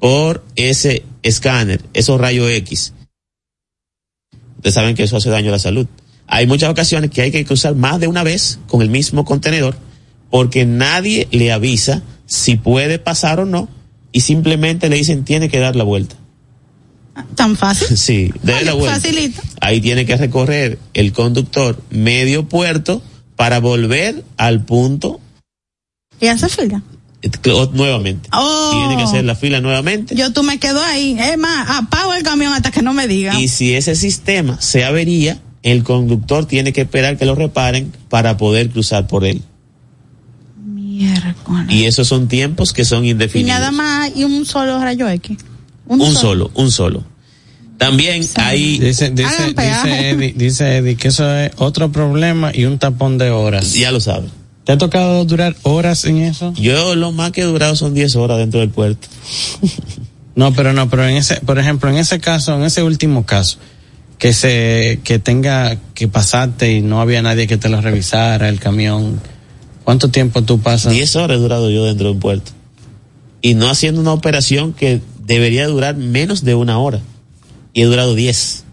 por 0.00 0.44
ese 0.56 1.04
escáner, 1.22 1.80
esos 1.94 2.20
rayos 2.20 2.50
X. 2.50 2.92
Ustedes 4.56 4.74
saben 4.74 4.96
que 4.96 5.04
eso 5.04 5.16
hace 5.16 5.30
daño 5.30 5.50
a 5.50 5.52
la 5.52 5.58
salud. 5.60 5.86
Hay 6.26 6.48
muchas 6.48 6.70
ocasiones 6.70 7.12
que 7.12 7.22
hay 7.22 7.30
que 7.30 7.44
cruzar 7.44 7.76
más 7.76 8.00
de 8.00 8.08
una 8.08 8.24
vez 8.24 8.58
con 8.66 8.82
el 8.82 8.90
mismo 8.90 9.24
contenedor 9.24 9.76
porque 10.28 10.66
nadie 10.66 11.28
le 11.30 11.52
avisa 11.52 12.02
si 12.28 12.56
puede 12.56 12.98
pasar 13.00 13.40
o 13.40 13.46
no 13.46 13.68
y 14.12 14.20
simplemente 14.20 14.88
le 14.88 14.96
dicen 14.96 15.24
tiene 15.24 15.48
que 15.48 15.58
dar 15.58 15.74
la 15.74 15.82
vuelta. 15.82 16.14
Tan 17.34 17.56
fácil. 17.56 17.88
Sí, 17.96 18.32
Oye, 18.44 18.64
la 18.64 18.74
vuelta. 18.74 19.00
Ahí 19.60 19.80
tiene 19.80 20.06
que 20.06 20.16
recorrer 20.16 20.78
el 20.94 21.12
conductor 21.12 21.82
medio 21.90 22.48
puerto 22.48 23.02
para 23.34 23.58
volver 23.58 24.24
al 24.36 24.64
punto 24.64 25.20
Y 26.20 26.26
hace 26.26 26.48
fila. 26.48 26.82
eh, 27.22 27.30
nuevamente. 27.72 28.28
Oh. 28.32 28.70
Tiene 28.72 28.96
que 28.96 29.02
hacer 29.08 29.24
la 29.24 29.34
fila 29.34 29.60
nuevamente. 29.60 30.14
Yo 30.14 30.32
tú 30.32 30.42
me 30.42 30.58
quedo 30.58 30.82
ahí. 30.82 31.16
Es 31.18 31.38
más, 31.38 31.68
apago 31.70 32.14
el 32.14 32.22
camión 32.22 32.52
hasta 32.52 32.70
que 32.70 32.82
no 32.82 32.92
me 32.92 33.08
digan. 33.08 33.38
Y 33.40 33.48
si 33.48 33.74
ese 33.74 33.96
sistema 33.96 34.60
se 34.60 34.84
avería, 34.84 35.40
el 35.62 35.82
conductor 35.82 36.46
tiene 36.46 36.72
que 36.72 36.82
esperar 36.82 37.16
que 37.16 37.24
lo 37.24 37.34
reparen 37.34 37.92
para 38.08 38.36
poder 38.36 38.70
cruzar 38.70 39.06
por 39.06 39.24
él. 39.24 39.42
Miércoles. 40.98 41.66
Y 41.70 41.84
esos 41.86 42.08
son 42.08 42.28
tiempos 42.28 42.72
que 42.72 42.84
son 42.84 43.04
Y 43.04 43.10
indefinidos. 43.10 43.58
nada 43.58 43.70
más 43.70 44.10
y 44.16 44.24
un 44.24 44.44
solo 44.44 44.78
rayo 44.82 45.08
X. 45.08 45.38
un 45.86 46.14
solo, 46.14 46.50
un 46.54 46.70
solo. 46.70 47.04
También 47.78 48.22
hay, 48.36 48.78
Dice, 48.80 49.06
Eddie, 49.16 50.32
dice 50.36 50.78
Eddie 50.78 50.96
que 50.96 51.08
eso 51.08 51.32
es 51.36 51.52
otro 51.58 51.92
problema 51.92 52.50
y 52.52 52.64
un 52.64 52.78
tapón 52.78 53.18
de 53.18 53.30
horas. 53.30 53.72
ya 53.74 53.92
lo 53.92 54.00
saben. 54.00 54.30
¿Te 54.64 54.72
ha 54.72 54.78
tocado 54.78 55.24
durar 55.24 55.54
horas 55.62 56.04
en 56.04 56.18
eso? 56.18 56.52
Yo 56.54 56.94
lo 56.96 57.12
más 57.12 57.30
que 57.30 57.40
he 57.42 57.44
durado 57.44 57.74
son 57.76 57.94
10 57.94 58.16
horas 58.16 58.36
dentro 58.38 58.60
del 58.60 58.68
puerto. 58.70 59.08
No, 60.34 60.52
pero 60.52 60.72
no, 60.72 60.88
pero 60.90 61.06
en 61.08 61.16
ese, 61.16 61.36
por 61.40 61.58
ejemplo, 61.58 61.88
en 61.90 61.96
ese 61.96 62.20
caso, 62.20 62.54
en 62.54 62.62
ese 62.64 62.82
último 62.82 63.24
caso, 63.24 63.58
que 64.18 64.32
se, 64.34 65.00
que 65.04 65.18
tenga 65.18 65.78
que 65.94 66.06
pasarte 66.08 66.72
y 66.74 66.82
no 66.82 67.00
había 67.00 67.22
nadie 67.22 67.46
que 67.46 67.56
te 67.56 67.68
lo 67.68 67.80
revisara 67.80 68.48
el 68.48 68.60
camión, 68.60 69.20
¿cuánto 69.88 70.10
tiempo 70.10 70.42
tú 70.42 70.60
pasas? 70.60 70.92
10 70.92 71.16
horas 71.16 71.38
he 71.38 71.40
durado 71.40 71.70
yo 71.70 71.86
dentro 71.86 72.10
del 72.10 72.18
puerto. 72.18 72.52
Y 73.40 73.54
no 73.54 73.70
haciendo 73.70 74.02
una 74.02 74.12
operación 74.12 74.74
que 74.74 75.00
debería 75.24 75.66
durar 75.66 75.96
menos 75.96 76.44
de 76.44 76.54
una 76.54 76.78
hora. 76.78 77.00
Y 77.72 77.80
he 77.80 77.84
durado 77.86 78.14
10 78.14 78.64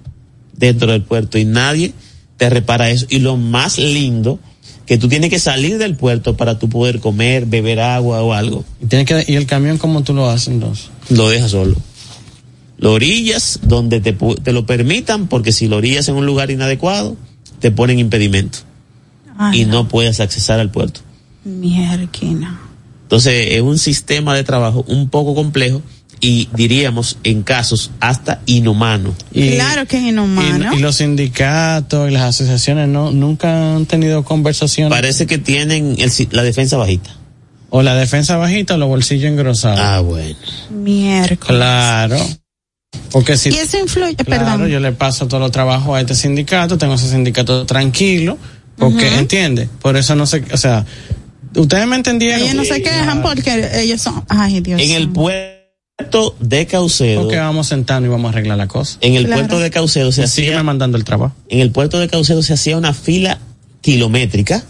dentro 0.58 0.92
del 0.92 1.04
puerto. 1.04 1.38
Y 1.38 1.46
nadie 1.46 1.94
te 2.36 2.50
repara 2.50 2.90
eso. 2.90 3.06
Y 3.08 3.20
lo 3.20 3.38
más 3.38 3.78
lindo, 3.78 4.40
que 4.86 4.98
tú 4.98 5.08
tienes 5.08 5.30
que 5.30 5.40
salir 5.40 5.78
del 5.78 5.96
puerto 5.96 6.36
para 6.36 6.60
tú 6.60 6.68
poder 6.68 7.00
comer, 7.00 7.46
beber 7.46 7.80
agua 7.80 8.22
o 8.22 8.34
algo. 8.34 8.66
Y 8.82 8.88
tienes 8.88 9.08
que, 9.08 9.24
y 9.26 9.36
el 9.38 9.46
camión, 9.46 9.78
¿cómo 9.78 10.04
tú 10.04 10.14
lo 10.14 10.30
haces 10.30 10.50
entonces? 10.50 10.90
Lo 11.08 11.30
dejas 11.30 11.52
solo. 11.52 11.78
Lo 12.78 12.92
orillas 12.92 13.62
donde 13.64 14.02
te, 14.02 14.12
te 14.12 14.52
lo 14.52 14.66
permitan, 14.66 15.28
porque 15.30 15.54
si 15.54 15.70
lo 15.70 15.78
orillas 15.78 16.10
en 16.10 16.16
un 16.16 16.26
lugar 16.26 16.52
inadecuado, 16.52 17.16
te 17.62 17.72
ponen 17.72 18.00
impedimento. 18.00 18.58
Ay, 19.38 19.62
y 19.62 19.66
no 19.66 19.88
puedes 19.88 20.20
accesar 20.20 20.60
al 20.60 20.72
puerto. 20.72 21.05
Mierquina. 21.46 22.60
Entonces 23.04 23.48
es 23.52 23.62
un 23.62 23.78
sistema 23.78 24.36
de 24.36 24.44
trabajo 24.44 24.84
un 24.88 25.10
poco 25.10 25.36
complejo 25.36 25.82
y 26.20 26.50
diríamos 26.56 27.18
en 27.24 27.44
casos 27.44 27.92
hasta 28.00 28.42
inhumano. 28.46 29.14
Y, 29.32 29.52
Claro 29.52 29.86
que 29.86 29.98
es 29.98 30.04
inhumano. 30.04 30.74
y, 30.74 30.78
y 30.78 30.80
los 30.80 30.96
sindicatos 30.96 32.10
y 32.10 32.14
las 32.14 32.24
asociaciones 32.24 32.88
no, 32.88 33.12
nunca 33.12 33.76
han 33.76 33.86
tenido 33.86 34.24
conversaciones. 34.24 34.90
Parece 34.92 35.28
que 35.28 35.38
tienen 35.38 35.96
el 36.00 36.10
si- 36.12 36.28
la 36.32 36.42
defensa 36.44 36.78
bajita. 36.78 37.12
O 37.70 37.82
la 37.84 37.96
defensa 37.96 38.38
bajita 38.38 38.76
o 38.76 38.78
los 38.78 38.88
bolsillos 38.88 39.30
engrosados. 39.30 39.80
Ah, 39.82 40.00
bueno. 40.00 40.36
Miércoles. 40.72 41.38
Claro. 41.60 42.18
Porque 43.12 43.38
si 43.38 43.50
Y 43.50 43.56
eso 43.58 43.78
influye, 43.78 44.16
Claro, 44.16 44.46
perdón. 44.46 44.68
yo 44.70 44.80
le 44.80 44.94
paso 44.94 45.28
todo 45.28 45.40
los 45.42 45.52
trabajos 45.52 45.96
a 45.98 46.02
este 46.02 46.16
sindicato, 46.16 46.78
tengo 46.78 46.94
ese 46.96 47.10
sindicato 47.10 47.66
tranquilo, 47.66 48.38
porque, 48.78 49.08
Ujú. 49.10 49.20
¿entiende? 49.20 49.70
Por 49.82 49.98
eso 49.98 50.16
no 50.16 50.26
sé, 50.26 50.44
o 50.52 50.58
sea, 50.58 50.86
ustedes 51.56 51.88
me 51.88 51.96
entendieron. 51.96 52.42
Ellos 52.42 52.56
no 52.56 52.64
se 52.66 52.82
quejan 52.82 53.22
porque 53.22 53.70
ellos 53.82 54.02
son, 54.02 54.24
ay 54.30 54.60
Dios. 54.62 54.82
En 54.82 54.92
el 54.92 55.10
puerto 55.10 56.36
de 56.40 56.66
Caucedo, 56.68 57.22
Porque 57.22 57.38
vamos 57.38 57.68
sentando 57.68 58.08
y 58.08 58.12
vamos 58.12 58.30
a 58.30 58.32
arreglar 58.34 58.58
la 58.58 58.68
cosa. 58.68 58.98
en 59.02 59.16
el 59.16 59.26
Claro. 59.26 59.42
puerto 59.42 59.60
de 59.60 59.72
Caucedo 59.72 60.12
se 60.12 60.24
Y 60.24 60.28
sígueme 60.28 60.56
hacía, 60.56 60.64
mandando 60.64 60.98
el 60.98 61.04
trabajo. 61.06 61.36
en 61.50 61.60
el 61.62 61.72
puerto 61.72 62.00
de 62.00 62.08
Caucedo 62.10 62.44
se 62.44 62.54
hacía 62.54 62.78
una 62.78 62.94
fila 62.94 63.40
kilométrica 63.82 64.64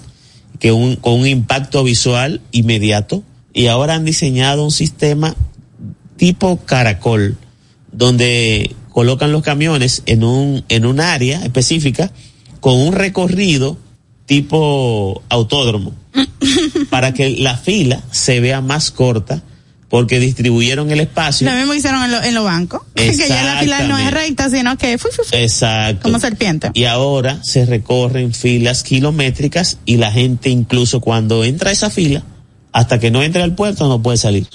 que 0.59 0.71
un, 0.71 0.95
con 0.97 1.13
un 1.13 1.27
impacto 1.27 1.83
visual 1.83 2.41
inmediato 2.51 3.23
y 3.53 3.67
ahora 3.67 3.95
han 3.95 4.05
diseñado 4.05 4.63
un 4.63 4.71
sistema 4.71 5.35
tipo 6.17 6.57
caracol 6.65 7.37
donde 7.91 8.75
colocan 8.89 9.31
los 9.31 9.41
camiones 9.41 10.03
en 10.05 10.23
un 10.23 10.63
en 10.69 10.85
un 10.85 10.99
área 10.99 11.43
específica 11.43 12.11
con 12.59 12.75
un 12.75 12.93
recorrido 12.93 13.77
tipo 14.25 15.23
autódromo 15.29 15.93
para 16.89 17.13
que 17.13 17.29
la 17.31 17.57
fila 17.57 18.01
se 18.11 18.39
vea 18.39 18.61
más 18.61 18.91
corta 18.91 19.41
porque 19.89 20.19
distribuyeron 20.19 20.91
el 20.91 20.99
espacio 20.99 21.49
Lo 21.49 21.55
mismo 21.55 21.73
hicieron 21.73 22.03
en, 22.03 22.11
lo- 22.11 22.23
en 22.23 22.33
los 22.33 22.43
bancos. 22.43 22.81
Que 22.95 23.15
ya 23.15 23.43
la 23.43 23.59
fila 23.59 23.87
no 23.87 23.97
es 23.97 24.11
recta, 24.11 24.49
sino 24.49 24.77
que 24.77 24.97
Exacto. 25.31 26.01
como 26.03 26.19
serpiente. 26.19 26.71
Y 26.73 26.85
ahora 26.85 27.39
se 27.43 27.65
recorren 27.65 28.33
filas 28.33 28.83
kilométricas 28.83 29.77
y 29.85 29.97
la 29.97 30.11
gente 30.11 30.49
incluso 30.49 30.99
cuando 31.01 31.43
entra 31.43 31.69
a 31.69 31.73
esa 31.73 31.89
fila, 31.89 32.23
hasta 32.71 32.99
que 32.99 33.11
no 33.11 33.23
entre 33.23 33.43
al 33.43 33.55
puerto 33.55 33.87
no 33.87 34.01
puede 34.01 34.17
salir. 34.17 34.47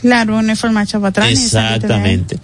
Claro, 0.00 0.38
una 0.38 0.56
forma 0.56 0.84
para 0.84 1.08
atrás. 1.08 1.30
Exactamente. 1.30 2.38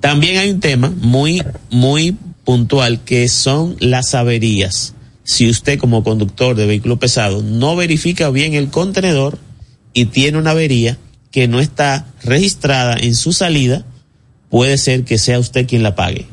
También 0.00 0.36
hay 0.38 0.50
un 0.50 0.60
tema 0.60 0.92
muy, 1.00 1.42
muy 1.70 2.16
puntual 2.44 3.00
que 3.04 3.28
son 3.28 3.76
las 3.80 4.14
averías. 4.14 4.92
Si 5.24 5.48
usted 5.48 5.78
como 5.78 6.04
conductor 6.04 6.54
de 6.54 6.66
vehículo 6.66 6.98
pesado 6.98 7.42
no 7.42 7.74
verifica 7.76 8.30
bien 8.30 8.54
el 8.54 8.68
contenedor 8.68 9.38
y 9.92 10.06
tiene 10.06 10.38
una 10.38 10.50
avería 10.50 10.98
que 11.30 11.48
no 11.48 11.60
está 11.60 12.06
registrada 12.22 12.96
en 12.96 13.14
su 13.14 13.32
salida, 13.32 13.84
puede 14.50 14.78
ser 14.78 15.04
que 15.04 15.18
sea 15.18 15.38
usted 15.38 15.66
quien 15.66 15.82
la 15.82 15.96
pague. 15.96 16.26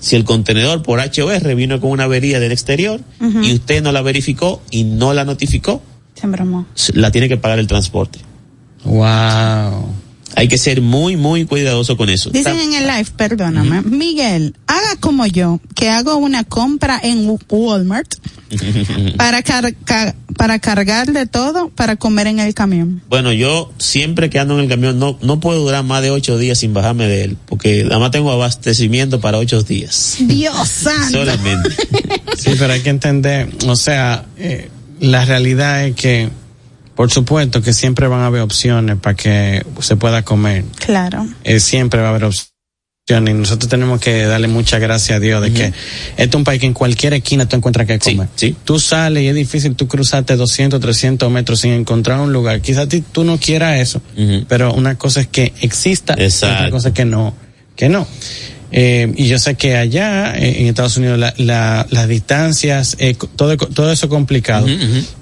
Si 0.00 0.14
el 0.14 0.24
contenedor 0.24 0.82
por 0.82 1.00
HOR 1.00 1.54
vino 1.54 1.80
con 1.80 1.90
una 1.90 2.04
avería 2.04 2.38
del 2.38 2.52
exterior 2.52 3.00
y 3.20 3.54
usted 3.54 3.82
no 3.82 3.92
la 3.92 4.02
verificó 4.02 4.62
y 4.70 4.84
no 4.84 5.14
la 5.14 5.24
notificó, 5.24 5.82
Se 6.74 6.92
la 6.92 7.10
tiene 7.10 7.28
que 7.28 7.36
pagar 7.36 7.58
el 7.58 7.66
transporte. 7.66 8.18
Wow. 8.84 9.86
Hay 10.36 10.46
que 10.48 10.58
ser 10.58 10.80
muy, 10.82 11.16
muy 11.16 11.46
cuidadoso 11.46 11.96
con 11.96 12.10
eso. 12.10 12.30
Dicen 12.30 12.54
Tam- 12.56 12.62
en 12.62 12.74
el 12.74 12.86
live, 12.86 13.08
perdóname, 13.16 13.82
Miguel, 13.82 14.54
haga 14.66 14.96
como 15.00 15.26
yo, 15.26 15.60
que 15.74 15.88
hago 15.88 16.16
una 16.16 16.44
compra 16.44 17.00
en 17.02 17.36
Walmart 17.48 18.14
para, 19.16 19.42
car- 19.42 19.74
ca- 19.84 20.14
para 20.36 20.58
cargar 20.58 21.12
de 21.12 21.26
todo 21.26 21.70
para 21.70 21.96
comer 21.96 22.26
en 22.28 22.38
el 22.40 22.54
camión. 22.54 23.02
Bueno, 23.08 23.32
yo 23.32 23.72
siempre 23.78 24.30
que 24.30 24.38
ando 24.38 24.54
en 24.54 24.64
el 24.64 24.68
camión 24.68 24.98
no, 24.98 25.18
no 25.22 25.40
puedo 25.40 25.60
durar 25.60 25.82
más 25.84 26.02
de 26.02 26.10
ocho 26.10 26.38
días 26.38 26.58
sin 26.58 26.72
bajarme 26.72 27.06
de 27.06 27.24
él, 27.24 27.36
porque 27.46 27.84
nada 27.84 27.98
más 27.98 28.10
tengo 28.10 28.30
abastecimiento 28.30 29.20
para 29.20 29.38
ocho 29.38 29.62
días. 29.62 30.16
Dios 30.20 30.68
santo. 30.68 31.18
Solamente. 31.18 31.70
Sí, 32.36 32.50
pero 32.58 32.72
hay 32.72 32.80
que 32.80 32.90
entender, 32.90 33.48
o 33.66 33.76
sea, 33.76 34.24
eh, 34.36 34.68
la 35.00 35.24
realidad 35.24 35.84
es 35.86 35.94
que, 35.96 36.28
por 36.98 37.12
supuesto 37.12 37.62
que 37.62 37.72
siempre 37.72 38.08
van 38.08 38.22
a 38.22 38.26
haber 38.26 38.40
opciones 38.40 38.96
para 38.96 39.14
que 39.14 39.64
se 39.78 39.94
pueda 39.94 40.24
comer. 40.24 40.64
Claro. 40.84 41.28
Eh, 41.44 41.60
siempre 41.60 42.00
va 42.00 42.08
a 42.08 42.10
haber 42.10 42.24
opciones 42.24 43.34
y 43.36 43.38
nosotros 43.38 43.68
tenemos 43.70 44.00
que 44.00 44.24
darle 44.24 44.48
muchas 44.48 44.80
gracias 44.80 45.18
a 45.18 45.20
Dios 45.20 45.40
de 45.40 45.52
que 45.52 45.66
este 45.66 46.24
es 46.24 46.34
un 46.34 46.42
país 46.42 46.60
que 46.60 46.66
en 46.66 46.72
cualquier 46.72 47.14
esquina 47.14 47.46
tú 47.46 47.54
encuentras 47.54 47.86
que 47.86 48.00
comer. 48.00 48.26
sí. 48.34 48.56
Tú 48.64 48.80
sales 48.80 49.22
y 49.22 49.28
es 49.28 49.34
difícil 49.36 49.76
tú 49.76 49.86
cruzarte 49.86 50.34
200, 50.34 50.80
300 50.80 51.30
metros 51.30 51.60
sin 51.60 51.70
encontrar 51.70 52.18
un 52.18 52.32
lugar. 52.32 52.60
Quizás 52.60 52.88
tú 53.12 53.22
no 53.22 53.38
quieras 53.38 53.78
eso, 53.78 54.02
pero 54.48 54.74
una 54.74 54.96
cosa 54.96 55.20
es 55.20 55.28
que 55.28 55.52
exista 55.60 56.16
y 56.18 56.24
Exacto. 56.24 56.56
otra 56.56 56.70
cosa 56.72 56.88
es 56.88 56.94
que 56.94 57.04
no, 57.04 57.32
que 57.76 57.88
no. 57.88 58.08
Eh, 58.70 59.12
y 59.16 59.28
yo 59.28 59.38
sé 59.38 59.54
que 59.54 59.76
allá 59.76 60.34
en 60.36 60.66
Estados 60.66 60.96
Unidos 60.98 61.18
la, 61.18 61.32
la- 61.38 61.86
las 61.90 62.08
distancias, 62.08 62.96
eh, 62.98 63.16
todo, 63.36 63.56
todo 63.56 63.90
eso 63.90 64.06
es 64.06 64.10
complicado, 64.10 64.66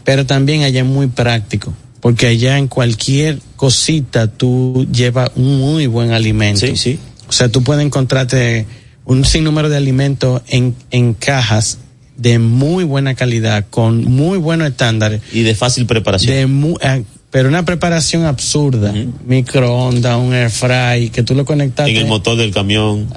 pero 0.05 0.27
también 0.27 0.63
allá 0.63 0.81
es 0.81 0.87
muy 0.87 1.07
práctico, 1.07 1.73
porque 2.01 2.27
allá 2.27 2.59
en 2.59 2.67
cualquier 2.69 3.39
cosita 3.55 4.27
tú 4.27 4.87
llevas 4.93 5.31
un 5.37 5.59
muy 5.61 5.87
buen 5.87 6.11
alimento. 6.13 6.67
Sí, 6.67 6.77
sí. 6.77 6.99
O 7.29 7.33
sea, 7.33 7.49
tú 7.49 7.63
puedes 7.63 7.85
encontrarte 7.85 8.67
un 9.05 9.25
sinnúmero 9.25 9.69
de 9.69 9.77
alimentos 9.77 10.43
en, 10.49 10.75
en 10.91 11.15
cajas 11.15 11.79
de 12.17 12.39
muy 12.39 12.83
buena 12.85 13.15
calidad, 13.15 13.67
con 13.71 14.05
muy 14.05 14.39
buenos 14.39 14.69
estándares. 14.71 15.21
Y 15.33 15.43
de 15.43 15.55
fácil 15.55 15.87
preparación. 15.87 16.35
De 16.35 16.47
mu- 16.47 16.79
eh, 16.81 17.05
pero 17.37 17.51
una 17.51 17.67
preparación 17.67 18.25
absurda. 18.25 18.95
Microondas, 19.27 20.17
un 20.17 20.33
air 20.33 20.49
fry, 20.49 21.11
que 21.11 21.23
tú 21.23 21.35
lo 21.35 21.45
conectaste. 21.45 21.91
En 21.91 21.99
el 21.99 22.07
motor 22.07 22.35
del 22.39 22.51
camión. 22.51 23.09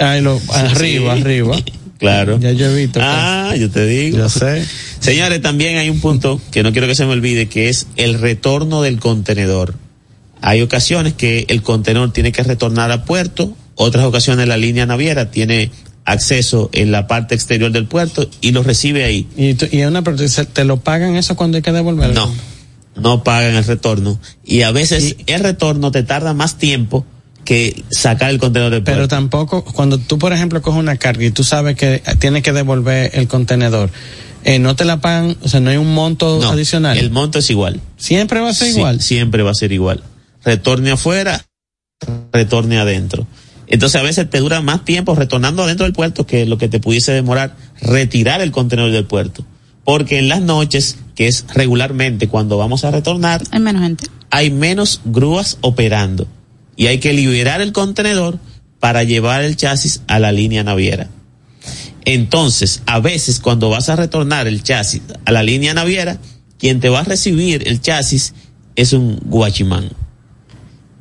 Ahí 0.00 0.20
lo- 0.20 0.40
arriba, 0.52 1.14
Sí. 1.14 1.20
arriba. 1.22 1.56
Claro. 1.98 2.40
Ya 2.40 2.50
yo 2.50 2.66
he 2.70 2.74
visto. 2.74 2.98
Ah, 3.00 3.54
yo 3.56 3.70
te 3.70 3.86
digo. 3.86 4.18
Yo 4.18 4.28
sé. 4.28 4.64
Señores, 4.98 5.40
también 5.42 5.78
hay 5.78 5.90
un 5.90 6.00
punto 6.00 6.40
que 6.50 6.64
no 6.64 6.72
quiero 6.72 6.88
que 6.88 6.96
se 6.96 7.04
me 7.06 7.12
olvide, 7.12 7.46
que 7.48 7.68
es 7.68 7.86
el 7.94 8.18
retorno 8.18 8.82
del 8.82 8.98
contenedor. 8.98 9.76
Hay 10.40 10.60
ocasiones 10.60 11.12
que 11.12 11.46
el 11.48 11.62
contenedor 11.62 12.12
tiene 12.12 12.32
que 12.32 12.42
retornar 12.42 12.90
a 12.90 13.04
puerto, 13.04 13.52
otras 13.76 14.04
ocasiones 14.06 14.48
la 14.48 14.56
línea 14.56 14.86
naviera 14.86 15.30
tiene 15.30 15.70
acceso 16.04 16.68
en 16.72 16.90
la 16.90 17.06
parte 17.06 17.36
exterior 17.36 17.70
del 17.70 17.86
puerto 17.86 18.28
y 18.40 18.50
lo 18.50 18.64
recibe 18.64 19.04
ahí. 19.04 19.28
Y, 19.36 19.54
tú- 19.54 19.68
y 19.70 19.82
una 19.82 20.02
¿te 20.52 20.64
lo 20.64 20.78
pagan 20.78 21.14
eso 21.14 21.36
cuando 21.36 21.58
hay 21.58 21.62
que 21.62 21.70
devolverlo? 21.72 22.14
No, 22.26 22.32
no 23.00 23.22
pagan 23.24 23.54
el 23.54 23.64
retorno. 23.64 24.18
Y 24.44 24.62
a 24.62 24.70
veces 24.70 25.16
el 25.26 25.40
retorno 25.42 25.90
te 25.90 26.02
tarda 26.02 26.34
más 26.34 26.56
tiempo 26.58 27.04
que 27.44 27.82
sacar 27.90 28.30
el 28.30 28.38
contenedor 28.38 28.72
del 28.72 28.82
Pero 28.82 28.98
puerto. 28.98 29.14
tampoco, 29.14 29.64
cuando 29.64 29.98
tú, 29.98 30.18
por 30.18 30.32
ejemplo, 30.32 30.60
coges 30.60 30.80
una 30.80 30.96
carga 30.96 31.24
y 31.24 31.30
tú 31.30 31.44
sabes 31.44 31.76
que 31.76 32.02
tienes 32.18 32.42
que 32.42 32.52
devolver 32.52 33.10
el 33.14 33.26
contenedor, 33.26 33.90
eh, 34.44 34.58
no 34.58 34.76
te 34.76 34.84
la 34.84 35.00
pagan, 35.00 35.36
o 35.42 35.48
sea, 35.48 35.60
no 35.60 35.70
hay 35.70 35.78
un 35.78 35.94
monto 35.94 36.38
No, 36.40 36.50
adicional. 36.50 36.98
El 36.98 37.10
monto 37.10 37.38
es 37.38 37.48
igual. 37.50 37.80
Siempre 37.96 38.40
va 38.40 38.50
a 38.50 38.54
ser 38.54 38.68
Sí, 38.72 38.78
igual. 38.78 39.00
Siempre 39.00 39.42
va 39.42 39.50
a 39.52 39.54
ser 39.54 39.72
igual. 39.72 40.02
Retorne 40.44 40.90
afuera, 40.90 41.44
retorne 42.32 42.78
adentro. 42.78 43.26
Entonces 43.66 44.00
a 44.00 44.04
veces 44.04 44.28
te 44.30 44.38
dura 44.38 44.60
más 44.62 44.84
tiempo 44.84 45.14
retornando 45.14 45.62
adentro 45.62 45.84
del 45.84 45.92
puerto 45.92 46.26
que 46.26 46.46
lo 46.46 46.56
que 46.58 46.68
te 46.68 46.80
pudiese 46.80 47.12
demorar 47.12 47.54
retirar 47.80 48.40
el 48.40 48.50
contenedor 48.50 48.90
del 48.92 49.04
puerto. 49.04 49.44
Porque 49.88 50.18
en 50.18 50.28
las 50.28 50.42
noches, 50.42 50.98
que 51.14 51.28
es 51.28 51.46
regularmente 51.54 52.28
cuando 52.28 52.58
vamos 52.58 52.84
a 52.84 52.90
retornar, 52.90 53.42
Hay 53.50 53.60
menos 53.60 53.80
gente. 53.80 54.04
hay 54.28 54.50
menos 54.50 55.00
grúas 55.06 55.56
operando 55.62 56.28
y 56.76 56.88
hay 56.88 56.98
que 56.98 57.14
liberar 57.14 57.62
el 57.62 57.72
contenedor 57.72 58.38
para 58.80 59.02
llevar 59.04 59.42
el 59.44 59.56
chasis 59.56 60.02
a 60.06 60.18
la 60.18 60.30
línea 60.30 60.62
naviera. 60.62 61.08
Entonces, 62.04 62.82
a 62.84 63.00
veces 63.00 63.40
cuando 63.40 63.70
vas 63.70 63.88
a 63.88 63.96
retornar 63.96 64.46
el 64.46 64.62
chasis 64.62 65.00
a 65.24 65.32
la 65.32 65.42
línea 65.42 65.72
naviera, 65.72 66.18
quien 66.58 66.80
te 66.80 66.90
va 66.90 67.00
a 67.00 67.04
recibir 67.04 67.66
el 67.66 67.80
chasis 67.80 68.34
es 68.76 68.92
un 68.92 69.18
guachimán 69.24 69.88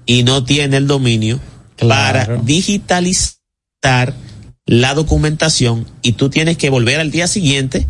y 0.05 0.23
no 0.23 0.45
tiene 0.45 0.77
el 0.77 0.87
dominio 0.87 1.41
para 1.75 2.37
digitalizar 2.37 4.13
la 4.67 4.93
documentación 4.93 5.85
y 6.01 6.11
tú 6.13 6.29
tienes 6.29 6.57
que 6.57 6.69
volver 6.69 6.99
al 6.99 7.09
día 7.09 7.27
siguiente 7.27 7.87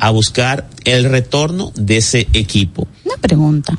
a 0.00 0.10
buscar 0.10 0.68
el 0.84 1.04
retorno 1.04 1.72
de 1.76 1.98
ese 1.98 2.26
equipo. 2.32 2.88
Una 3.04 3.16
pregunta. 3.16 3.76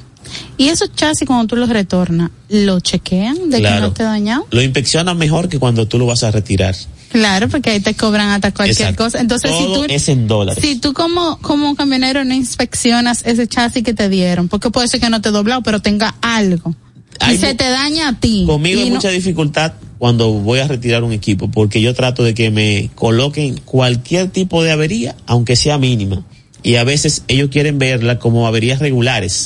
¿Y 0.57 0.69
esos 0.69 0.93
chasis 0.95 1.27
cuando 1.27 1.47
tú 1.47 1.55
los 1.55 1.69
retornas, 1.69 2.31
lo 2.49 2.79
chequean 2.79 3.49
de 3.49 3.61
que 3.61 3.69
no 3.69 3.87
esté 3.87 4.03
dañado? 4.03 4.47
Lo 4.51 4.61
inspeccionan 4.61 5.17
mejor 5.17 5.47
que 5.49 5.59
cuando 5.59 5.87
tú 5.87 5.97
lo 5.99 6.05
vas 6.05 6.23
a 6.23 6.31
retirar. 6.31 6.75
Claro, 7.11 7.47
porque 7.49 7.69
ahí 7.69 7.79
te 7.79 7.93
cobran 7.93 8.29
hasta 8.29 8.51
cualquier 8.51 8.89
Exacto. 8.89 9.03
cosa. 9.03 9.19
Entonces, 9.19 9.51
Todo 9.51 9.81
si 9.83 9.87
tú, 9.87 9.93
es 9.93 10.09
en 10.09 10.27
dólares. 10.27 10.63
si 10.63 10.77
tú 10.79 10.93
como, 10.93 11.37
como 11.39 11.75
camionero 11.75 12.23
no 12.25 12.33
inspeccionas 12.33 13.21
ese 13.25 13.47
chasis 13.47 13.83
que 13.83 13.93
te 13.93 14.09
dieron, 14.09 14.47
porque 14.47 14.71
puede 14.71 14.87
ser 14.87 14.99
que 14.99 15.09
no 15.09 15.21
te 15.21 15.29
doblado, 15.29 15.61
pero 15.61 15.81
tenga 15.81 16.15
algo. 16.21 16.73
Hay 17.19 17.35
y 17.35 17.37
se 17.37 17.53
te 17.53 17.69
daña 17.69 18.07
a 18.09 18.13
ti. 18.19 18.45
Conmigo 18.47 18.81
hay 18.81 18.89
no- 18.89 18.95
mucha 18.95 19.09
dificultad 19.09 19.73
cuando 20.03 20.33
voy 20.33 20.59
a 20.59 20.67
retirar 20.67 21.05
un 21.05 21.13
equipo, 21.13 21.49
porque 21.49 21.79
yo 21.79 21.93
trato 21.93 22.25
de 22.25 22.33
que 22.33 22.51
me 22.51 22.89
coloquen 22.93 23.61
cualquier 23.63 24.27
tipo 24.27 24.61
de 24.61 24.69
avería, 24.69 25.15
aunque 25.27 25.55
sea 25.55 25.77
mínima. 25.77 26.25
Y 26.61 26.75
a 26.75 26.83
veces 26.83 27.23
ellos 27.29 27.47
quieren 27.49 27.79
verla 27.79 28.19
como 28.19 28.45
averías 28.45 28.79
regulares, 28.79 29.45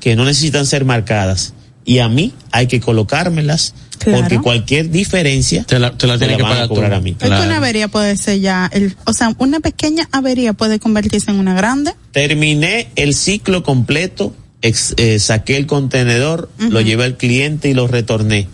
que 0.00 0.16
no 0.16 0.24
necesitan 0.24 0.64
ser 0.64 0.86
marcadas. 0.86 1.52
Y 1.84 1.98
a 1.98 2.08
mí 2.08 2.32
hay 2.52 2.68
que 2.68 2.80
colocármelas, 2.80 3.74
Claro. 3.98 4.20
porque 4.20 4.38
cualquier 4.38 4.88
diferencia 4.90 5.64
te 5.64 5.78
la, 5.78 5.90
que 5.98 6.06
van 6.06 6.56
a 6.56 6.68
tú. 6.68 6.74
cobrar 6.76 6.94
a 6.94 7.00
mí. 7.00 7.10
Es 7.10 7.28
que 7.28 7.34
una 7.44 7.58
avería 7.58 7.88
puede 7.88 8.16
ser 8.16 8.40
ya, 8.40 8.70
el, 8.72 8.96
o 9.04 9.12
sea, 9.12 9.34
una 9.36 9.60
pequeña 9.60 10.08
avería 10.10 10.54
puede 10.54 10.78
convertirse 10.78 11.30
en 11.30 11.38
una 11.38 11.52
grande. 11.52 11.92
Terminé 12.12 12.88
el 12.96 13.12
ciclo 13.12 13.62
completo, 13.62 14.34
ex- 14.62 14.94
eh, 14.96 15.18
saqué 15.18 15.58
el 15.58 15.66
contenedor, 15.66 16.48
lo 16.58 16.80
llevé 16.80 17.04
al 17.04 17.18
cliente 17.18 17.68
y 17.68 17.74
lo 17.74 17.86
retorné. 17.88 18.48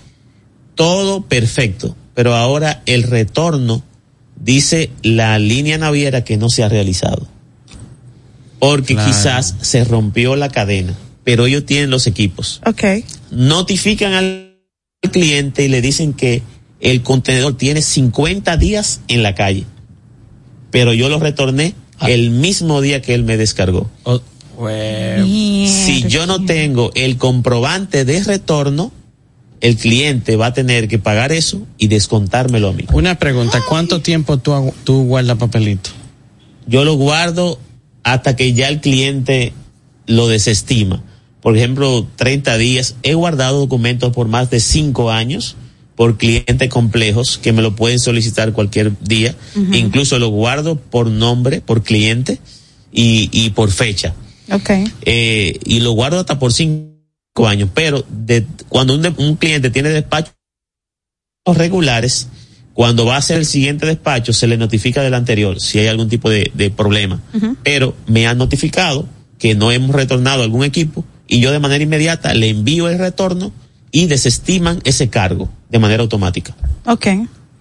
Todo 0.75 1.23
perfecto, 1.23 1.97
pero 2.15 2.35
ahora 2.35 2.83
el 2.87 3.05
retorno 3.05 3.83
dice 4.41 4.91
la 5.03 5.39
línea 5.39 5.79
naviera 5.79 6.25
que 6.25 6.37
no 6.37 6.51
se 6.51 6.65
ha 6.65 6.69
realizado. 6.69 7.27
Porque 8.59 8.95
Claro. 8.95 9.11
quizás 9.11 9.55
se 9.61 9.85
rompió 9.85 10.37
la 10.37 10.49
cadena, 10.49 10.95
pero 11.23 11.47
ellos 11.47 11.67
tienen 11.67 11.91
los 11.91 12.07
equipos. 12.07 12.61
Ok. 12.67 12.83
Notifican 13.31 14.15
al 14.15 14.55
cliente 15.13 15.65
y 15.65 15.69
le 15.69 15.81
dicen 15.83 16.13
que 16.15 16.43
el 16.81 17.03
contenedor 17.03 17.57
tiene 17.57 17.83
50 17.83 18.57
días 18.57 19.01
en 19.09 19.23
la 19.23 19.35
calle, 19.35 19.65
pero 20.71 20.93
yo 20.95 21.09
lo 21.09 21.19
retorné 21.19 21.75
el 22.07 22.31
mismo 22.31 22.81
día 22.81 23.01
que 23.03 23.15
él 23.15 23.23
me 23.25 23.37
descargó. 23.37 23.91
O- 24.05 24.21
bueno. 24.57 25.27
Si 25.27 26.05
yo 26.09 26.27
no 26.27 26.45
tengo 26.45 26.91
el 26.95 27.17
comprobante 27.17 28.05
de 28.05 28.23
retorno, 28.23 28.93
el 29.61 29.77
cliente 29.77 30.37
va 30.37 30.47
a 30.47 30.53
tener 30.55 30.89
que 30.89 30.99
pagar 30.99 31.33
eso 31.33 31.63
y 31.79 31.89
descontármelo 31.89 32.69
a 32.69 32.73
mí. 32.73 32.85
Una 32.93 33.19
pregunta, 33.19 33.61
¿cuánto 33.69 34.01
tiempo 34.01 34.39
tú, 34.39 35.05
guardas 35.05 35.39
papelito? 35.39 35.91
Yo 36.67 36.85
lo 36.85 36.95
guardo 36.95 37.59
hasta 38.03 38.37
que 38.37 38.53
ya 38.53 38.69
el 38.69 38.81
cliente 38.81 39.53
lo 40.07 40.29
desestima. 40.29 41.03
Por 41.41 41.57
ejemplo, 41.57 42.07
30 42.17 42.57
días. 42.57 42.97
He 43.03 43.15
guardado 43.15 43.61
documentos 43.61 44.13
por 44.13 44.29
más 44.29 44.51
de 44.51 44.61
5 44.61 45.11
años 45.11 45.57
por 45.95 46.17
clientes 46.19 46.69
complejos 46.69 47.39
que 47.39 47.53
me 47.53 47.63
lo 47.63 47.77
pueden 47.77 47.99
solicitar 47.99 48.53
cualquier 48.53 48.99
día. 49.01 49.35
Incluso 49.73 50.19
lo 50.19 50.29
guardo 50.29 50.77
por 50.77 51.09
nombre, 51.11 51.61
por 51.61 51.83
cliente 51.83 52.39
y, 52.93 53.29
y 53.33 53.51
por 53.51 53.71
fecha. 53.71 54.15
Ok. 54.51 54.71
eh, 55.03 55.59
y 55.65 55.81
lo 55.81 55.93
guardo 55.93 56.21
hasta 56.21 56.39
por 56.39 56.53
cinco 56.53 56.94
años. 57.43 57.69
Pero 57.75 58.05
de, 58.09 58.47
cuando 58.69 58.95
un, 58.95 59.15
un 59.19 59.37
cliente 59.37 59.71
tiene 59.71 59.89
despachos 59.91 60.35
regulares, 61.47 62.29
cuando 62.73 63.05
va 63.07 63.17
a 63.17 63.19
hacer 63.19 63.39
el 63.39 63.47
siguiente 63.47 63.87
despacho, 63.87 64.33
se 64.33 64.47
le 64.47 64.57
notifica 64.57 65.03
del 65.03 65.15
anterior 65.15 65.61
si 65.61 65.79
hay 65.79 65.87
algún 65.89 66.09
tipo 66.09 66.31
de, 66.31 66.51
de 66.55 66.71
problema. 66.71 67.21
Pero 67.63 67.95
me 68.07 68.27
han 68.27 68.39
notificado 68.39 69.09
que 69.39 69.55
no 69.55 69.71
hemos 69.73 69.91
retornado 69.95 70.43
algún 70.43 70.65
equipo 70.65 71.05
y 71.29 71.41
yo 71.41 71.51
de 71.53 71.59
manera 71.59 71.83
inmediata 71.85 72.35
le 72.35 72.49
envío 72.51 72.89
el 72.89 72.99
retorno 72.99 73.53
y 73.91 74.07
desestiman 74.07 74.81
ese 74.85 75.09
cargo 75.09 75.49
de 75.71 75.79
manera 75.79 76.03
automática. 76.03 76.57
Ok. 76.87 77.07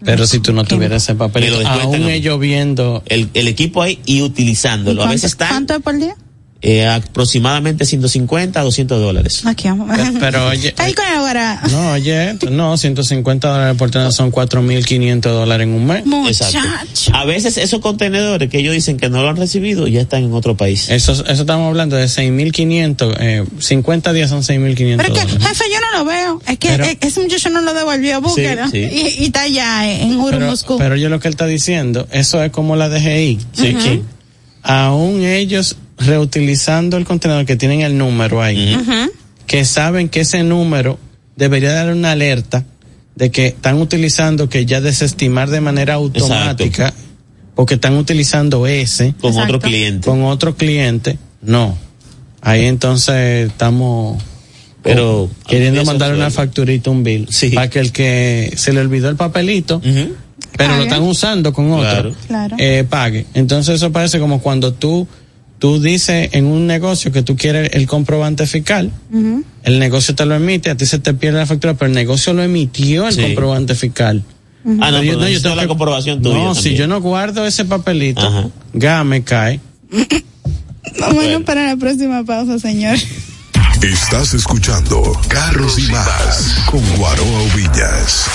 Pero 0.05 0.26
si 0.28 0.39
tú 0.39 0.51
no 0.51 0.65
tuvieras 0.65 1.03
ese 1.03 1.13
descuentan 1.13 1.65
aún 1.82 2.03
a 2.03 2.13
ellos 2.13 2.38
viendo 2.39 3.03
El, 3.05 3.30
el 3.34 3.47
equipo 3.47 3.82
ahí 3.82 3.99
y 4.05 4.21
utilizándolo. 4.21 5.01
A 5.01 5.05
¿Cuánto- 5.05 5.13
veces 5.13 5.32
está 5.32 5.47
¿Cuánto 5.49 5.76
es 5.76 5.82
por 5.82 5.97
día? 5.97 6.15
Eh, 6.66 6.88
aproximadamente 6.88 7.86
150 7.86 8.59
a 8.59 8.64
200 8.64 8.99
dólares. 9.01 9.41
Aquí 9.45 9.68
vamos. 9.68 9.89
Pero 10.20 10.47
oye, 10.49 10.74
Ahí 10.78 10.93
con 10.93 11.05
ahora. 11.05 11.61
no, 11.70 11.91
oye, 11.91 12.38
no, 12.49 12.78
150 12.78 13.47
dólares 13.49 13.76
por 13.78 13.91
tener 13.91 14.11
son 14.14 14.32
4.500 14.32 15.22
dólares 15.22 15.68
en 15.68 15.74
un 15.74 15.86
mes. 15.86 16.03
Exacto. 16.28 16.59
A 17.14 17.26
veces 17.26 17.57
esos 17.57 17.80
contenedores 17.82 18.49
que 18.49 18.59
ellos 18.59 18.74
dicen 18.74 18.95
que 18.97 19.09
no 19.09 19.22
lo 19.22 19.30
han 19.30 19.36
recibido 19.36 19.88
ya 19.88 20.01
están 20.01 20.24
en 20.24 20.34
otro 20.34 20.55
país. 20.55 20.89
Eso, 20.89 21.11
eso 21.11 21.32
estamos 21.34 21.68
hablando 21.68 21.97
de 21.97 22.05
6.500, 22.05 23.16
eh, 23.20 23.43
50 23.59 24.14
días 24.14 24.30
son 24.30 24.41
6.500 24.41 24.97
Pero 24.97 25.14
es 25.16 25.26
que, 25.26 25.32
jefe, 25.39 25.64
yo 25.72 25.80
no 25.82 25.97
lo 25.99 26.05
veo. 26.05 26.41
Es 26.47 26.57
que 26.57 26.70
Pero- 26.70 26.86
eh, 26.86 26.97
ese 27.01 27.20
muchacho 27.20 27.49
no 27.49 27.59
lo 27.61 27.74
devolvió, 27.74 28.22
búsquelo. 28.22 28.70
sí. 28.70 28.78
Y, 28.78 29.24
y 29.24 29.26
está 29.26 29.41
allá 29.41 29.91
en 29.91 30.16
Uru, 30.18 30.32
Pero, 30.32 30.45
Moscú. 30.47 30.78
pero 30.78 30.95
yo 30.95 31.09
lo 31.09 31.20
que 31.20 31.28
él 31.28 31.34
está 31.34 31.45
diciendo, 31.45 32.07
eso 32.11 32.41
es 32.41 32.51
como 32.51 32.78
la 32.78 32.88
DGI. 32.88 33.39
Sí. 33.51 33.74
que 33.74 34.01
aún 34.64 35.22
ellos 35.24 35.76
reutilizando 35.98 36.98
el 36.98 37.06
contenedor 37.06 37.46
que 37.46 37.56
tienen 37.56 37.82
el 37.82 37.98
número 37.98 38.41
ahí, 38.41 38.78
que 39.48 39.66
saben 39.66 40.10
que 40.10 40.22
ese 40.22 40.44
número 40.44 41.00
debería 41.36 41.72
dar 41.74 41.91
una 41.94 42.12
alerta 42.12 42.66
de 43.16 43.30
que 43.32 43.48
están 43.48 43.80
utilizando 43.80 44.50
que 44.50 44.66
ya 44.66 44.82
desestimar 44.82 45.50
de 45.50 45.62
manera 45.62 45.96
automática 45.96 46.94
porque 47.56 47.76
están 47.76 47.96
utilizando 47.98 48.66
ese 48.66 49.14
Con 49.22 49.38
otro 49.38 49.60
cliente. 49.60 50.08
con 50.08 50.24
otro 50.24 50.56
cliente 50.56 51.18
no. 51.41 51.78
Ahí 52.41 52.66
entonces 52.66 53.50
estamos 53.50 54.22
Pero 54.82 55.30
queriendo 55.48 55.82
eso 55.82 55.91
mandar 55.91 56.14
una 56.14 56.32
facturita 56.32 56.89
un 56.89 57.04
bill 57.04 57.28
para 57.54 57.70
que 57.70 57.80
el 57.80 57.91
que 57.91 58.54
se 58.56 58.74
le 58.74 58.82
olvidó 58.82 59.10
el 59.10 59.16
papelito 59.16 59.80
pero 60.58 60.76
lo 60.78 60.84
están 60.84 61.02
usando 61.04 61.54
con 61.54 61.72
otro 61.72 61.84
Claro. 61.89 62.16
Claro. 62.28 62.56
eh, 62.60 62.84
pague. 62.89 63.26
Entonces 63.34 63.76
eso 63.76 63.91
parece 63.91 64.20
como 64.20 64.39
cuando 64.41 64.74
tú 64.74 65.08
tú 65.64 65.80
dices 65.82 66.28
en 66.34 66.43
un 66.45 66.68
negocio 66.68 67.14
que 67.14 67.24
tú 67.24 67.38
quieres 67.38 67.70
el 67.72 67.88
comprobante 67.88 68.45
fiscal 68.47 68.91
el 69.64 69.80
negocio 69.80 70.14
te 70.14 70.26
lo 70.26 70.36
emite, 70.36 70.70
a 70.70 70.76
ti 70.76 70.86
se 70.86 70.99
te 70.99 71.14
pierde 71.14 71.39
la 71.39 71.45
factura, 71.45 71.74
pero 71.76 71.88
el 71.88 71.95
negocio 71.95 72.34
lo 72.34 72.43
emitió 72.43 73.07
el 73.07 73.14
Sí. 73.14 73.22
comprobante 73.22 73.74
fiscal. 73.74 74.26
Ah, 74.66 74.91
no, 74.91 74.99
Pero 74.99 75.03
yo, 75.03 75.18
no, 75.18 75.30
yo 75.30 75.41
tengo 75.41 75.55
la 75.55 75.61
que- 75.61 75.68
comprobación 75.70 76.22
tuya. 76.22 76.36
No, 76.36 76.53
si 76.53 76.76
yo 76.76 76.86
no 76.88 76.99
guardo 76.99 77.47
ese 77.47 77.64
papelito, 77.64 78.20
Ajá. 78.28 78.49
ga 78.74 79.05
me 79.05 79.24
cae. 79.24 79.61
Bueno, 81.14 81.45
para 81.45 81.66
la 81.66 81.78
próxima 81.78 82.26
pausa, 82.26 82.59
señor. 82.59 82.97
Estás 83.82 84.34
escuchando 84.34 85.18
Carros 85.30 85.80
y 85.80 85.84
Más 85.84 86.57
con 86.70 86.82
Guaroa 86.97 87.41
Villas. 87.55 88.26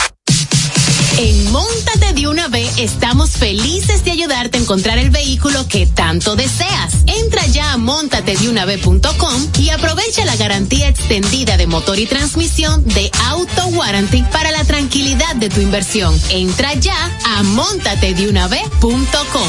En 1.18 1.50
Móntate 1.50 2.12
de 2.12 2.28
una 2.28 2.48
estamos 2.76 3.30
felices 3.30 4.04
de 4.04 4.12
ayudarte 4.12 4.56
a 4.56 4.60
encontrar 4.60 4.98
el 4.98 5.10
vehículo 5.10 5.66
que 5.66 5.86
tanto 5.86 6.36
deseas. 6.36 6.94
Entra 7.06 7.44
ya 7.46 7.72
a 7.72 7.76
montatedeunave.com 7.76 9.48
y 9.58 9.70
aprovecha 9.70 10.24
la 10.24 10.36
garantía 10.36 10.88
extendida 10.88 11.56
de 11.56 11.66
motor 11.66 11.98
y 11.98 12.06
transmisión 12.06 12.84
de 12.84 13.10
Auto 13.26 13.66
Warranty 13.66 14.22
para 14.32 14.52
la 14.52 14.62
tranquilidad 14.64 15.34
de 15.36 15.48
tu 15.48 15.60
inversión. 15.60 16.16
Entra 16.30 16.74
ya 16.74 17.18
a 17.24 17.42
montatedeunave.com. 17.42 19.48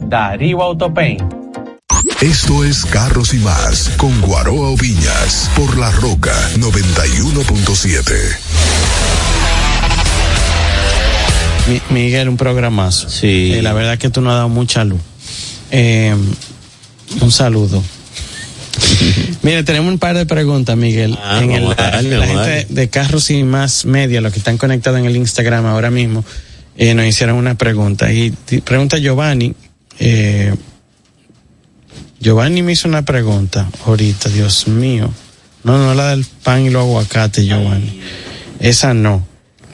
Darío 0.00 0.62
Autopaint. 0.62 1.22
Esto 2.20 2.64
es 2.64 2.84
Carros 2.84 3.34
y 3.34 3.38
Más 3.38 3.90
con 3.96 4.20
Guaroa 4.20 4.74
Viñas 4.80 5.50
por 5.56 5.76
La 5.78 5.90
Roca 5.90 6.34
91.7. 6.58 8.14
Mi- 11.68 11.80
Miguel, 11.90 12.28
un 12.28 12.36
programazo. 12.36 13.08
Sí. 13.08 13.52
Eh, 13.54 13.62
la 13.62 13.72
verdad 13.72 13.98
que 13.98 14.10
tú 14.10 14.20
nos 14.20 14.32
has 14.32 14.36
dado 14.38 14.48
mucha 14.48 14.84
luz. 14.84 15.00
Eh, 15.70 16.14
un 17.20 17.32
saludo. 17.32 17.82
Mire, 19.42 19.62
tenemos 19.64 19.92
un 19.92 19.98
par 19.98 20.16
de 20.16 20.26
preguntas, 20.26 20.76
Miguel. 20.76 21.16
Ah, 21.22 21.40
en 21.42 21.52
el, 21.52 21.62
la 21.62 21.74
vamos 21.74 21.86
a 21.86 22.00
gente 22.44 22.66
de 22.68 22.88
Carros 22.88 23.30
y 23.30 23.42
Más 23.44 23.84
Media, 23.84 24.20
los 24.20 24.32
que 24.32 24.38
están 24.38 24.58
conectados 24.58 24.98
en 24.98 25.06
el 25.06 25.16
Instagram 25.16 25.66
ahora 25.66 25.90
mismo, 25.90 26.24
eh, 26.76 26.94
nos 26.94 27.04
hicieron 27.06 27.36
una 27.36 27.54
pregunta. 27.56 28.12
Y 28.12 28.30
pregunta 28.64 28.98
Giovanni. 28.98 29.54
Eh, 30.04 30.52
Giovanni 32.18 32.62
me 32.62 32.72
hizo 32.72 32.88
una 32.88 33.04
pregunta 33.04 33.70
ahorita, 33.86 34.30
Dios 34.30 34.66
mío. 34.66 35.08
No, 35.62 35.78
no 35.78 35.94
la 35.94 36.08
del 36.08 36.26
pan 36.42 36.62
y 36.66 36.70
los 36.70 36.82
aguacates, 36.82 37.46
Giovanni. 37.46 38.00
Esa 38.58 38.94
no. 38.94 39.24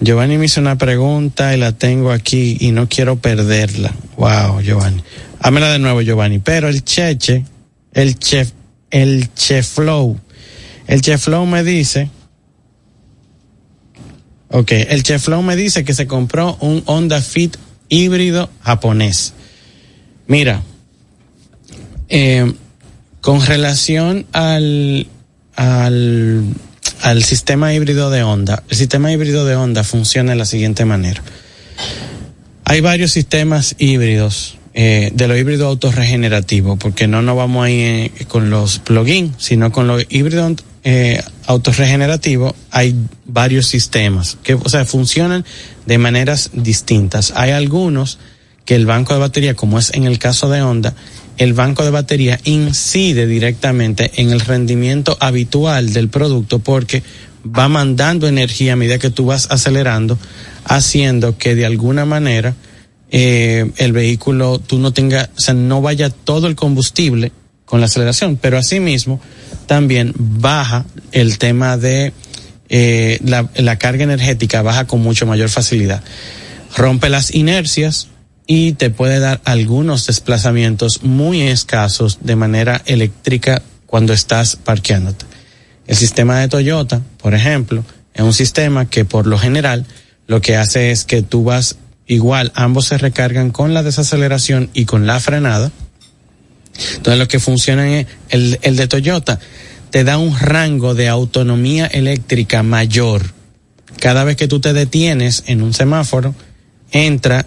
Giovanni 0.01 0.37
me 0.37 0.45
hizo 0.45 0.61
una 0.61 0.77
pregunta 0.77 1.57
y 1.57 1.59
la 1.59 1.73
tengo 1.73 2.13
aquí 2.13 2.59
y 2.61 2.73
no 2.73 2.91
quiero 2.91 3.17
perderla. 3.17 3.95
Wow, 4.19 4.61
Giovanni. 4.61 5.03
Hámela 5.41 5.73
de 5.73 5.79
nuevo, 5.79 6.03
Giovanni. 6.03 6.41
Pero 6.41 6.69
el 6.69 6.85
cheche, 6.85 7.47
el 7.95 8.19
chef, 8.19 8.51
el 8.91 9.33
cheflow, 9.33 10.21
el 10.89 11.01
cheflow 11.01 11.47
me 11.47 11.65
dice, 11.65 12.11
ok, 14.51 14.73
el 14.73 15.03
cheflow 15.03 15.41
me 15.41 15.57
dice 15.57 15.85
que 15.85 15.95
se 15.95 16.07
compró 16.07 16.59
un 16.61 16.83
Honda 16.85 17.23
Fit 17.23 17.57
híbrido 17.89 18.51
japonés. 18.61 19.33
Mira, 20.29 20.63
eh, 22.09 22.53
con 23.21 23.45
relación 23.45 24.27
al, 24.33 25.09
al, 25.57 26.45
al 27.03 27.25
sistema 27.25 27.75
híbrido 27.75 28.11
de 28.11 28.23
Honda, 28.23 28.63
el 28.69 28.77
sistema 28.77 29.11
híbrido 29.11 29.45
de 29.45 29.57
Honda 29.57 29.83
funciona 29.83 30.33
de 30.33 30.39
la 30.39 30.45
siguiente 30.45 30.85
manera. 30.85 31.23
Hay 32.65 32.81
varios 32.83 33.11
sistemas 33.11 33.75
híbridos, 33.79 34.59
eh, 34.75 35.11
de 35.15 35.27
lo 35.27 35.37
híbrido 35.37 35.67
autorregenerativo, 35.67 36.77
porque 36.77 37.09
no 37.09 37.23
nos 37.23 37.37
vamos 37.37 37.65
ahí 37.65 37.81
eh, 37.81 38.13
con 38.29 38.51
los 38.51 38.79
plugins, 38.79 39.35
sino 39.39 39.73
con 39.73 39.87
los 39.87 40.05
híbridos 40.09 40.63
eh, 40.85 41.23
autorregenerativos 41.47 42.55
hay 42.71 42.95
varios 43.27 43.67
sistemas 43.67 44.39
que, 44.43 44.55
o 44.55 44.69
sea, 44.69 44.85
funcionan 44.85 45.45
de 45.87 45.99
maneras 45.99 46.51
distintas. 46.53 47.33
Hay 47.35 47.51
algunos 47.51 48.19
que 48.69 48.75
el 48.75 48.85
banco 48.85 49.15
de 49.15 49.21
batería, 49.21 49.55
como 49.55 49.79
es 49.79 49.95
en 49.95 50.05
el 50.05 50.19
caso 50.19 50.51
de 50.51 50.61
Honda, 50.61 50.93
el 51.39 51.55
banco 51.55 51.85
de 51.85 51.91
batería 51.91 52.39
incide 52.45 53.27
directamente 53.27 54.11
en 54.17 54.29
el 54.29 54.41
rendimiento 54.41 55.17
habitual 55.21 55.95
del 55.95 56.11
producto 56.11 56.59
porque 56.59 57.03
va 57.47 57.71
mandando 57.71 58.29
energía 58.29 58.75
a 58.75 58.77
medida 58.77 58.99
que 58.99 59.09
tú 59.09 59.25
vas 59.25 59.51
acelerando, 59.51 60.19
haciendo 60.67 61.39
que 61.39 61.55
de 61.55 61.65
alguna 61.65 62.05
manera 62.05 62.57
eh, 63.11 63.71
el 63.79 63.93
vehículo 63.93 64.59
tú 64.59 64.79
no 64.79 64.93
tenga, 64.93 65.31
o 65.35 65.41
sea, 65.41 65.55
no 65.55 65.81
vaya 65.81 66.11
todo 66.11 66.47
el 66.47 66.55
combustible 66.55 67.33
con 67.65 67.81
la 67.81 67.87
aceleración, 67.87 68.37
pero 68.37 68.59
asimismo 68.59 69.19
también 69.65 70.13
baja 70.15 70.85
el 71.13 71.39
tema 71.39 71.79
de 71.79 72.13
eh, 72.69 73.19
la, 73.25 73.49
la 73.57 73.79
carga 73.79 74.05
energética, 74.05 74.61
baja 74.61 74.87
con 74.87 75.01
mucho 75.01 75.25
mayor 75.25 75.49
facilidad. 75.49 76.03
Rompe 76.77 77.09
las 77.09 77.35
inercias 77.35 78.09
y 78.51 78.73
te 78.73 78.89
puede 78.89 79.21
dar 79.21 79.43
algunos 79.45 80.07
desplazamientos 80.07 81.03
muy 81.03 81.43
escasos 81.43 82.19
de 82.23 82.35
manera 82.35 82.81
eléctrica 82.87 83.63
cuando 83.87 84.15
estás 84.15 84.57
parqueándote. 84.57 85.27
El 85.87 85.97
sistema 85.97 86.41
de 86.41 86.49
Toyota, 86.49 87.03
por 87.19 87.35
ejemplo, 87.35 87.85
es 88.15 88.23
un 88.23 88.33
sistema 88.33 88.89
que 88.89 89.05
por 89.05 89.27
lo 89.27 89.39
general 89.39 89.85
lo 90.27 90.41
que 90.41 90.57
hace 90.57 90.91
es 90.91 91.05
que 91.05 91.23
tú 91.23 91.45
vas 91.45 91.77
igual, 92.07 92.51
ambos 92.55 92.87
se 92.87 92.97
recargan 92.97 93.51
con 93.51 93.75
la 93.75 93.83
desaceleración 93.83 94.71
y 94.73 94.87
con 94.87 95.07
la 95.07 95.21
frenada. 95.21 95.71
Entonces 96.95 97.19
lo 97.19 97.29
que 97.29 97.41
funciona 97.41 97.99
es 97.99 98.07
el, 98.31 98.59
el 98.63 98.77
de 98.77 98.89
Toyota 98.89 99.39
te 99.91 100.05
da 100.05 100.17
un 100.17 100.39
rango 100.39 100.95
de 100.95 101.09
autonomía 101.09 101.87
eléctrica 101.87 102.63
mayor. 102.63 103.35
Cada 104.01 104.25
vez 104.25 104.37
que 104.37 104.49
tú 104.49 104.59
te 104.59 104.73
detienes 104.73 105.45
en 105.47 105.63
un 105.63 105.75
semáforo, 105.75 106.35
entra, 106.93 107.47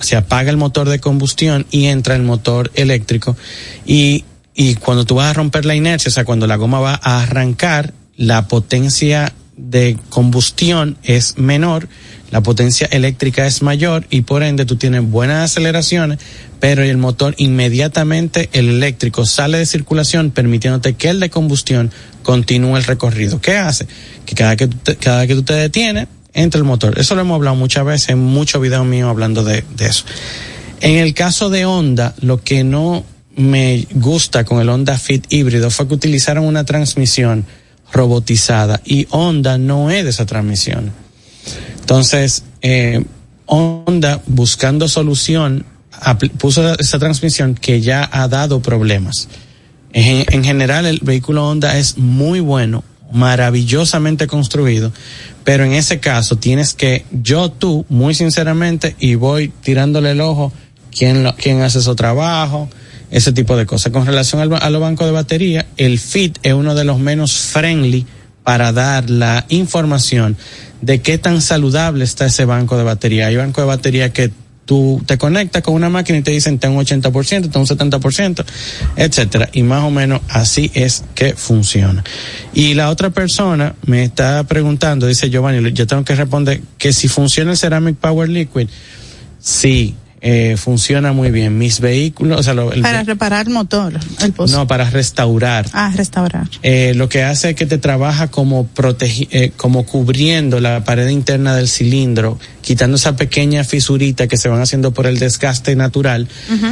se 0.00 0.16
apaga 0.16 0.50
el 0.50 0.56
motor 0.56 0.88
de 0.88 1.00
combustión 1.00 1.66
y 1.70 1.86
entra 1.86 2.14
el 2.16 2.22
motor 2.22 2.70
eléctrico 2.74 3.36
y, 3.86 4.24
y 4.54 4.74
cuando 4.76 5.04
tú 5.04 5.16
vas 5.16 5.30
a 5.30 5.34
romper 5.34 5.64
la 5.64 5.74
inercia, 5.74 6.08
o 6.08 6.12
sea, 6.12 6.24
cuando 6.24 6.46
la 6.46 6.56
goma 6.56 6.80
va 6.80 7.00
a 7.02 7.22
arrancar, 7.22 7.92
la 8.16 8.48
potencia 8.48 9.32
de 9.56 9.96
combustión 10.08 10.96
es 11.02 11.36
menor, 11.38 11.88
la 12.30 12.42
potencia 12.42 12.86
eléctrica 12.90 13.46
es 13.46 13.62
mayor 13.62 14.06
y 14.10 14.22
por 14.22 14.42
ende 14.42 14.64
tú 14.64 14.76
tienes 14.76 15.02
buenas 15.02 15.50
aceleraciones, 15.50 16.18
pero 16.60 16.82
el 16.82 16.96
motor 16.96 17.34
inmediatamente, 17.38 18.48
el 18.52 18.68
eléctrico 18.68 19.26
sale 19.26 19.58
de 19.58 19.66
circulación 19.66 20.30
permitiéndote 20.30 20.94
que 20.94 21.08
el 21.08 21.20
de 21.20 21.30
combustión 21.30 21.90
continúe 22.22 22.76
el 22.76 22.84
recorrido. 22.84 23.40
¿Qué 23.40 23.56
hace? 23.56 23.86
Que 24.24 24.34
cada 24.34 24.56
que, 24.56 24.68
cada 25.00 25.26
que 25.26 25.34
tú 25.34 25.42
te 25.42 25.54
detienes, 25.54 26.06
entra 26.34 26.58
el 26.58 26.64
motor. 26.64 26.98
Eso 26.98 27.14
lo 27.14 27.22
hemos 27.22 27.36
hablado 27.36 27.56
muchas 27.56 27.84
veces 27.84 28.10
en 28.10 28.18
muchos 28.18 28.60
videos 28.60 28.86
míos 28.86 29.08
hablando 29.08 29.44
de, 29.44 29.64
eso. 29.78 30.04
En 30.80 30.96
el 30.96 31.14
caso 31.14 31.50
de 31.50 31.64
Honda, 31.64 32.14
lo 32.20 32.42
que 32.42 32.64
no 32.64 33.04
me 33.36 33.86
gusta 33.92 34.44
con 34.44 34.60
el 34.60 34.68
Honda 34.68 34.98
Fit 34.98 35.26
híbrido 35.30 35.70
fue 35.70 35.88
que 35.88 35.94
utilizaron 35.94 36.44
una 36.44 36.64
transmisión 36.64 37.44
robotizada 37.92 38.80
y 38.84 39.06
Honda 39.10 39.58
no 39.58 39.90
es 39.90 40.04
de 40.04 40.10
esa 40.10 40.26
transmisión. 40.26 40.92
Entonces, 41.80 42.44
eh, 42.62 43.04
Honda 43.46 44.22
buscando 44.26 44.88
solución 44.88 45.66
puso 46.38 46.74
esa 46.78 46.98
transmisión 46.98 47.54
que 47.54 47.80
ya 47.80 48.08
ha 48.10 48.28
dado 48.28 48.62
problemas. 48.62 49.28
En 49.92 50.44
general, 50.44 50.86
el 50.86 51.00
vehículo 51.02 51.48
Honda 51.48 51.76
es 51.76 51.98
muy 51.98 52.38
bueno, 52.38 52.84
maravillosamente 53.12 54.26
construido, 54.26 54.92
pero 55.44 55.64
en 55.64 55.72
ese 55.72 56.00
caso 56.00 56.36
tienes 56.36 56.74
que, 56.74 57.04
yo 57.10 57.50
tú, 57.50 57.84
muy 57.88 58.14
sinceramente, 58.14 58.96
y 58.98 59.14
voy 59.14 59.52
tirándole 59.62 60.12
el 60.12 60.20
ojo, 60.20 60.52
quién, 60.96 61.26
quién 61.36 61.62
hace 61.62 61.80
su 61.80 61.94
trabajo, 61.94 62.68
ese 63.10 63.32
tipo 63.32 63.56
de 63.56 63.66
cosas. 63.66 63.92
Con 63.92 64.06
relación 64.06 64.40
al, 64.40 64.52
a 64.54 64.70
los 64.70 64.80
bancos 64.80 65.06
de 65.06 65.12
batería, 65.12 65.66
el 65.76 65.98
FIT 65.98 66.38
es 66.42 66.52
uno 66.52 66.74
de 66.74 66.84
los 66.84 66.98
menos 66.98 67.32
friendly 67.32 68.06
para 68.44 68.72
dar 68.72 69.10
la 69.10 69.44
información 69.48 70.36
de 70.80 71.02
qué 71.02 71.18
tan 71.18 71.42
saludable 71.42 72.04
está 72.04 72.26
ese 72.26 72.44
banco 72.44 72.78
de 72.78 72.84
batería. 72.84 73.26
Hay 73.26 73.36
bancos 73.36 73.62
de 73.62 73.68
batería 73.68 74.12
que 74.12 74.30
tú 74.70 75.02
te 75.04 75.18
conectas 75.18 75.64
con 75.64 75.74
una 75.74 75.88
máquina 75.88 76.20
y 76.20 76.22
te 76.22 76.30
dicen 76.30 76.60
ten 76.60 76.70
un 76.70 76.84
80%, 76.84 77.50
ten 77.50 77.60
un 77.60 77.66
70%, 77.66 78.44
etcétera. 78.94 79.48
Y 79.52 79.64
más 79.64 79.82
o 79.82 79.90
menos 79.90 80.20
así 80.28 80.70
es 80.74 81.02
que 81.16 81.34
funciona. 81.34 82.04
Y 82.54 82.74
la 82.74 82.90
otra 82.90 83.10
persona 83.10 83.74
me 83.86 84.04
está 84.04 84.44
preguntando, 84.44 85.08
dice 85.08 85.28
Giovanni, 85.28 85.72
yo 85.72 85.88
tengo 85.88 86.04
que 86.04 86.14
responder 86.14 86.60
que 86.78 86.92
si 86.92 87.08
funciona 87.08 87.50
el 87.50 87.56
Ceramic 87.56 87.96
Power 87.96 88.28
Liquid, 88.28 88.68
sí, 89.40 89.96
eh, 90.22 90.56
funciona 90.58 91.12
muy 91.12 91.30
bien. 91.30 91.56
Mis 91.56 91.80
vehículos, 91.80 92.40
o 92.40 92.42
sea, 92.42 92.52
lo, 92.52 92.72
el, 92.72 92.82
Para 92.82 93.02
reparar 93.04 93.48
motor, 93.48 93.98
el 94.22 94.32
pozo. 94.32 94.56
no, 94.56 94.66
para 94.66 94.88
restaurar. 94.90 95.66
Ah, 95.72 95.92
restaurar. 95.96 96.46
Eh, 96.62 96.92
lo 96.94 97.08
que 97.08 97.22
hace 97.22 97.50
es 97.50 97.56
que 97.56 97.64
te 97.64 97.78
trabaja 97.78 98.28
como 98.30 98.66
protegi 98.66 99.28
eh, 99.30 99.52
como 99.56 99.86
cubriendo 99.86 100.60
la 100.60 100.84
pared 100.84 101.08
interna 101.08 101.56
del 101.56 101.68
cilindro, 101.68 102.38
quitando 102.60 102.96
esa 102.96 103.16
pequeña 103.16 103.64
fisurita 103.64 104.28
que 104.28 104.36
se 104.36 104.50
van 104.50 104.60
haciendo 104.60 104.92
por 104.92 105.06
el 105.06 105.18
desgaste 105.18 105.74
natural, 105.74 106.28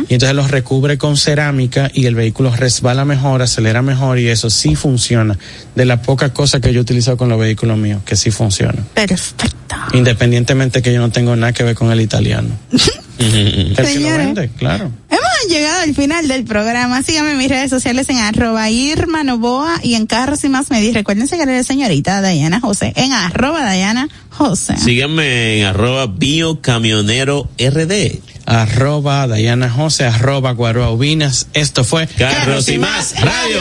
y 0.08 0.14
entonces 0.14 0.34
los 0.34 0.50
recubre 0.50 0.98
con 0.98 1.16
cerámica 1.16 1.90
y 1.94 2.04
el 2.06 2.14
vehículo 2.14 2.54
resbala 2.54 3.04
mejor, 3.06 3.40
acelera 3.40 3.80
mejor 3.80 4.18
y 4.18 4.28
eso 4.28 4.50
sí 4.50 4.76
funciona. 4.76 5.38
De 5.74 5.86
las 5.86 6.00
pocas 6.00 6.32
cosas 6.32 6.60
que 6.60 6.72
yo 6.72 6.80
he 6.80 6.82
utilizado 6.82 7.16
con 7.16 7.28
los 7.28 7.38
vehículos 7.38 7.78
míos, 7.78 8.02
que 8.04 8.16
sí 8.16 8.30
funciona. 8.30 8.84
Perfecto. 8.94 9.46
Independientemente 9.94 10.82
que 10.82 10.92
yo 10.92 11.00
no 11.00 11.10
tengo 11.10 11.34
nada 11.36 11.52
que 11.52 11.62
ver 11.62 11.74
con 11.74 11.90
el 11.90 12.00
italiano. 12.00 12.48
el 13.18 13.74
que 13.76 13.82
lo 13.82 13.88
Señores. 13.88 14.26
vende, 14.26 14.50
claro. 14.58 14.90
Hemos 15.10 15.48
llegado 15.54 15.80
al 15.82 15.94
final 15.94 16.28
del 16.28 16.44
programa. 16.44 17.02
Síganme 17.02 17.32
en 17.32 17.38
mis 17.38 17.48
redes 17.48 17.70
sociales 17.70 18.08
en 18.08 18.18
arroba 18.18 18.68
Irma 18.70 19.24
Novoa 19.24 19.80
y 19.82 19.94
en 19.94 20.06
Carros 20.06 20.44
y 20.44 20.48
Más 20.48 20.70
Medis. 20.70 20.94
Recuerden 20.94 21.28
seguir 21.28 21.48
a 21.48 21.52
la 21.52 21.62
señorita 21.62 22.20
Dayana 22.20 22.60
José 22.60 22.92
en 22.96 23.12
arroba 23.12 23.62
Dayana 23.62 24.08
José. 24.30 24.76
Síganme 24.78 25.60
en 25.60 25.66
arroba 25.66 26.06
biocamionero 26.06 27.48
RD. 27.58 28.20
Arroba 28.46 29.26
Dayana 29.26 29.68
José, 29.68 30.06
arroba 30.06 30.52
Guaroa 30.52 30.90
Ubinas. 30.90 31.48
Esto 31.52 31.84
fue 31.84 32.06
Carros 32.06 32.68
y 32.68 32.78
Más 32.78 33.14
Radio. 33.20 33.60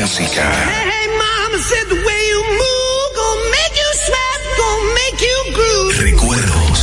música. 0.01 0.41
Hey, 0.41 1.07
mama 1.15 1.57
said 1.69 1.87
the 1.89 1.99
way 2.07 2.21
you 2.31 2.41
move 2.61 3.07
gonna 3.19 3.49
make 3.57 3.75
you 3.81 3.89
sweat, 4.05 4.41
gonna 4.57 4.93
make 4.99 5.19
you 5.29 5.37
groove. 5.57 5.93
Recuerdos. 6.09 6.79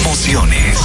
Emociones. 0.00 0.78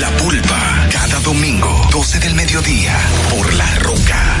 La 0.00 0.10
pulpa. 0.18 0.88
Cada 0.92 1.18
domingo, 1.20 1.88
12 1.90 2.20
del 2.20 2.34
mediodía. 2.34 2.96
Por 3.30 3.52
La 3.54 3.70
Roca 3.80 4.40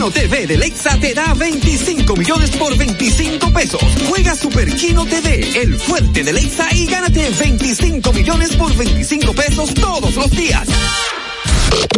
Kino 0.00 0.12
TV 0.12 0.46
de 0.46 0.56
Lexa 0.56 0.98
te 0.98 1.12
da 1.12 1.34
25 1.34 2.16
millones 2.16 2.48
por 2.52 2.74
25 2.74 3.52
pesos. 3.52 3.82
Juega 4.08 4.34
Super 4.34 4.74
Kino 4.74 5.04
TV, 5.04 5.60
el 5.60 5.78
fuerte 5.78 6.24
de 6.24 6.32
Lexa 6.32 6.74
y 6.74 6.86
gánate 6.86 7.28
25 7.28 8.10
millones 8.14 8.56
por 8.56 8.74
25 8.74 9.34
pesos 9.34 9.74
todos 9.74 10.14
los 10.14 10.30
días. 10.30 10.66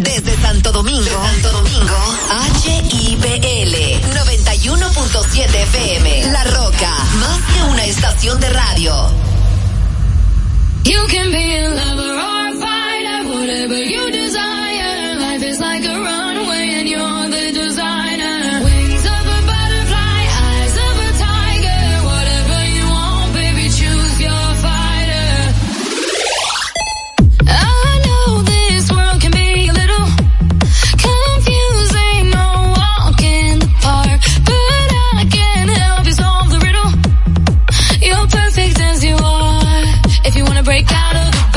Desde 0.01 0.37
Santo 0.43 0.73
Domingo, 0.73 1.05
Santo 1.05 1.53
Domingo, 1.53 1.95
HIPL 2.65 3.77
91.7 4.17 5.55
FM. 5.55 6.33
La 6.33 6.43
Roca, 6.43 6.91
más 7.21 7.41
que 7.55 7.63
una 7.71 7.85
estación 7.85 8.41
de 8.41 8.51
radio. 8.51 9.13
You 10.83 11.07
can 11.07 11.31
be 11.31 11.57
a 11.57 11.69
lover 11.69 12.17
or 12.19 12.49
a 12.49 12.53
fighter, 12.59 13.27
whatever 13.29 13.79
you 13.79 14.11
desire. 14.11 15.21
Life 15.21 15.45
is 15.45 15.61
like 15.61 15.87
a 15.87 15.95
runway 16.01 16.22
break 40.65 40.87
out 40.93 41.17
of 41.17 41.33
the 41.35 41.52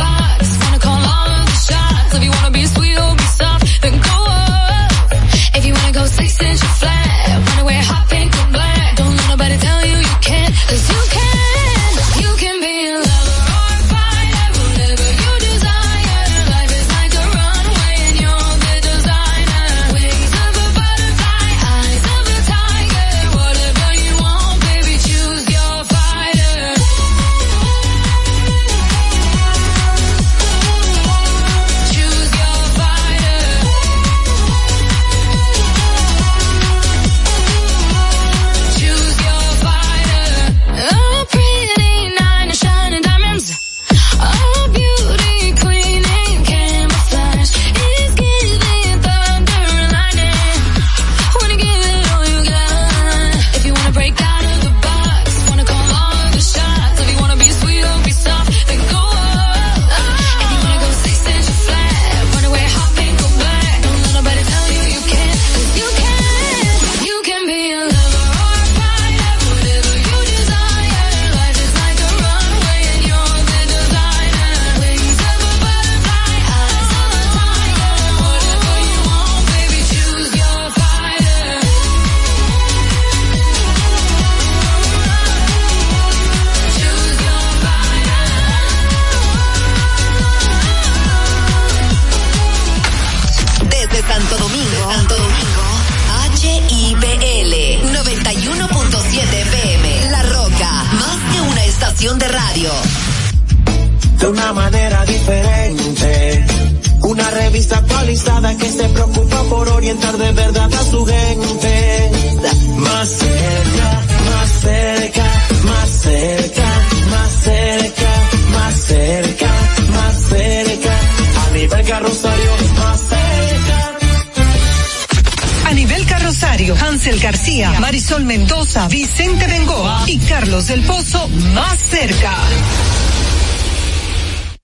Marisol 128.06 128.26
Mendoza, 128.26 128.88
Vicente 128.88 129.48
Bengoa 129.48 130.04
y 130.06 130.20
Carlos 130.20 130.68
del 130.68 130.84
Pozo 130.84 131.28
más 131.56 131.80
cerca. 131.80 132.36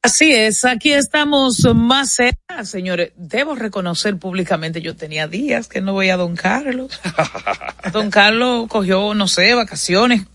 Así 0.03 0.31
es, 0.31 0.63
aquí 0.63 0.91
estamos 0.91 1.57
más 1.73 2.13
cerca, 2.13 2.63
señores. 2.65 3.13
Debo 3.15 3.55
reconocer 3.55 4.17
públicamente, 4.17 4.79
yo 4.83 4.95
tenía 4.95 5.27
días 5.27 5.67
que 5.67 5.81
no 5.81 5.93
voy 5.93 6.11
a 6.11 6.17
don 6.17 6.35
Carlos. 6.35 7.01
don 7.91 8.11
Carlos 8.11 8.67
cogió, 8.67 9.15
no 9.15 9.27
sé, 9.27 9.55
vacaciones 9.55 10.27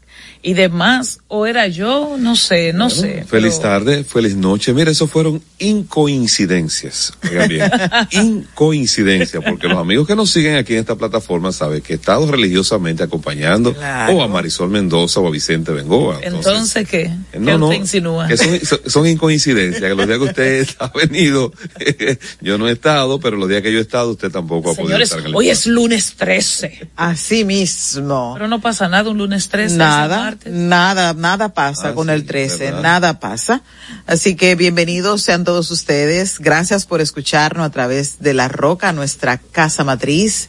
y 0.49 0.55
demás, 0.55 1.19
o 1.27 1.45
era 1.45 1.67
yo, 1.67 2.15
no 2.21 2.37
sé, 2.37 2.73
no 2.73 2.89
sé. 2.89 3.25
Feliz 3.29 3.55
pero- 3.57 3.69
tarde, 3.69 4.05
feliz 4.05 4.37
noche. 4.37 4.73
Mira, 4.73 4.93
eso 4.93 5.09
fueron 5.09 5.43
incoincidencias. 5.59 7.13
Oigan 7.29 7.49
bien, 7.49 7.71
incoincidencias, 8.13 9.43
porque 9.45 9.67
los 9.67 9.77
amigos 9.79 10.07
que 10.07 10.15
nos 10.15 10.31
siguen 10.31 10.55
aquí 10.55 10.75
en 10.75 10.81
esta 10.81 10.95
plataforma 10.95 11.51
saben 11.51 11.81
que 11.83 11.95
he 11.95 11.97
estado 11.97 12.31
religiosamente 12.31 13.03
acompañando 13.03 13.75
Claro. 13.75 14.13
o 14.19 14.23
a 14.23 14.29
Marisol 14.29 14.71
Mendoza 14.71 15.19
o 15.19 15.27
a 15.27 15.31
Vicente 15.33 15.73
Bengoa. 15.73 16.21
Entonces, 16.23 16.87
¿qué? 16.89 17.11
¿Qué 17.33 17.41
No, 17.41 17.59
no, 17.59 17.67
usted 17.67 17.81
insinúa? 17.81 18.29
que 18.29 18.37
son, 18.37 18.61
son- 18.65 18.81
son 18.87 19.07
incoincidencias, 19.09 19.83
que 19.83 19.95
los 19.97 20.07
días 20.07 20.19
que 20.19 20.25
usted 20.27 20.69
ha 20.79 20.93
venido, 20.95 21.53
yo 22.41 22.57
no 22.57 22.69
he 22.69 22.73
estado, 22.73 23.19
pero 23.19 23.37
los 23.37 23.49
días 23.49 23.63
que 23.63 23.73
yo 23.73 23.79
he 23.79 23.83
estado, 23.83 24.11
usted 24.13 24.31
tampoco 24.31 24.71
ha 24.71 24.75
podido 24.75 24.97
estar 24.99 25.19
en 25.19 25.27
el 25.27 25.35
hoy 25.35 25.51
es 25.51 25.67
lunes 25.67 26.15
13. 26.17 26.89
Así 26.95 27.45
mismo. 27.45 28.33
Pero 28.35 28.47
no 28.47 28.61
pasa 28.61 28.89
nada 28.89 29.11
un 29.11 29.19
lunes 29.19 29.49
13. 29.49 29.67
ese 29.67 29.77
Nada, 29.77 30.36
martes. 30.37 30.53
nada, 30.53 31.15
nada 31.15 31.49
pasa 31.51 31.95
con 31.95 32.11
el 32.11 32.27
13, 32.27 32.59
¿verdad? 32.59 32.83
nada 32.83 33.21
pasa. 33.21 33.63
Así 34.07 34.37
que 34.37 34.55
bienvenidos 34.55 35.23
sean 35.23 35.45
todos 35.45 35.71
ustedes. 35.71 36.39
Gracias 36.39 36.87
por 36.87 37.01
escucharnos 37.01 37.67
a 37.67 37.71
través 37.71 38.21
de 38.21 38.35
La 38.35 38.49
Roca, 38.49 38.93
nuestra 38.93 39.39
casa 39.39 39.85
matriz. 39.85 40.49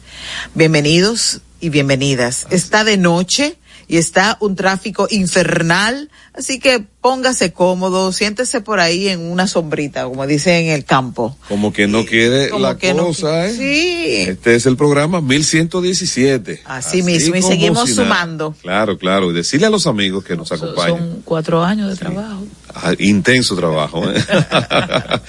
Bienvenidos 0.54 1.40
y 1.60 1.70
bienvenidas. 1.70 2.46
Está 2.50 2.84
de 2.84 2.96
noche 2.96 3.58
y 3.88 3.96
está 3.96 4.36
un 4.40 4.54
tráfico 4.54 5.08
infernal, 5.10 6.10
así 6.34 6.60
que 6.60 6.84
póngase 7.00 7.52
cómodo, 7.54 8.12
siéntese 8.12 8.60
por 8.60 8.80
ahí 8.80 9.08
en 9.08 9.20
una 9.20 9.46
sombrita, 9.46 10.04
como 10.04 10.26
dicen 10.26 10.66
en 10.66 10.72
el 10.72 10.84
campo. 10.84 11.36
Como 11.48 11.72
que 11.72 11.88
no 11.88 12.04
quiere 12.04 12.50
Como 12.50 12.62
la 12.62 12.76
que 12.76 12.92
no 12.92 13.06
cosa, 13.06 13.46
¿eh? 13.46 13.54
Sí. 13.54 14.30
Este 14.30 14.54
es 14.54 14.66
el 14.66 14.76
programa 14.76 15.22
1117. 15.22 16.60
Así 16.66 17.02
mismo, 17.02 17.34
y 17.34 17.42
seguimos 17.42 17.90
sumando. 17.90 18.54
Claro, 18.60 18.98
claro. 18.98 19.30
Y 19.30 19.34
decirle 19.34 19.66
a 19.66 19.70
los 19.70 19.86
amigos 19.86 20.22
que 20.22 20.36
nos 20.36 20.52
acompañan. 20.52 20.98
Son 20.98 21.22
cuatro 21.24 21.64
años 21.64 21.88
de 21.88 21.96
trabajo. 21.96 22.44
Ah, 22.74 22.94
intenso 22.98 23.56
trabajo, 23.56 24.04
¿eh? 24.10 24.22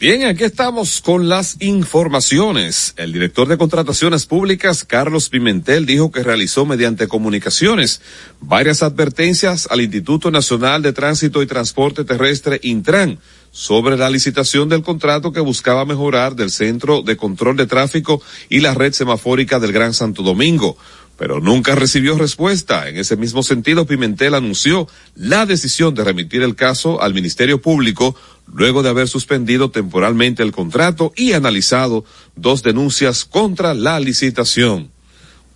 Bien, 0.00 0.24
aquí 0.24 0.44
estamos 0.44 1.02
con 1.02 1.28
las 1.28 1.58
informaciones. 1.60 2.94
El 2.96 3.12
director 3.12 3.46
de 3.46 3.58
contrataciones 3.58 4.24
públicas, 4.24 4.84
Carlos 4.84 5.28
Pimentel, 5.28 5.84
dijo 5.84 6.10
que 6.10 6.22
realizó 6.22 6.64
mediante 6.64 7.08
comunicaciones 7.08 8.00
varias 8.40 8.82
advertencias 8.82 9.68
al 9.70 9.82
Instituto 9.82 10.30
Nacional 10.30 10.80
de 10.82 10.94
Tránsito 10.94 11.42
y 11.42 11.46
Transporte 11.46 12.04
Terrestre, 12.04 12.58
Intran, 12.62 13.18
sobre 13.52 13.96
la 13.96 14.10
licitación 14.10 14.68
del 14.68 14.82
contrato 14.82 15.32
que 15.32 15.40
buscaba 15.40 15.84
mejorar 15.84 16.34
del 16.34 16.50
Centro 16.50 17.02
de 17.02 17.16
Control 17.16 17.56
de 17.56 17.66
Tráfico 17.66 18.20
y 18.48 18.60
la 18.60 18.74
red 18.74 18.92
semafórica 18.92 19.60
del 19.60 19.72
Gran 19.72 19.94
Santo 19.94 20.22
Domingo 20.22 20.76
pero 21.22 21.40
nunca 21.40 21.74
recibió 21.74 22.18
respuesta. 22.18 22.88
En 22.88 22.96
ese 22.96 23.16
mismo 23.16 23.42
sentido, 23.42 23.86
Pimentel 23.86 24.34
anunció 24.34 24.88
la 25.14 25.46
decisión 25.46 25.94
de 25.94 26.04
remitir 26.04 26.42
el 26.42 26.56
caso 26.56 27.00
al 27.00 27.14
Ministerio 27.14 27.60
Público 27.60 28.16
luego 28.52 28.82
de 28.82 28.88
haber 28.88 29.08
suspendido 29.08 29.70
temporalmente 29.70 30.42
el 30.42 30.52
contrato 30.52 31.12
y 31.16 31.32
analizado 31.32 32.04
dos 32.34 32.62
denuncias 32.62 33.24
contra 33.24 33.74
la 33.74 34.00
licitación. 34.00 34.91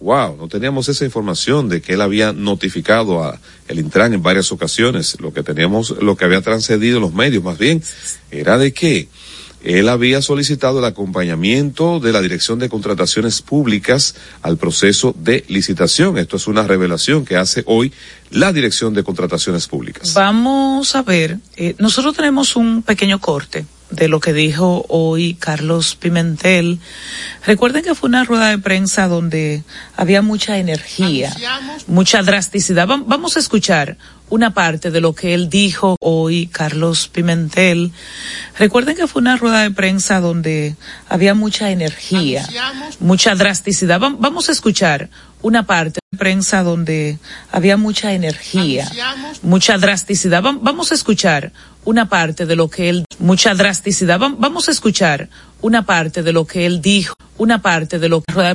Wow, 0.00 0.36
no 0.36 0.48
teníamos 0.48 0.88
esa 0.88 1.04
información 1.04 1.68
de 1.68 1.80
que 1.80 1.94
él 1.94 2.02
había 2.02 2.32
notificado 2.32 3.24
a 3.24 3.40
el 3.68 3.78
Intran 3.78 4.12
en 4.12 4.22
varias 4.22 4.52
ocasiones. 4.52 5.18
Lo 5.20 5.32
que 5.32 5.42
teníamos, 5.42 5.90
lo 6.02 6.16
que 6.16 6.24
había 6.24 6.42
transcedido 6.42 6.96
en 6.96 7.02
los 7.02 7.14
medios 7.14 7.42
más 7.42 7.58
bien, 7.58 7.82
era 8.30 8.58
de 8.58 8.72
que 8.72 9.08
él 9.64 9.88
había 9.88 10.22
solicitado 10.22 10.78
el 10.78 10.84
acompañamiento 10.84 11.98
de 11.98 12.12
la 12.12 12.20
Dirección 12.20 12.58
de 12.58 12.68
Contrataciones 12.68 13.42
Públicas 13.42 14.14
al 14.42 14.58
proceso 14.58 15.14
de 15.18 15.44
licitación. 15.48 16.18
Esto 16.18 16.36
es 16.36 16.46
una 16.46 16.62
revelación 16.62 17.24
que 17.24 17.36
hace 17.36 17.64
hoy 17.66 17.92
la 18.30 18.52
Dirección 18.52 18.94
de 18.94 19.02
Contrataciones 19.02 19.66
Públicas. 19.66 20.14
Vamos 20.14 20.94
a 20.94 21.02
ver, 21.02 21.38
eh, 21.56 21.74
nosotros 21.78 22.14
tenemos 22.14 22.54
un 22.54 22.82
pequeño 22.82 23.18
corte 23.18 23.66
de 23.90 24.08
lo 24.08 24.20
que 24.20 24.32
dijo 24.32 24.84
hoy 24.88 25.34
Carlos 25.34 25.94
Pimentel. 25.94 26.78
Recuerden 27.46 27.84
que 27.84 27.94
fue 27.94 28.08
una 28.08 28.24
rueda 28.24 28.48
de 28.50 28.58
prensa 28.58 29.06
donde 29.08 29.62
había 29.96 30.22
mucha 30.22 30.58
energía, 30.58 31.32
mucha 31.86 32.22
drasticidad. 32.22 32.88
Vam- 32.88 33.04
Vamos 33.06 33.36
a 33.36 33.40
escuchar 33.40 33.96
una 34.28 34.52
parte 34.54 34.90
de 34.90 35.00
lo 35.00 35.14
que 35.14 35.34
él 35.34 35.48
dijo 35.48 35.96
hoy 36.00 36.48
Carlos 36.48 37.08
Pimentel. 37.08 37.92
Recuerden 38.58 38.96
que 38.96 39.06
fue 39.06 39.20
una 39.22 39.36
rueda 39.36 39.62
de 39.62 39.70
prensa 39.70 40.20
donde 40.20 40.74
había 41.08 41.34
mucha 41.34 41.70
energía, 41.70 42.44
mucha 43.00 43.34
drasticidad. 43.34 44.00
Vam- 44.00 44.16
Vamos 44.18 44.48
a 44.48 44.52
escuchar 44.52 45.10
una 45.42 45.64
parte 45.64 46.00
de 46.10 46.18
prensa 46.18 46.62
donde 46.62 47.18
había 47.52 47.76
mucha 47.76 48.12
energía, 48.14 48.88
mucha 49.42 49.78
drasticidad. 49.78 50.42
Vam- 50.42 50.58
Vamos 50.62 50.90
a 50.90 50.94
escuchar 50.94 51.52
una 51.84 52.08
parte 52.08 52.46
de 52.46 52.56
lo 52.56 52.68
que 52.68 52.88
él, 52.88 53.04
mucha 53.18 53.54
drasticidad. 53.54 54.18
Vam- 54.18 54.36
Vamos 54.38 54.68
a 54.68 54.72
escuchar 54.72 55.28
una 55.62 55.84
parte 55.86 56.22
de 56.22 56.32
lo 56.32 56.46
que 56.46 56.66
él 56.66 56.80
dijo, 56.82 57.14
una 57.38 57.60
parte 57.62 57.98
de 57.98 58.08
lo 58.08 58.22
que 58.22 58.32
rueda 58.32 58.48
de 58.48 58.54